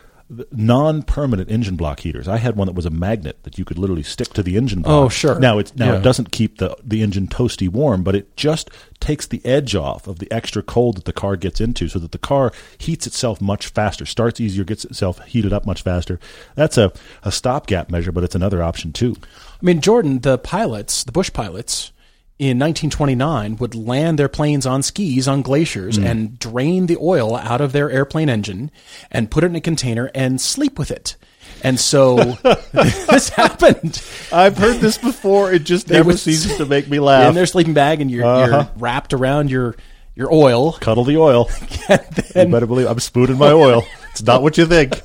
non-permanent 0.51 1.49
engine 1.51 1.75
block 1.75 2.01
heaters. 2.01 2.27
I 2.27 2.37
had 2.37 2.55
one 2.55 2.67
that 2.67 2.73
was 2.75 2.85
a 2.85 2.89
magnet 2.89 3.37
that 3.43 3.57
you 3.57 3.65
could 3.65 3.77
literally 3.77 4.03
stick 4.03 4.29
to 4.33 4.43
the 4.43 4.55
engine 4.57 4.81
block. 4.81 4.93
Oh, 4.93 5.09
sure. 5.09 5.39
Now 5.39 5.57
it's 5.57 5.75
now 5.75 5.93
Yeah. 5.93 5.99
it 5.99 6.03
doesn't 6.03 6.31
keep 6.31 6.57
the 6.57 6.75
the 6.83 7.01
engine 7.01 7.27
toasty 7.27 7.67
warm, 7.69 8.03
but 8.03 8.15
it 8.15 8.35
just 8.37 8.69
takes 8.99 9.25
the 9.27 9.43
edge 9.45 9.75
off 9.75 10.07
of 10.07 10.19
the 10.19 10.31
extra 10.31 10.61
cold 10.61 10.95
that 10.97 11.05
the 11.05 11.13
car 11.13 11.35
gets 11.35 11.59
into, 11.59 11.87
so 11.89 11.99
that 11.99 12.11
the 12.11 12.17
car 12.17 12.51
heats 12.77 13.07
itself 13.07 13.41
much 13.41 13.67
faster, 13.67 14.05
starts 14.05 14.39
easier, 14.39 14.63
gets 14.63 14.85
itself 14.85 15.19
heated 15.25 15.51
up 15.51 15.65
much 15.65 15.81
faster. 15.81 16.19
That's 16.55 16.77
a 16.77 16.91
a 17.23 17.31
stopgap 17.31 17.89
measure, 17.89 18.11
but 18.11 18.23
it's 18.23 18.35
another 18.35 18.61
option 18.63 18.93
too. 18.93 19.15
I 19.23 19.65
mean, 19.65 19.81
Jordan, 19.81 20.19
the 20.19 20.37
pilots, 20.37 21.03
the 21.03 21.11
Bush 21.11 21.31
pilots 21.33 21.90
in 22.41 22.57
1929 22.57 23.57
would 23.57 23.75
land 23.75 24.17
their 24.17 24.27
planes 24.27 24.65
on 24.65 24.81
skis 24.81 25.27
on 25.27 25.43
glaciers 25.43 25.99
Mm. 25.99 26.05
and 26.09 26.39
drain 26.39 26.87
the 26.87 26.97
oil 26.99 27.35
out 27.35 27.61
of 27.61 27.71
their 27.71 27.89
airplane 27.91 28.29
engine 28.29 28.71
and 29.11 29.29
put 29.29 29.43
it 29.43 29.47
in 29.47 29.55
a 29.55 29.61
container 29.61 30.09
and 30.15 30.41
sleep 30.41 30.79
with 30.79 30.89
it. 30.89 31.15
And 31.63 31.79
so 31.79 32.15
this 32.73 33.29
happened. 33.29 34.01
I've 34.33 34.57
heard 34.57 34.77
this 34.77 34.97
before. 34.97 35.53
It 35.53 35.63
just 35.65 35.87
never 35.89 36.17
ceases 36.17 36.57
to 36.57 36.65
make 36.65 36.89
me 36.89 36.99
laugh. 37.11 37.29
in 37.29 37.35
their 37.35 37.45
sleeping 37.45 37.75
bag, 37.75 38.01
and 38.01 38.09
you're, 38.09 38.25
Uh-huh. 38.25 38.47
you're 38.47 38.71
wrapped 38.77 39.13
around 39.13 39.51
your 39.51 39.75
your 40.15 40.33
oil. 40.33 40.73
Cuddle 40.73 41.03
the 41.05 41.17
oil. 41.17 41.49
And 41.89 42.01
You 42.47 42.51
better 42.51 42.65
believe 42.67 42.87
I'm 42.87 42.99
spooning 42.99 43.37
my 43.37 43.51
oil. 43.51 43.83
It's 44.11 44.23
not 44.23 44.41
what 44.41 44.57
you 44.57 44.65
think. 44.65 44.99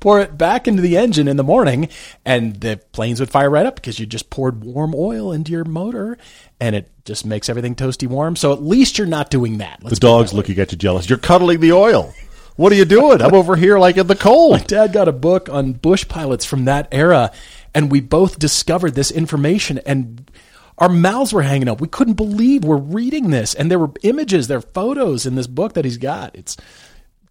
Pour 0.00 0.20
it 0.20 0.36
back 0.36 0.66
into 0.66 0.82
the 0.82 0.96
engine 0.96 1.28
in 1.28 1.36
the 1.36 1.44
morning, 1.44 1.88
and 2.24 2.60
the 2.60 2.80
planes 2.92 3.20
would 3.20 3.30
fire 3.30 3.50
right 3.50 3.66
up 3.66 3.76
because 3.76 4.00
you 4.00 4.06
just 4.06 4.30
poured 4.30 4.64
warm 4.64 4.94
oil 4.96 5.30
into 5.32 5.52
your 5.52 5.64
motor, 5.64 6.18
and 6.58 6.74
it 6.74 6.90
just 7.04 7.24
makes 7.24 7.48
everything 7.48 7.74
toasty 7.74 8.08
warm. 8.08 8.34
So 8.36 8.52
at 8.52 8.62
least 8.62 8.98
you're 8.98 9.06
not 9.06 9.30
doing 9.30 9.58
that. 9.58 9.80
The 9.80 9.86
Let's 9.86 9.98
it 9.98 10.00
dog's 10.00 10.30
that 10.30 10.36
looking 10.36 10.58
at 10.58 10.72
you 10.72 10.78
jealous. 10.78 11.08
You're 11.08 11.18
cuddling 11.18 11.60
the 11.60 11.72
oil. 11.72 12.14
What 12.56 12.72
are 12.72 12.76
you 12.76 12.84
doing? 12.84 13.22
I'm 13.22 13.34
over 13.34 13.56
here 13.56 13.78
like 13.78 13.96
in 13.96 14.06
the 14.06 14.16
cold. 14.16 14.52
My 14.52 14.64
Dad 14.64 14.92
got 14.92 15.08
a 15.08 15.12
book 15.12 15.48
on 15.48 15.72
bush 15.72 16.06
pilots 16.08 16.44
from 16.44 16.66
that 16.66 16.88
era, 16.92 17.32
and 17.74 17.90
we 17.90 18.00
both 18.00 18.38
discovered 18.38 18.94
this 18.94 19.10
information, 19.10 19.78
and 19.86 20.30
our 20.76 20.88
mouths 20.88 21.32
were 21.32 21.42
hanging 21.42 21.68
up. 21.68 21.80
We 21.80 21.88
couldn't 21.88 22.14
believe 22.14 22.64
we're 22.64 22.76
reading 22.76 23.30
this, 23.30 23.54
and 23.54 23.70
there 23.70 23.78
were 23.78 23.92
images, 24.02 24.48
there 24.48 24.58
are 24.58 24.62
photos 24.62 25.26
in 25.26 25.36
this 25.36 25.46
book 25.46 25.74
that 25.74 25.84
he's 25.84 25.98
got. 25.98 26.34
It's 26.34 26.56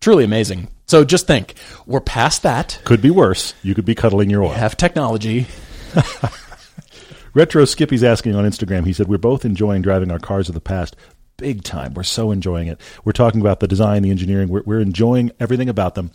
truly 0.01 0.23
amazing. 0.23 0.69
So 0.87 1.03
just 1.03 1.27
think, 1.27 1.53
we're 1.85 2.01
past 2.01 2.43
that. 2.43 2.81
Could 2.83 3.01
be 3.01 3.11
worse. 3.11 3.53
You 3.61 3.75
could 3.75 3.85
be 3.85 3.95
cuddling 3.95 4.29
your 4.29 4.43
oil. 4.43 4.49
Have 4.49 4.75
technology. 4.75 5.47
Retro 7.33 7.65
Skippy's 7.65 8.03
asking 8.03 8.35
on 8.35 8.45
Instagram. 8.45 8.85
He 8.85 8.93
said, 8.93 9.07
We're 9.07 9.17
both 9.17 9.45
enjoying 9.45 9.81
driving 9.81 10.11
our 10.11 10.19
cars 10.19 10.49
of 10.49 10.55
the 10.55 10.61
past 10.61 10.95
big 11.37 11.63
time. 11.63 11.93
We're 11.93 12.03
so 12.03 12.31
enjoying 12.31 12.67
it. 12.67 12.79
We're 13.03 13.13
talking 13.13 13.41
about 13.41 13.59
the 13.59 13.67
design, 13.67 14.03
the 14.03 14.11
engineering. 14.11 14.49
We're, 14.49 14.63
we're 14.65 14.81
enjoying 14.81 15.31
everything 15.39 15.69
about 15.69 15.95
them, 15.95 16.11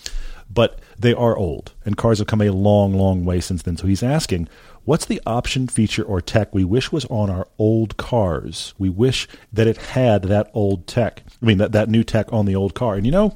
but 0.50 0.80
they 0.98 1.14
are 1.14 1.36
old, 1.36 1.72
and 1.84 1.96
cars 1.96 2.18
have 2.18 2.26
come 2.26 2.42
a 2.42 2.50
long, 2.50 2.94
long 2.94 3.24
way 3.24 3.40
since 3.40 3.62
then. 3.62 3.76
So 3.76 3.86
he's 3.86 4.02
asking, 4.02 4.48
What's 4.84 5.06
the 5.06 5.22
option, 5.24 5.66
feature, 5.66 6.02
or 6.02 6.20
tech 6.20 6.54
we 6.54 6.62
wish 6.62 6.92
was 6.92 7.06
on 7.06 7.30
our 7.30 7.48
old 7.58 7.96
cars? 7.96 8.74
We 8.76 8.90
wish 8.90 9.26
that 9.52 9.66
it 9.66 9.78
had 9.78 10.24
that 10.24 10.50
old 10.52 10.86
tech. 10.86 11.22
I 11.42 11.46
mean, 11.46 11.58
that, 11.58 11.72
that 11.72 11.88
new 11.88 12.04
tech 12.04 12.30
on 12.32 12.44
the 12.44 12.56
old 12.56 12.74
car. 12.74 12.96
And 12.96 13.06
you 13.06 13.12
know, 13.12 13.34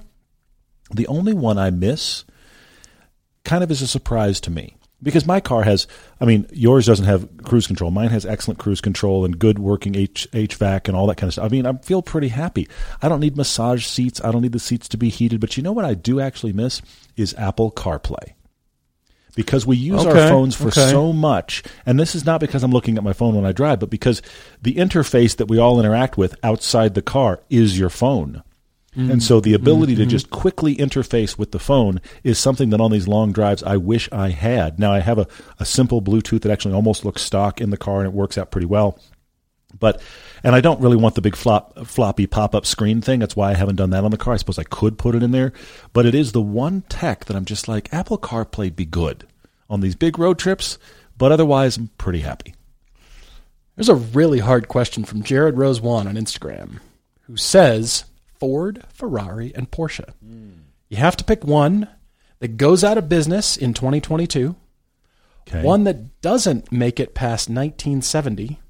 the 0.91 1.07
only 1.07 1.35
one 1.35 1.59
I 1.59 1.71
miss 1.71 2.25
kind 3.45 3.65
of 3.65 3.71
is 3.71 3.83
a 3.83 3.87
surprise 3.87 4.41
to 4.43 4.51
me 4.51 4.77
because 5.03 5.27
my 5.27 5.41
car 5.41 5.63
has 5.63 5.87
i 6.21 6.25
mean 6.25 6.47
yours 6.53 6.87
doesn't 6.87 7.07
have 7.07 7.29
cruise 7.43 7.67
control. 7.67 7.91
Mine 7.91 8.11
has 8.11 8.27
excellent 8.27 8.59
cruise 8.59 8.81
control 8.81 9.25
and 9.25 9.39
good 9.39 9.59
working 9.59 9.95
H, 9.95 10.29
hvac 10.33 10.89
and 10.89 10.97
all 10.97 11.07
that 11.07 11.17
kind 11.17 11.29
of 11.29 11.35
stuff. 11.35 11.45
I 11.45 11.49
mean 11.49 11.67
i 11.67 11.73
feel 11.79 12.03
pretty 12.03 12.29
happy. 12.29 12.69
I 13.01 13.09
don't 13.09 13.21
need 13.21 13.37
massage 13.37 13.87
seats. 13.87 14.21
I 14.23 14.31
don't 14.31 14.43
need 14.43 14.53
the 14.53 14.59
seats 14.59 14.89
to 14.89 14.97
be 14.97 15.09
heated. 15.09 15.41
But 15.41 15.57
you 15.57 15.63
know 15.63 15.73
what 15.73 15.85
i 15.85 15.95
do 15.95 16.21
actually 16.21 16.53
miss 16.53 16.83
is 17.17 17.35
apple 17.35 17.71
carplay 17.71 18.35
because 19.35 19.65
we 19.65 19.77
use 19.77 20.05
our 20.05 20.15
phones 20.15 20.57
for 20.57 20.67
okay. 20.69 20.91
so 20.91 21.13
much. 21.13 21.63
And 21.87 21.99
this 21.99 22.15
is 22.15 22.27
not 22.27 22.41
because 22.41 22.63
i'm 22.63 22.73
looking 22.73 22.99
at 22.99 23.05
my 23.05 23.13
phone 23.13 23.35
when 23.35 23.47
i 23.47 23.53
drive 23.53 23.81
but 23.81 23.91
because 23.91 24.21
the 24.63 24.75
interface 24.75 25.37
that 25.37 25.47
we 25.47 25.59
all 25.59 25.79
interact 25.81 26.19
with 26.19 26.35
outside 26.43 26.95
the 26.95 27.03
car 27.03 27.41
is 27.49 27.79
your 27.79 27.91
phone 27.91 28.43
Mm-hmm. 28.97 29.11
and 29.11 29.23
so 29.23 29.39
the 29.39 29.53
mm-hmm. 29.53 29.63
ability 29.63 29.95
to 29.97 30.03
mm-hmm. 30.03 30.11
just 30.11 30.31
quickly 30.31 30.75
interface 30.75 31.37
with 31.37 31.53
the 31.53 31.59
phone 31.59 32.01
is 32.25 32.39
something 32.39 32.71
that 32.71 32.81
on 32.81 32.91
these 32.91 33.07
long 33.07 33.33
drives 33.33 33.63
I 33.63 33.77
wish 33.77 34.09
I 34.11 34.31
had. 34.31 34.79
Now 34.79 34.93
I 34.95 35.01
have 35.01 35.19
a, 35.19 35.27
a 35.59 35.67
simple 35.67 36.01
Bluetooth 36.01 36.41
that 36.41 36.51
actually 36.51 36.75
almost 36.75 37.05
looks 37.05 37.21
stock 37.21 37.61
in 37.61 37.69
the 37.69 37.77
car 37.77 37.99
and 37.99 38.07
it 38.07 38.15
works 38.15 38.39
out 38.39 38.51
pretty 38.51 38.67
well. 38.67 38.99
But 39.79 40.01
and 40.43 40.55
I 40.55 40.63
don't 40.63 40.81
really 40.81 40.97
want 40.97 41.15
the 41.15 41.21
big 41.21 41.37
flop 41.37 41.87
floppy 41.87 42.27
pop 42.27 42.55
up 42.55 42.65
screen 42.65 43.03
thing. 43.03 43.21
That's 43.21 43.37
why 43.37 43.51
I 43.51 43.55
haven't 43.55 43.77
done 43.77 43.91
that 43.91 44.05
on 44.05 44.11
the 44.11 44.17
car. 44.17 44.33
I 44.33 44.39
suppose 44.39 44.59
I 44.59 44.65
could 44.65 44.97
put 44.97 45.15
it 45.15 45.23
in 45.23 45.33
there, 45.33 45.53
but 45.93 46.07
it 46.07 46.15
is 46.15 46.33
the 46.33 46.43
one 46.43 46.83
tech 46.89 47.27
that 47.27 47.37
I'm 47.37 47.45
just 47.45 47.69
like 47.69 47.93
Apple 47.93 48.19
CarPlay 48.19 48.75
be 48.75 48.87
good 48.87 49.27
on 49.69 49.81
these 49.81 49.95
big 49.95 50.19
road 50.19 50.39
trips, 50.39 50.79
but 51.19 51.31
otherwise 51.31 51.77
I'm 51.77 51.91
pretty 51.99 52.21
happy. 52.21 52.55
There's 53.77 53.91
a 53.91 53.95
really 53.95 54.39
hard 54.39 54.67
question 54.67 55.05
from 55.05 55.23
Jared 55.23 55.59
Rose 55.59 55.81
One 55.81 56.09
on 56.09 56.15
Instagram, 56.15 56.81
who 57.23 57.37
says 57.37 58.05
Ford, 58.39 58.85
Ferrari, 58.93 59.53
and 59.55 59.71
Porsche. 59.71 60.13
You 60.89 60.97
have 60.97 61.17
to 61.17 61.25
pick 61.25 61.45
one 61.45 61.89
that 62.41 62.57
goes 62.57 62.85
out 62.85 62.99
of 62.99 63.09
business 63.09 63.57
in 63.57 63.75
2022, 63.75 64.55
Okay. 65.49 65.63
one 65.63 65.85
that 65.85 66.21
doesn't 66.21 66.71
make 66.71 67.01
it 67.01 67.15
past 67.15 67.49
1970, 67.49 68.61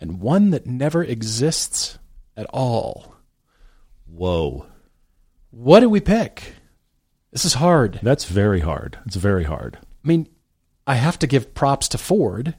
and 0.00 0.20
one 0.20 0.50
that 0.50 0.66
never 0.66 1.02
exists 1.02 1.98
at 2.36 2.46
all. 2.52 3.14
Whoa. 4.06 4.66
What 5.50 5.80
do 5.80 5.88
we 5.88 6.00
pick? 6.00 6.54
This 7.32 7.44
is 7.44 7.54
hard. 7.54 8.00
That's 8.02 8.24
very 8.26 8.60
hard. 8.60 8.98
It's 9.06 9.16
very 9.16 9.44
hard. 9.44 9.78
I 10.04 10.08
mean, 10.08 10.28
I 10.86 10.94
have 10.94 11.18
to 11.20 11.26
give 11.26 11.54
props 11.54 11.88
to 11.88 11.98
Ford 11.98 12.54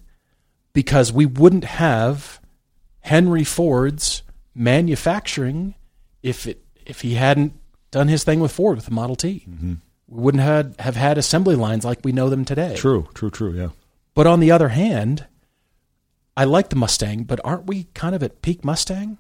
because 0.74 1.12
we 1.14 1.26
wouldn't 1.26 1.64
have 1.66 2.40
Henry 3.02 3.44
Ford's 3.44 4.22
manufacturing 4.54 5.76
if 6.24 6.48
it 6.48 6.64
if 6.86 7.02
he 7.02 7.16
hadn't 7.16 7.54
done 7.92 8.08
his 8.08 8.24
thing 8.24 8.40
with 8.40 8.52
Ford 8.52 8.76
with 8.78 8.86
the 8.86 8.92
Model 8.92 9.16
T. 9.16 9.46
We 10.08 10.22
wouldn't 10.24 10.42
have, 10.44 10.76
have 10.80 10.96
had 10.96 11.20
assembly 11.20 11.56
lines 11.56 11.86
like 11.86 12.00
we 12.04 12.12
know 12.12 12.30
them 12.30 12.44
today. 12.44 12.76
True, 12.76 13.08
true, 13.14 13.30
true, 13.30 13.52
yeah. 13.54 13.70
But 14.16 14.26
on 14.26 14.40
the 14.40 14.50
other 14.50 14.70
hand, 14.70 15.28
I 16.36 16.46
like 16.46 16.70
the 16.70 16.76
Mustang, 16.76 17.26
but 17.26 17.40
aren't 17.44 17.68
we 17.68 17.84
kind 17.94 18.16
of 18.16 18.24
at 18.24 18.42
peak 18.42 18.64
Mustang? 18.66 19.18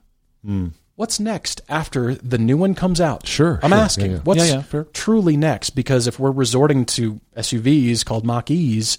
what's 0.96 1.20
next 1.20 1.62
after 1.70 2.16
the 2.16 2.38
new 2.38 2.58
one 2.58 2.74
comes 2.76 3.00
out? 3.00 3.28
Sure, 3.28 3.60
I'm 3.62 3.70
sure. 3.70 3.78
asking 3.80 4.06
Yeah, 4.12 4.18
yeah. 4.18 4.22
what's 4.24 4.50
Yeah, 4.74 4.84
truly 4.94 5.38
next 5.38 5.72
because 5.72 6.08
if 6.08 6.20
we're 6.20 6.32
resorting 6.32 6.86
to 6.86 7.20
SUVs 7.38 8.04
called 8.06 8.26
Mach 8.26 8.50
E's, 8.50 8.98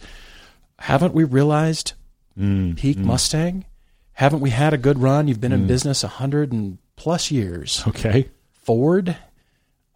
haven't 0.78 1.12
we 1.14 1.24
realized 1.24 1.92
Mm, 2.38 2.76
peak 2.76 2.96
Mustang? 2.98 3.64
Haven't 4.12 4.40
we 4.40 4.51
had 4.51 4.72
a 4.72 4.78
good 4.78 4.98
run? 5.01 5.26
You've 5.28 5.38
Mm. 5.38 5.40
been 5.40 5.53
in 5.53 5.66
business 5.66 6.05
a 6.05 6.09
hundred 6.09 6.53
and 6.53 6.78
plus 7.01 7.30
years. 7.30 7.82
Okay. 7.88 8.28
Ford, 8.53 9.16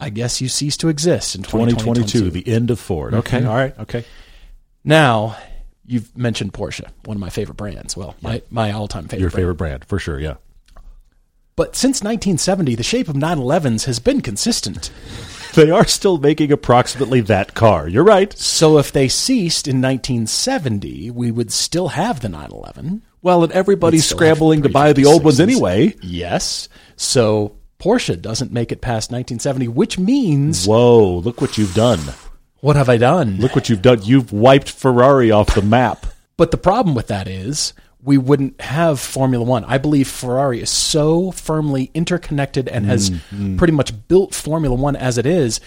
I 0.00 0.08
guess 0.08 0.40
you 0.40 0.48
cease 0.48 0.76
to 0.78 0.88
exist 0.88 1.34
in 1.36 1.42
2022, 1.42 2.30
2022. 2.30 2.30
the 2.30 2.50
end 2.50 2.70
of 2.70 2.80
Ford. 2.80 3.12
Okay. 3.12 3.40
Mhm. 3.42 3.48
All 3.48 3.54
right. 3.54 3.78
Okay. 3.78 4.04
Now, 4.84 5.36
you've 5.84 6.16
mentioned 6.16 6.54
Porsche, 6.54 6.86
one 7.04 7.18
of 7.18 7.20
my 7.20 7.28
favorite 7.28 7.56
brands. 7.56 7.94
Well, 7.94 8.16
my, 8.22 8.40
my 8.50 8.72
all-time 8.72 9.04
favorite. 9.04 9.20
Your 9.20 9.28
brand. 9.30 9.42
favorite 9.42 9.54
brand, 9.56 9.84
for 9.84 9.98
sure. 9.98 10.18
Yeah. 10.18 10.36
But 11.56 11.76
since 11.76 12.02
1970, 12.02 12.74
the 12.74 12.82
shape 12.82 13.06
of 13.08 13.16
911s 13.16 13.84
has 13.84 13.98
been 14.00 14.22
consistent. 14.22 14.90
They 15.54 15.70
are 15.70 15.86
still 15.86 16.18
making 16.18 16.50
approximately 16.50 17.20
that 17.20 17.54
car. 17.54 17.86
You're 17.86 18.02
right. 18.02 18.36
So 18.36 18.78
if 18.78 18.90
they 18.90 19.06
ceased 19.06 19.68
in 19.68 19.80
1970, 19.80 21.12
we 21.12 21.30
would 21.30 21.52
still 21.52 21.90
have 21.90 22.18
the 22.18 22.28
911. 22.28 23.02
Well, 23.22 23.44
and 23.44 23.52
everybody's 23.52 24.04
scrambling 24.04 24.62
to 24.62 24.68
buy 24.68 24.92
the 24.92 25.04
old 25.04 25.22
ones 25.22 25.38
anyway. 25.38 25.94
Yes. 26.02 26.68
So 26.96 27.56
Porsche 27.78 28.20
doesn't 28.20 28.52
make 28.52 28.72
it 28.72 28.80
past 28.80 29.10
1970, 29.10 29.68
which 29.68 29.98
means 29.98 30.66
Whoa, 30.66 31.16
look 31.18 31.40
what 31.40 31.58
you've 31.58 31.74
done. 31.74 31.98
what 32.60 32.76
have 32.76 32.88
I 32.88 32.96
done? 32.96 33.38
Look 33.38 33.54
what 33.54 33.68
you've 33.68 33.82
done. 33.82 34.02
You've 34.02 34.32
wiped 34.32 34.70
Ferrari 34.70 35.30
off 35.30 35.54
the 35.54 35.62
map. 35.62 36.06
But 36.36 36.50
the 36.50 36.56
problem 36.56 36.94
with 36.94 37.08
that 37.08 37.28
is 37.28 37.72
we 38.02 38.18
wouldn't 38.18 38.60
have 38.60 39.00
Formula 39.00 39.44
One. 39.44 39.64
I 39.64 39.78
believe 39.78 40.08
Ferrari 40.08 40.60
is 40.60 40.70
so 40.70 41.30
firmly 41.30 41.90
interconnected 41.94 42.68
and 42.68 42.84
has 42.86 43.10
Mm, 43.10 43.56
pretty 43.58 43.72
much 43.72 43.92
built 44.08 44.34
Formula 44.34 44.74
One 44.76 44.94
as 44.96 45.16
it 45.18 45.26
is. 45.26 45.60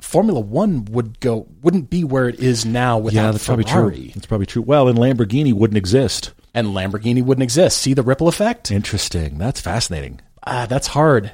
Formula 0.00 0.40
One 0.40 0.84
would 0.86 1.20
go 1.20 1.46
wouldn't 1.62 1.88
be 1.88 2.02
where 2.04 2.28
it 2.28 2.40
is 2.40 2.66
now 2.66 2.98
without 2.98 3.40
Ferrari, 3.40 3.64
true. 3.64 4.10
That's 4.14 4.26
probably 4.26 4.46
true. 4.46 4.62
Well, 4.62 4.88
and 4.88 4.98
Lamborghini 4.98 5.52
wouldn't 5.52 5.78
exist. 5.78 6.32
and 6.54 6.68
Lamborghini 6.68 7.22
wouldn't 7.22 7.42
exist. 7.44 7.78
See 7.78 7.94
the 7.94 8.02
ripple 8.02 8.26
effect? 8.28 8.70
Interesting. 8.70 9.38
That's 9.38 9.60
fascinating. 9.60 10.20
Ah, 10.44 10.66
that's 10.66 10.88
hard. 10.88 11.32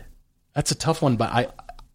That's 0.54 0.70
a 0.70 0.74
tough 0.74 1.02
one, 1.02 1.16
but 1.16 1.30
I 1.30 1.48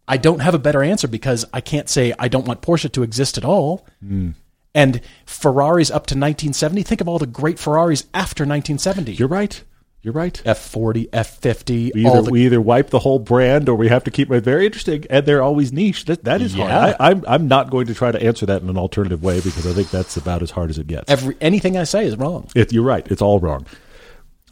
I 0.06 0.16
don't 0.16 0.40
have 0.40 0.54
a 0.54 0.58
better 0.58 0.82
answer 0.82 1.08
because 1.08 1.44
I 1.52 1.60
can't 1.60 1.88
say 1.88 2.12
I 2.18 2.28
don't 2.28 2.46
want 2.46 2.60
Porsche 2.62 2.90
to 2.92 3.02
exist 3.02 3.38
at 3.38 3.44
all. 3.44 3.86
Hmm. 4.00 4.30
And 4.74 5.00
Ferraris 5.24 5.90
up 5.90 6.06
to 6.08 6.14
1970. 6.14 6.82
Think 6.82 7.00
of 7.00 7.08
all 7.08 7.18
the 7.20 7.26
great 7.28 7.58
Ferraris 7.60 8.02
after 8.12 8.42
1970. 8.42 9.12
You're 9.12 9.28
right. 9.28 9.62
You're 10.02 10.12
right. 10.12 10.42
F40, 10.44 11.08
F50, 11.10 11.94
We 11.94 12.04
either, 12.06 12.22
the 12.22 12.30
we 12.30 12.44
either 12.44 12.60
wipe 12.60 12.90
the 12.90 12.98
whole 12.98 13.18
brand 13.18 13.70
or 13.70 13.74
we 13.74 13.88
have 13.88 14.04
to 14.04 14.10
keep 14.10 14.30
it 14.30 14.44
very 14.44 14.66
interesting, 14.66 15.06
and 15.08 15.24
they're 15.24 15.42
always 15.42 15.72
niche. 15.72 16.04
That, 16.04 16.24
that 16.24 16.42
is 16.42 16.54
Yeah. 16.54 16.68
hard. 16.68 16.96
I, 17.00 17.10
I'm, 17.10 17.24
I'm 17.26 17.48
not 17.48 17.70
going 17.70 17.86
to 17.86 17.94
try 17.94 18.12
to 18.12 18.22
answer 18.22 18.44
that 18.44 18.60
in 18.60 18.68
an 18.68 18.76
alternative 18.76 19.22
way 19.22 19.36
because 19.40 19.66
I 19.66 19.72
think 19.72 19.90
that's 19.90 20.18
about 20.18 20.42
as 20.42 20.50
hard 20.50 20.68
as 20.68 20.76
it 20.78 20.88
gets. 20.88 21.10
every 21.10 21.36
anything 21.40 21.78
I 21.78 21.84
say 21.84 22.04
is 22.04 22.16
wrong. 22.18 22.48
It, 22.54 22.70
you're 22.70 22.82
right. 22.84 23.06
It's 23.10 23.22
all 23.22 23.38
wrong. 23.38 23.64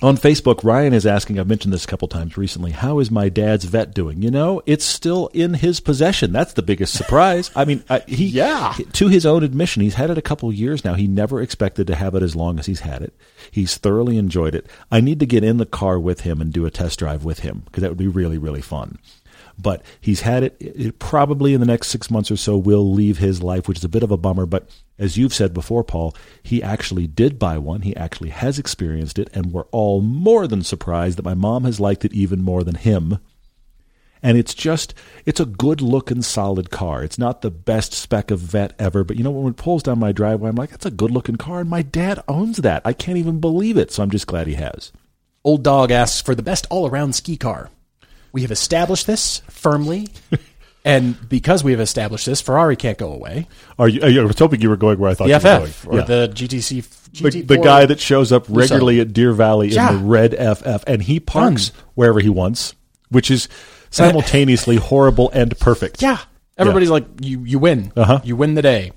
On 0.02 0.16
Facebook, 0.16 0.64
Ryan 0.64 0.94
is 0.94 1.06
asking, 1.06 1.38
I've 1.38 1.46
mentioned 1.46 1.72
this 1.72 1.84
a 1.84 1.86
couple 1.86 2.08
times 2.08 2.36
recently, 2.36 2.72
how 2.72 2.98
is 2.98 3.08
my 3.08 3.28
dad's 3.28 3.64
vet 3.64 3.94
doing? 3.94 4.20
You 4.20 4.32
know, 4.32 4.60
it's 4.66 4.84
still 4.84 5.28
in 5.32 5.54
his 5.54 5.78
possession. 5.78 6.32
That's 6.32 6.54
the 6.54 6.62
biggest 6.62 6.92
surprise. 6.94 7.52
I 7.54 7.64
mean, 7.64 7.84
I, 7.88 8.00
he, 8.08 8.24
Yeah. 8.26 8.74
to 8.94 9.06
his 9.06 9.24
own 9.24 9.44
admission, 9.44 9.80
he's 9.82 9.94
had 9.94 10.10
it 10.10 10.18
a 10.18 10.22
couple 10.22 10.52
years 10.52 10.84
now. 10.84 10.94
He 10.94 11.06
never 11.06 11.40
expected 11.40 11.86
to 11.86 11.94
have 11.94 12.16
it 12.16 12.22
as 12.24 12.34
long 12.34 12.58
as 12.58 12.66
he's 12.66 12.80
had 12.80 13.00
it. 13.02 13.14
He's 13.52 13.76
thoroughly 13.76 14.18
enjoyed 14.18 14.56
it. 14.56 14.66
I 14.90 15.00
need 15.00 15.20
to 15.20 15.26
get 15.26 15.44
in 15.44 15.58
the 15.58 15.66
car 15.66 16.00
with 16.00 16.22
him 16.22 16.40
and 16.40 16.52
do 16.52 16.66
a 16.66 16.70
test 16.70 16.98
drive 16.98 17.24
with 17.24 17.38
him 17.40 17.62
because 17.66 17.82
that 17.82 17.90
would 17.90 17.96
be 17.98 18.08
really, 18.08 18.38
really 18.38 18.60
fun. 18.62 18.98
But 19.58 19.82
he's 20.00 20.22
had 20.22 20.42
it, 20.42 20.56
it 20.60 20.98
probably 20.98 21.54
in 21.54 21.60
the 21.60 21.66
next 21.66 21.88
six 21.88 22.10
months 22.10 22.30
or 22.30 22.36
so 22.36 22.56
will 22.56 22.92
leave 22.92 23.18
his 23.18 23.42
life, 23.42 23.68
which 23.68 23.78
is 23.78 23.84
a 23.84 23.88
bit 23.88 24.02
of 24.02 24.10
a 24.10 24.16
bummer. 24.16 24.46
But 24.46 24.68
as 24.98 25.16
you've 25.16 25.34
said 25.34 25.54
before, 25.54 25.84
Paul, 25.84 26.14
he 26.42 26.62
actually 26.62 27.06
did 27.06 27.38
buy 27.38 27.58
one. 27.58 27.82
He 27.82 27.94
actually 27.96 28.30
has 28.30 28.58
experienced 28.58 29.18
it, 29.18 29.30
and 29.34 29.52
we're 29.52 29.64
all 29.72 30.00
more 30.00 30.46
than 30.46 30.62
surprised 30.62 31.18
that 31.18 31.24
my 31.24 31.34
mom 31.34 31.64
has 31.64 31.80
liked 31.80 32.04
it 32.04 32.12
even 32.12 32.42
more 32.42 32.64
than 32.64 32.76
him. 32.76 33.18
And 34.22 34.38
it's 34.38 34.54
just, 34.54 34.94
it's 35.26 35.40
a 35.40 35.44
good 35.44 35.80
looking, 35.80 36.22
solid 36.22 36.70
car. 36.70 37.02
It's 37.02 37.18
not 37.18 37.42
the 37.42 37.50
best 37.50 37.92
spec 37.92 38.30
of 38.30 38.38
vet 38.38 38.72
ever, 38.78 39.02
but 39.02 39.16
you 39.16 39.24
know, 39.24 39.32
when 39.32 39.52
it 39.52 39.56
pulls 39.56 39.82
down 39.82 39.98
my 39.98 40.12
driveway, 40.12 40.48
I'm 40.48 40.54
like, 40.54 40.70
that's 40.70 40.86
a 40.86 40.92
good 40.92 41.10
looking 41.10 41.36
car, 41.36 41.60
and 41.60 41.68
my 41.68 41.82
dad 41.82 42.22
owns 42.28 42.58
that. 42.58 42.82
I 42.84 42.92
can't 42.92 43.18
even 43.18 43.40
believe 43.40 43.76
it. 43.76 43.90
So 43.90 44.02
I'm 44.02 44.10
just 44.10 44.28
glad 44.28 44.46
he 44.46 44.54
has. 44.54 44.92
Old 45.42 45.64
Dog 45.64 45.90
asks 45.90 46.20
for 46.20 46.36
the 46.36 46.42
best 46.42 46.68
all 46.70 46.88
around 46.88 47.14
ski 47.14 47.36
car. 47.36 47.70
We 48.32 48.42
have 48.42 48.50
established 48.50 49.06
this 49.06 49.42
firmly. 49.48 50.08
and 50.84 51.16
because 51.28 51.62
we 51.62 51.72
have 51.72 51.80
established 51.80 52.26
this, 52.26 52.40
Ferrari 52.40 52.76
can't 52.76 52.98
go 52.98 53.12
away. 53.12 53.46
Are 53.78 53.88
you, 53.88 54.20
I 54.20 54.24
was 54.24 54.38
hoping 54.38 54.60
you 54.60 54.70
were 54.70 54.76
going 54.76 54.98
where 54.98 55.10
I 55.10 55.14
thought 55.14 55.28
The 55.28 55.30
you 55.30 55.34
were 55.34 55.66
FF 55.68 55.84
going. 55.86 55.96
or 55.96 56.00
Yeah. 56.00 56.04
the 56.26 56.32
GTC. 56.34 56.82
the, 57.22 57.30
GT4. 57.30 57.46
the 57.46 57.58
guy 57.58 57.84
that 57.86 58.00
shows 58.00 58.32
up 58.32 58.46
regularly 58.48 58.98
at 59.00 59.12
Deer 59.12 59.32
Valley 59.32 59.68
Yeah. 59.68 59.90
in 59.92 59.98
the 59.98 60.04
red 60.04 60.34
FF, 60.34 60.82
and 60.86 61.02
he 61.02 61.20
parks 61.20 61.72
wherever 61.94 62.20
he 62.20 62.28
wants, 62.30 62.74
which 63.10 63.30
is 63.30 63.48
simultaneously 63.90 64.76
horrible 64.90 65.30
and 65.34 65.56
perfect. 65.58 66.00
Yeah. 66.02 66.18
Everybody's 66.56 66.90
like, 66.90 67.04
you, 67.20 67.44
you 67.44 67.58
win. 67.58 67.92
Uh-huh. 67.96 68.20
You 68.24 68.36
win 68.36 68.54
the 68.54 68.62
day. 68.62 68.92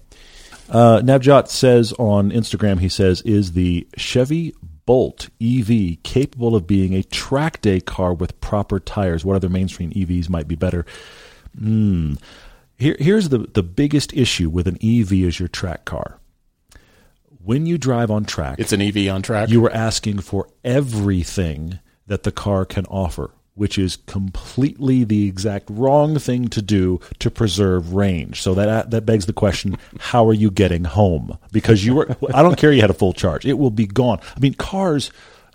Uh, 0.69 0.99
Nabjot 1.03 1.47
says 1.49 1.93
on 1.93 2.31
Instagram, 2.31 2.79
he 2.79 2.89
says, 2.89 3.21
is 3.21 3.51
the 3.53 3.87
Chevy 3.97 4.53
Bolt 4.85 5.29
EV 5.41 5.97
capable 6.03 6.55
of 6.55 6.67
being 6.67 6.93
a 6.93 7.03
track 7.03 7.61
day 7.61 7.79
car 7.79 8.13
with 8.13 8.39
proper 8.41 8.79
tires? 8.79 9.25
What 9.25 9.35
other 9.35 9.49
mainstream 9.49 9.91
EVs 9.91 10.29
might 10.29 10.47
be 10.47 10.55
better? 10.55 10.85
Hmm. 11.57 12.13
Here, 12.77 12.95
here's 12.99 13.29
the, 13.29 13.39
the 13.53 13.63
biggest 13.63 14.13
issue 14.13 14.49
with 14.49 14.67
an 14.67 14.77
EV 14.83 15.11
as 15.27 15.39
your 15.39 15.47
track 15.47 15.85
car. 15.85 16.19
When 17.43 17.65
you 17.65 17.77
drive 17.77 18.09
on 18.11 18.25
track, 18.25 18.59
It's 18.59 18.73
an 18.73 18.81
EV 18.81 19.07
on 19.13 19.21
track. 19.21 19.49
you 19.49 19.63
are 19.65 19.71
asking 19.71 20.19
for 20.19 20.49
everything 20.63 21.79
that 22.07 22.23
the 22.23 22.31
car 22.31 22.65
can 22.65 22.85
offer, 22.87 23.31
which 23.55 23.77
is 23.77 23.97
completely 24.05 25.03
the 25.03 25.27
exact 25.27 25.69
wrong 25.69 26.19
thing 26.19 26.47
to 26.49 26.61
do 26.61 26.99
to 27.19 27.31
preserve 27.31 27.93
range. 27.93 28.41
So 28.41 28.53
that 28.53 28.91
that 28.91 29.05
begs 29.05 29.25
the 29.25 29.33
question: 29.33 29.77
How 29.99 30.27
are 30.27 30.33
you 30.33 30.51
getting 30.51 30.83
home? 30.83 31.37
Because 31.51 31.83
you 31.85 31.95
were, 31.95 32.15
I 32.33 32.43
don't 32.43 32.57
care 32.57 32.71
you 32.71 32.81
had 32.81 32.89
a 32.89 32.93
full 32.93 33.13
charge; 33.13 33.45
it 33.45 33.57
will 33.57 33.71
be 33.71 33.87
gone. 33.87 34.19
I 34.35 34.39
mean, 34.39 34.53
cars 34.53 35.11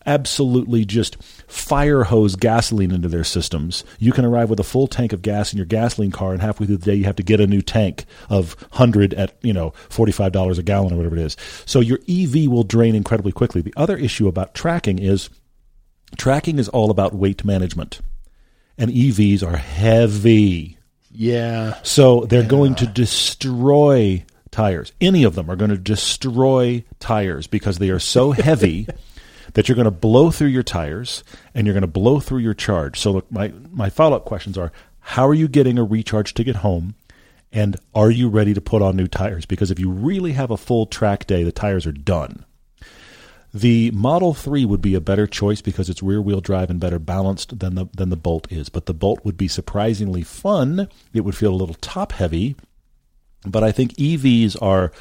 absolutely 0.07 0.85
just 0.85 1.23
fire 1.47 2.05
hose 2.05 2.37
gasoline 2.37 2.91
into 2.91 3.09
their 3.09 3.25
systems. 3.25 3.85
You 3.99 4.13
can 4.13 4.25
arrive 4.25 4.49
with 4.49 4.59
a 4.59 4.65
full 4.65 4.87
tank 4.87 5.13
of 5.13 5.23
gas 5.23 5.53
in 5.53 5.59
your 5.59 5.67
gasoline 5.67 6.11
car, 6.11 6.33
and 6.33 6.41
halfway 6.41 6.67
through 6.67 6.79
the 6.79 6.87
day, 6.87 6.95
you 6.95 7.05
have 7.05 7.17
to 7.17 7.23
get 7.23 7.41
a 7.41 7.47
new 7.47 7.63
tank 7.63 8.07
of 8.29 8.57
hundred 8.73 9.15
at 9.15 9.37
you 9.43 9.53
know 9.53 9.73
forty 9.89 10.13
five 10.13 10.33
dollars 10.33 10.59
a 10.59 10.63
gallon 10.63 10.93
or 10.93 10.97
whatever 10.97 11.17
it 11.17 11.23
is. 11.23 11.37
So 11.67 11.81
your 11.81 11.99
EV 12.09 12.49
will 12.51 12.65
drain 12.65 12.95
incredibly 12.95 13.33
quickly. 13.33 13.61
The 13.61 13.75
other 13.77 13.97
issue 13.97 14.29
about 14.29 14.55
tracking 14.55 14.99
is 14.99 15.29
tracking 16.17 16.59
is 16.59 16.69
all 16.69 16.91
about 16.91 17.15
weight 17.15 17.45
management, 17.45 18.01
and 18.79 18.91
EVs 18.91 19.43
are 19.43 19.57
heavy. 19.57 20.79
yeah. 21.11 21.79
So 21.83 22.25
they're 22.27 22.43
going 22.47 22.75
to 22.77 22.87
destroy 22.87 24.25
tires. 24.51 24.93
Any 25.01 25.23
of 25.25 25.35
them 25.35 25.51
are 25.51 25.57
going 25.57 25.71
to 25.71 25.79
destroy 25.79 26.85
tires 26.99 27.47
because 27.47 27.79
they 27.79 27.91
are 27.91 27.99
so 27.99 28.33
heavy 28.33 28.89
that 29.55 29.69
you're 29.69 29.77
going 29.77 29.85
to 29.85 29.91
blow 29.91 30.31
through 30.31 30.49
your 30.49 30.63
tires 30.63 31.23
and 31.55 31.67
you're 31.67 31.75
going 31.75 31.83
to 31.83 31.87
blow 31.87 32.21
through 32.21 32.39
your 32.41 32.55
charge. 32.55 32.99
So 32.99 33.13
look, 33.13 33.31
my 33.31 33.53
my 33.71 33.91
follow-up 33.91 34.25
questions 34.25 34.59
are 34.59 34.73
how 35.01 35.27
are 35.27 35.35
you 35.35 35.49
getting 35.49 35.79
a 35.79 35.85
recharge 35.85 36.35
to 36.35 36.45
get 36.45 36.57
home? 36.57 36.95
And 37.53 37.77
are 37.95 38.11
you 38.13 38.29
ready 38.29 38.55
to 38.55 38.61
put 38.61 38.81
on 38.83 38.97
new 38.97 39.09
tires? 39.09 39.45
Because 39.45 39.73
if 39.73 39.79
you 39.81 39.91
really 39.91 40.33
have 40.33 40.53
a 40.53 40.57
full 40.57 40.87
track 40.87 41.27
day, 41.27 41.43
the 41.43 41.51
tires 41.51 41.85
are 41.85 41.93
done. 41.93 42.45
The 43.53 43.91
Model 43.91 44.33
3 44.33 44.65
would 44.65 44.81
be 44.81 44.95
a 44.95 45.01
better 45.01 45.27
choice 45.27 45.61
because 45.61 45.91
it's 45.91 46.03
rear 46.03 46.23
wheel 46.23 46.41
drive 46.41 46.71
and 46.71 46.79
better 46.79 46.99
balanced 47.01 47.59
than 47.59 47.75
the 47.75 47.87
than 47.97 48.11
the 48.11 48.17
Bolt 48.17 48.47
is. 48.51 48.69
But 48.69 48.87
the 48.87 48.95
Bolt 48.95 49.25
would 49.25 49.37
be 49.37 49.49
surprisingly 49.49 50.23
fun. 50.23 50.89
It 51.13 51.23
would 51.23 51.37
feel 51.37 51.53
a 51.53 51.57
little 51.57 51.75
top 51.81 52.13
heavy. 52.13 52.55
But 53.45 53.65
I 53.65 53.73
think 53.73 53.95
EVs 53.95 54.61
are 54.63 54.93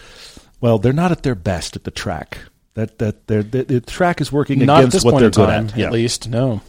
well, 0.62 0.80
they're 0.80 0.94
not 0.94 1.12
at 1.12 1.24
their 1.24 1.36
best 1.36 1.76
at 1.76 1.84
the 1.84 1.92
track. 1.92 2.40
That 2.74 2.98
that 3.00 3.28
they're, 3.28 3.44
the, 3.44 3.64
the 3.66 3.82
track 3.82 4.20
is 4.22 4.32
working 4.32 4.60
Not 4.66 4.78
at 4.78 4.80
against 4.80 4.94
this 4.94 5.04
what 5.04 5.12
point 5.12 5.20
they're 5.22 5.28
in 5.28 5.32
good 5.34 5.46
time, 5.54 5.66
at. 5.66 5.72
at 5.74 5.78
Yeah. 5.78 5.90
least. 5.92 6.28
No. 6.30 6.62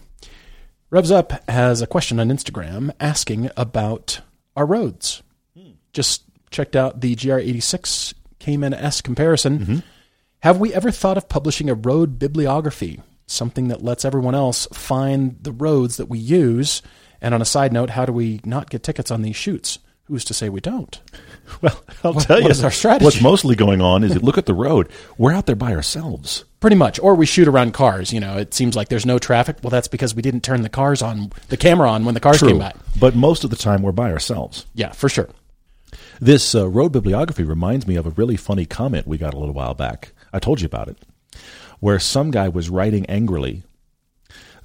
Revs 0.91 1.11
Up 1.13 1.49
has 1.49 1.81
a 1.83 1.87
question 1.87 2.19
on 2.21 2.29
Instagram 2.31 2.91
asking 2.99 3.49
about 3.57 4.21
our 4.57 4.67
roads. 4.67 5.23
Just 5.93 6.25
checked 6.51 6.75
out 6.77 7.01
the 7.01 7.15
GR86 7.15 8.13
Cayman 8.41 8.75
S 8.75 9.01
comparison. 9.01 9.59
Mm-hmm. 9.61 9.79
Have 10.41 10.59
we 10.59 10.73
ever 10.73 10.91
thought 10.91 11.17
of 11.19 11.29
publishing 11.29 11.69
a 11.69 11.75
road 11.75 12.19
bibliography, 12.19 13.01
something 13.27 13.69
that 13.69 13.85
lets 13.85 14.05
everyone 14.05 14.35
else 14.35 14.67
find 14.73 15.37
the 15.43 15.53
roads 15.53 15.97
that 15.99 16.07
we 16.09 16.19
use? 16.19 16.83
And 17.21 17.35
on 17.35 17.43
a 17.43 17.47
side 17.47 17.73
note, 17.73 17.91
how 17.91 18.07
do 18.07 18.13
we 18.13 18.41
not 18.45 18.71
get 18.71 18.83
tickets 18.83 19.11
on 19.11 19.23
these 19.23 19.37
shoots? 19.37 19.79
who's 20.05 20.25
to 20.25 20.35
say 20.35 20.49
we 20.49 20.61
don't? 20.61 21.01
Well, 21.63 21.83
I'll 22.05 22.13
What- 22.15 22.25
tell 22.27 22.41
you. 22.41 22.49
is 22.49 22.63
our 22.63 22.71
strategy? 22.71 23.05
What's 23.05 23.21
mostly 23.21 23.57
going 23.57 23.81
on 23.81 24.05
is 24.05 24.23
look 24.23 24.39
at 24.39 24.47
the 24.47 24.55
road. 24.55 24.89
We're 25.19 25.33
out 25.33 25.47
there 25.47 25.57
by 25.57 25.73
ourselves. 25.75 26.45
Pretty 26.61 26.77
much. 26.77 27.01
Or 27.01 27.17
we 27.17 27.27
shoot 27.27 27.49
around 27.49 27.75
cars. 27.75 28.13
You 28.13 28.21
know, 28.21 28.37
it 28.39 28.55
seems 28.55 28.77
like 28.77 28.89
there's 28.89 29.05
no 29.07 29.19
traffic. 29.19 29.57
Well, 29.61 29.71
that's 29.71 29.89
because 29.89 30.15
we 30.15 30.23
didn't 30.23 30.43
turn 30.45 30.63
the 30.63 30.69
cars 30.69 31.03
on, 31.03 31.33
the 31.49 31.57
camera 31.57 31.91
on 31.91 32.05
when 32.05 32.15
the 32.15 32.21
cars 32.21 32.39
came 32.41 32.61
by. 32.61 32.73
But 33.01 33.17
most 33.17 33.43
of 33.43 33.51
the 33.51 33.57
time, 33.57 33.83
we're 33.83 33.91
by 33.91 34.13
ourselves. 34.13 34.65
Yeah, 34.75 34.93
for 34.93 35.09
sure. 35.09 35.29
This 36.21 36.55
uh, 36.55 36.69
road 36.69 36.93
bibliography 36.93 37.43
reminds 37.43 37.85
me 37.89 37.97
of 37.97 38.07
a 38.07 38.11
really 38.11 38.37
funny 38.37 38.65
comment 38.65 39.09
we 39.09 39.19
got 39.19 39.35
a 39.35 39.39
little 39.39 39.55
while 39.55 39.75
back. 39.75 40.13
I 40.33 40.39
told 40.39 40.61
you 40.61 40.67
about 40.67 40.89
it, 40.89 40.99
where 41.81 41.99
some 41.99 42.31
guy 42.31 42.49
was 42.49 42.71
writing 42.71 43.07
angrily 43.07 43.63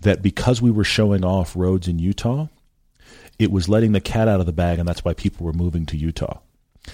that 0.01 0.21
because 0.21 0.61
we 0.61 0.71
were 0.71 0.83
showing 0.83 1.25
off 1.25 1.55
roads 1.55 1.87
in 1.87 1.99
Utah, 1.99 2.47
it 3.39 3.51
was 3.51 3.67
letting 3.69 3.91
the 3.91 4.01
cat 4.01 4.27
out 4.27 4.39
of 4.39 4.45
the 4.45 4.53
bag, 4.53 4.79
and 4.79 4.87
that's 4.87 5.03
why 5.03 5.13
people 5.13 5.45
were 5.45 5.53
moving 5.53 5.85
to 5.87 5.97
Utah. 5.97 6.39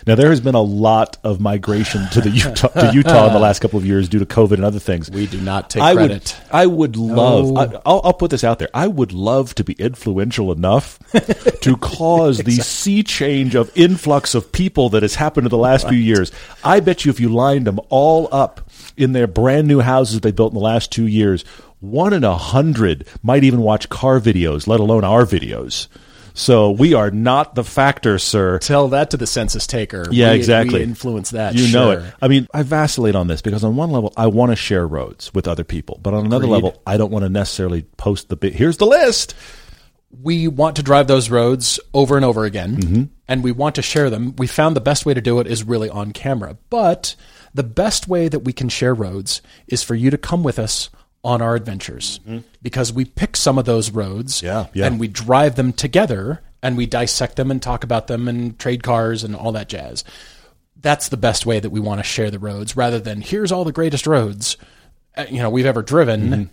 Now 0.08 0.16
there 0.16 0.30
has 0.30 0.42
been 0.42 0.56
a 0.56 0.62
lot 0.62 1.18
of 1.24 1.40
migration 1.40 2.08
to 2.10 2.22
the 2.22 2.30
Utah 2.32 2.68
to 2.70 2.92
Utah 2.94 3.28
in 3.28 3.34
the 3.34 3.40
last 3.40 3.60
couple 3.60 3.78
of 3.78 3.86
years 3.86 4.10
due 4.10 4.20
to 4.20 4.26
COVID 4.26 4.54
and 4.54 4.66
other 4.66 4.80
things. 4.80 5.10
We 5.10 5.28
do 5.28 5.40
not 5.40 5.70
take 5.70 5.84
I 5.84 5.94
credit. 5.94 6.40
would, 6.44 6.56
I 6.56 6.66
would 6.66 6.96
love. 6.96 7.52
No. 7.52 7.60
I, 7.60 7.82
I'll, 7.86 8.02
I'll 8.04 8.14
put 8.14 8.32
this 8.32 8.44
out 8.44 8.60
there. 8.60 8.70
I 8.74 8.88
would 8.88 9.12
love 9.12 9.54
to 9.56 9.64
be 9.64 9.74
influential 9.74 10.52
enough 10.52 11.00
to 11.62 11.78
cause 11.78 12.40
the 12.40 12.58
sea 12.58 13.04
change 13.04 13.56
of 13.56 13.72
influx 13.78 14.34
of 14.34 14.52
people 14.52 14.90
that 14.90 15.04
has 15.04 15.16
happened 15.16 15.46
in 15.46 15.52
the 15.52 15.58
last 15.58 15.88
few 15.88 15.98
years. 15.98 16.32
I 16.64 16.80
bet 16.80 17.06
you, 17.06 17.12
if 17.12 17.20
you 17.20 17.30
lined 17.30 17.68
them 17.68 17.80
all 17.90 18.28
up 18.32 18.70
in 18.98 19.14
their 19.14 19.28
brand 19.28 19.68
new 19.68 19.80
houses 19.80 20.22
they 20.22 20.32
built 20.32 20.52
in 20.52 20.58
the 20.58 20.64
last 20.64 20.92
two 20.92 21.08
years, 21.08 21.44
one 21.80 22.14
in 22.14 22.24
a 22.24 22.38
hundred 22.38 23.08
might 23.24 23.44
even 23.44 23.62
watch 23.62 23.90
car 23.90 24.20
videos, 24.20 24.68
let 24.68 24.80
alone 24.80 25.04
our 25.04 25.26
videos. 25.26 25.88
So 26.34 26.72
we 26.72 26.94
are 26.94 27.12
not 27.12 27.56
the 27.56 27.64
factor, 27.64 28.18
sir. 28.20 28.58
Tell 28.60 28.88
that 28.90 29.12
to 29.12 29.18
the 29.18 29.28
census 29.28 29.68
taker. 29.68 30.06
Yeah, 30.12 30.32
We- 30.32 30.38
exactly. 30.38 30.80
We 30.80 30.84
influence 30.84 31.32
that. 31.32 31.56
You 31.56 31.72
know 31.74 31.92
it. 31.92 32.14
I 32.22 32.28
mean, 32.28 32.48
I 32.54 32.64
vacillate 32.64 33.16
on 33.16 33.28
this 33.28 33.42
because 33.42 33.64
on 33.64 33.76
one 33.76 33.92
level, 33.92 34.14
I 34.16 34.28
want 34.28 34.52
to 34.52 34.56
share 34.56 34.88
roads 34.88 35.34
with 35.34 35.48
other 35.48 35.64
people, 35.64 36.00
but 36.02 36.14
on 36.14 36.26
another 36.26 36.46
Agreed. 36.46 36.64
level, 36.64 36.82
I 36.88 36.98
don't 36.98 37.12
want 37.12 37.24
to 37.24 37.30
necessarily 37.30 37.84
post 37.98 38.30
the 38.30 38.36
big. 38.36 38.54
Here's 38.54 38.78
the 38.78 38.86
list. 38.88 39.34
we 40.22 40.46
want 40.50 40.76
to 40.76 40.84
drive 40.84 41.08
those 41.08 41.30
roads 41.30 41.80
over 41.94 42.18
and 42.18 42.26
over 42.26 42.44
again 42.44 42.76
Mm-hmm. 42.76 43.04
and 43.30 43.44
we 43.46 43.54
want 43.54 43.76
to 43.76 43.82
share 43.82 44.10
them. 44.10 44.36
We 44.38 44.46
found 44.46 44.76
the 44.76 44.82
best 44.82 45.06
way 45.06 45.14
to 45.14 45.22
do 45.22 45.40
it 45.40 45.48
is 45.48 45.64
really 45.64 45.90
on 45.90 46.12
camera. 46.12 46.58
But 46.70 47.16
the 47.54 47.64
best 47.64 48.10
way 48.10 48.28
that 48.28 48.40
we 48.40 48.52
can 48.52 48.68
share 48.68 48.94
roads 48.94 49.42
is 49.68 49.84
for 49.84 49.96
you 49.96 50.10
to 50.10 50.18
come 50.18 50.44
with 50.44 50.60
us 50.60 50.90
on 51.24 51.42
our 51.42 51.56
adventures 51.56 52.20
because 52.64 52.92
we 52.92 53.06
pick 53.06 53.36
some 53.38 53.58
of 53.60 53.66
those 53.66 53.92
roads 53.92 54.42
Mm-hmm. 54.42 54.46
Yeah, 54.48 54.66
yeah. 54.74 54.86
and 54.88 55.00
we 55.00 55.08
drive 55.08 55.56
them 55.56 55.72
together 55.74 56.42
and 56.64 56.76
we 56.78 56.86
dissect 56.86 57.36
them 57.36 57.52
and 57.52 57.62
talk 57.62 57.84
about 57.84 58.08
them 58.08 58.28
and 58.28 58.58
trade 58.58 58.82
cars 58.84 59.24
and 59.24 59.36
all 59.36 59.52
that 59.52 59.70
jazz. 59.70 60.04
That's 60.80 61.10
the 61.10 61.18
best 61.18 61.46
way 61.46 61.60
that 61.60 61.70
we 61.70 61.80
want 61.80 62.00
to 62.00 62.04
share 62.04 62.32
the 62.32 62.40
roads 62.40 62.76
rather 62.76 63.00
than 63.00 63.22
here's 63.22 63.52
all 63.52 63.64
the 63.64 63.72
greatest 63.72 64.08
roads 64.08 64.58
uh, 65.16 65.26
you 65.30 65.40
know 65.40 65.50
we've 65.50 65.66
ever 65.66 65.82
driven 65.84 66.22
Mm-hmm. 66.22 66.44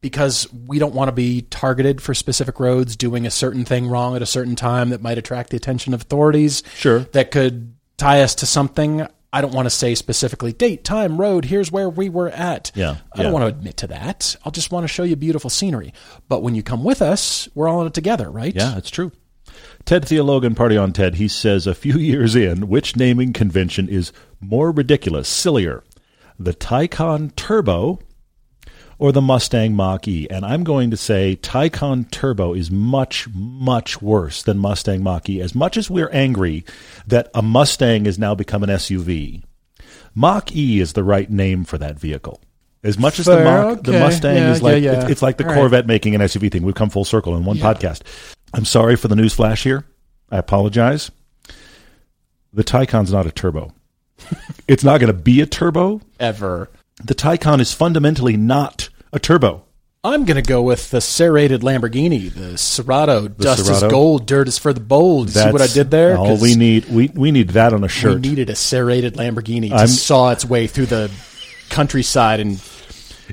because 0.00 0.52
we 0.66 0.78
don't 0.78 0.94
want 0.94 1.08
to 1.08 1.12
be 1.12 1.42
targeted 1.42 2.00
for 2.00 2.14
specific 2.14 2.58
roads 2.58 2.96
doing 2.96 3.26
a 3.26 3.30
certain 3.30 3.64
thing 3.64 3.86
wrong 3.88 4.16
at 4.16 4.22
a 4.22 4.26
certain 4.26 4.56
time 4.56 4.90
that 4.90 5.02
might 5.02 5.18
attract 5.18 5.50
the 5.50 5.56
attention 5.56 5.94
of 5.94 6.00
authorities 6.02 6.62
Sure. 6.74 7.00
that 7.12 7.30
could 7.30 7.74
tie 7.96 8.22
us 8.22 8.34
to 8.36 8.46
something 8.46 9.06
i 9.32 9.40
don't 9.40 9.54
want 9.54 9.66
to 9.66 9.70
say 9.70 9.94
specifically 9.94 10.52
date 10.52 10.84
time 10.84 11.20
road 11.20 11.44
here's 11.44 11.70
where 11.72 11.88
we 11.88 12.08
were 12.08 12.28
at. 12.28 12.70
Yeah, 12.74 12.96
i 13.12 13.16
don't 13.16 13.26
yeah. 13.26 13.32
want 13.32 13.42
to 13.44 13.58
admit 13.58 13.76
to 13.78 13.86
that. 13.88 14.36
I'll 14.44 14.52
just 14.52 14.70
want 14.70 14.84
to 14.84 14.88
show 14.88 15.02
you 15.02 15.16
beautiful 15.16 15.50
scenery. 15.50 15.92
But 16.28 16.42
when 16.42 16.54
you 16.54 16.62
come 16.62 16.84
with 16.84 17.02
us 17.02 17.48
we're 17.54 17.68
all 17.68 17.80
in 17.80 17.86
it 17.86 17.94
together 17.94 18.30
right? 18.30 18.54
Yeah, 18.54 18.76
it's 18.76 18.90
true. 18.90 19.12
Ted 19.84 20.04
Theologian, 20.04 20.56
Party 20.56 20.76
on 20.76 20.92
Ted, 20.92 21.14
he 21.14 21.28
says 21.28 21.66
a 21.66 21.74
few 21.74 21.94
years 21.98 22.34
in, 22.34 22.68
which 22.68 22.96
naming 22.96 23.32
convention 23.32 23.88
is 23.88 24.12
more 24.40 24.72
ridiculous, 24.72 25.28
sillier, 25.28 25.84
the 26.38 26.52
Taycan 26.52 27.34
Turbo 27.36 28.00
or 28.98 29.12
the 29.12 29.20
Mustang 29.20 29.74
Mach 29.74 30.06
E? 30.08 30.26
And 30.30 30.44
I'm 30.44 30.64
going 30.64 30.90
to 30.90 30.96
say 30.96 31.36
Taycan 31.36 32.10
Turbo 32.10 32.54
is 32.54 32.70
much, 32.70 33.28
much 33.34 34.00
worse 34.00 34.42
than 34.42 34.58
Mustang 34.58 35.02
Mach 35.02 35.28
E. 35.28 35.40
As 35.40 35.54
much 35.54 35.76
as 35.76 35.90
we're 35.90 36.10
angry 36.10 36.64
that 37.06 37.30
a 37.34 37.42
Mustang 37.42 38.04
has 38.04 38.18
now 38.18 38.34
become 38.34 38.62
an 38.62 38.70
SUV, 38.70 39.42
Mach 40.14 40.54
E 40.54 40.80
is 40.80 40.94
the 40.94 41.04
right 41.04 41.30
name 41.30 41.64
for 41.64 41.78
that 41.78 41.98
vehicle. 41.98 42.40
As 42.82 42.98
much 42.98 43.18
as 43.18 43.26
the, 43.26 43.36
Fair, 43.36 43.44
Mach, 43.44 43.82
the. 43.82 43.92
Mustang 43.92 44.36
Yeah, 44.36 44.52
is 44.52 44.62
like 44.62 44.82
yeah, 44.82 44.92
yeah. 44.92 45.00
It's, 45.02 45.10
it's 45.12 45.22
like 45.22 45.38
the 45.38 45.44
All 45.44 45.50
right. 45.50 45.56
Corvette 45.56 45.86
making 45.86 46.14
an 46.14 46.20
SUV 46.20 46.50
thing. 46.50 46.62
We've 46.62 46.74
come 46.74 46.90
full 46.90 47.04
circle 47.04 47.36
in 47.36 47.44
one 47.44 47.56
podcast. 47.56 48.02
I'm 48.54 48.64
sorry 48.64 48.96
for 48.96 49.08
the 49.08 49.16
news 49.16 49.34
flash 49.34 49.64
here. 49.64 49.84
I 50.30 50.38
apologize. 50.38 51.10
The 52.52 52.64
Taycan's 52.64 53.12
not 53.12 53.26
a 53.26 53.32
turbo. 53.32 53.72
it's 54.68 54.84
not 54.84 55.00
going 55.00 55.12
to 55.12 55.18
be 55.18 55.40
a 55.40 55.46
turbo. 55.46 56.00
ever 56.18 56.70
The 57.02 57.14
Taycan 57.14 57.60
is 57.60 57.72
fundamentally 57.72 58.36
not 58.36 58.88
a 59.12 59.18
turbo. 59.18 59.64
I'm 60.02 60.24
going 60.24 60.36
to 60.36 60.42
go 60.42 60.62
with 60.62 60.90
the 60.90 61.00
serrated 61.00 61.62
Lamborghini, 61.62 62.32
the 62.32 62.54
Sterrato. 62.54 63.36
Dust 63.36 63.68
is 63.68 63.82
gold, 63.90 64.26
dirt 64.26 64.46
is 64.46 64.56
for 64.56 64.72
the 64.72 64.80
bold. 64.80 65.30
See 65.30 65.50
what 65.50 65.60
I 65.60 65.66
did 65.66 65.90
there? 65.90 66.16
All 66.16 66.38
we 66.38 66.54
need, 66.54 66.88
we, 66.88 67.10
we 67.12 67.32
need 67.32 67.50
that 67.50 67.72
on 67.72 67.80
a 67.80 67.82
we 67.82 67.88
shirt. 67.88 68.20
needed 68.20 68.48
a 68.48 68.54
serrated 68.54 69.14
Lamborghini 69.14 69.70
to 69.70 69.74
I'm- 69.74 69.88
saw 69.88 70.30
its 70.30 70.44
way 70.44 70.68
through 70.68 70.86
the 70.86 71.10
countryside 71.70 72.38
and 72.38 72.62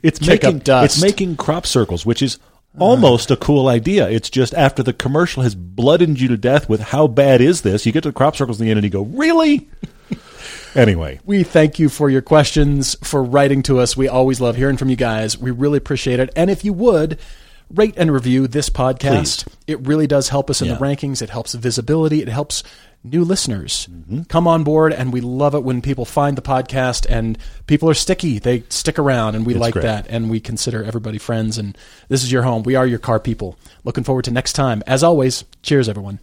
it's 0.02 0.18
kick 0.18 0.44
up 0.44 0.54
making 0.54 0.60
dust. 0.60 0.96
it's 0.96 1.02
making 1.04 1.36
crop 1.36 1.68
circles, 1.68 2.06
which 2.08 2.24
is 2.24 2.40
almost 2.80 3.30
a 3.30 3.38
cool 3.38 3.68
idea. 3.68 4.10
It's 4.10 4.32
just 4.32 4.56
after 4.56 4.82
the 4.82 4.94
commercial 4.94 5.44
has 5.44 5.54
blooded 5.54 6.20
you 6.20 6.28
to 6.30 6.38
death 6.38 6.68
with 6.68 6.80
how 6.82 7.06
bad 7.06 7.40
is 7.40 7.62
this, 7.62 7.86
you 7.86 7.92
get 7.92 8.02
to 8.02 8.10
the 8.10 8.14
crop 8.14 8.36
circles 8.36 8.60
in 8.60 8.66
the 8.66 8.72
end 8.72 8.80
and 8.80 8.84
you 8.84 8.90
go, 8.90 9.04
really? 9.04 9.70
Anyway, 10.76 11.20
We 11.26 11.44
thank 11.44 11.80
you 11.80 11.90
for 11.90 12.10
your 12.10 12.22
questions, 12.22 12.96
for 13.04 13.24
writing 13.24 13.64
to 13.64 13.80
us. 13.80 13.98
We 13.98 14.08
always 14.08 14.42
love 14.42 14.56
hearing 14.56 14.78
from 14.78 14.90
you 14.90 14.96
guys. 14.96 15.38
We 15.38 15.52
really 15.52 15.78
appreciate 15.78 16.20
it. 16.20 16.30
And 16.36 16.50
if 16.50 16.66
you 16.66 16.74
would, 16.74 17.20
rate 17.70 17.96
and 17.98 18.12
review 18.12 18.48
this 18.48 18.70
podcast. 18.70 19.48
It 19.68 19.86
really 19.86 20.08
does 20.08 20.30
help 20.30 20.50
us 20.50 20.62
in 20.62 20.68
the 20.68 20.76
rankings. 20.76 21.22
It 21.22 21.30
helps 21.30 21.54
visibility. 21.54 22.22
It 22.22 22.28
helps 22.28 22.64
new 23.04 23.24
listeners 23.24 23.88
mm-hmm. 23.92 24.24
come 24.24 24.48
on 24.48 24.64
board. 24.64 24.94
And 24.94 25.12
we 25.12 25.22
love 25.22 25.56
it 25.56 25.64
when 25.64 25.82
people 25.82 26.06
find 26.06 26.38
the 26.38 26.42
podcast 26.42 27.06
and 27.10 27.38
people 27.68 27.90
are 27.90 27.96
sticky. 27.96 28.40
They 28.40 28.64
stick 28.70 29.00
around, 29.00 29.36
and 29.36 29.46
we 29.46 29.54
like 29.56 29.74
great. 29.74 29.84
that. 29.84 30.08
And 30.10 30.30
we 30.30 30.40
consider 30.40 30.84
everybody 30.84 31.18
friends. 31.18 31.58
And 31.58 31.78
this 32.08 32.24
is 32.24 32.32
your 32.32 32.44
home. 32.44 32.64
We 32.64 32.76
are 32.76 32.88
your 32.88 33.00
car 33.00 33.20
people. 33.20 33.58
Looking 33.84 34.04
forward 34.04 34.26
to 34.26 34.32
next 34.32 34.54
time. 34.54 34.84
As 34.88 35.04
always, 35.04 35.44
cheers, 35.62 35.90
everyone. 35.90 36.20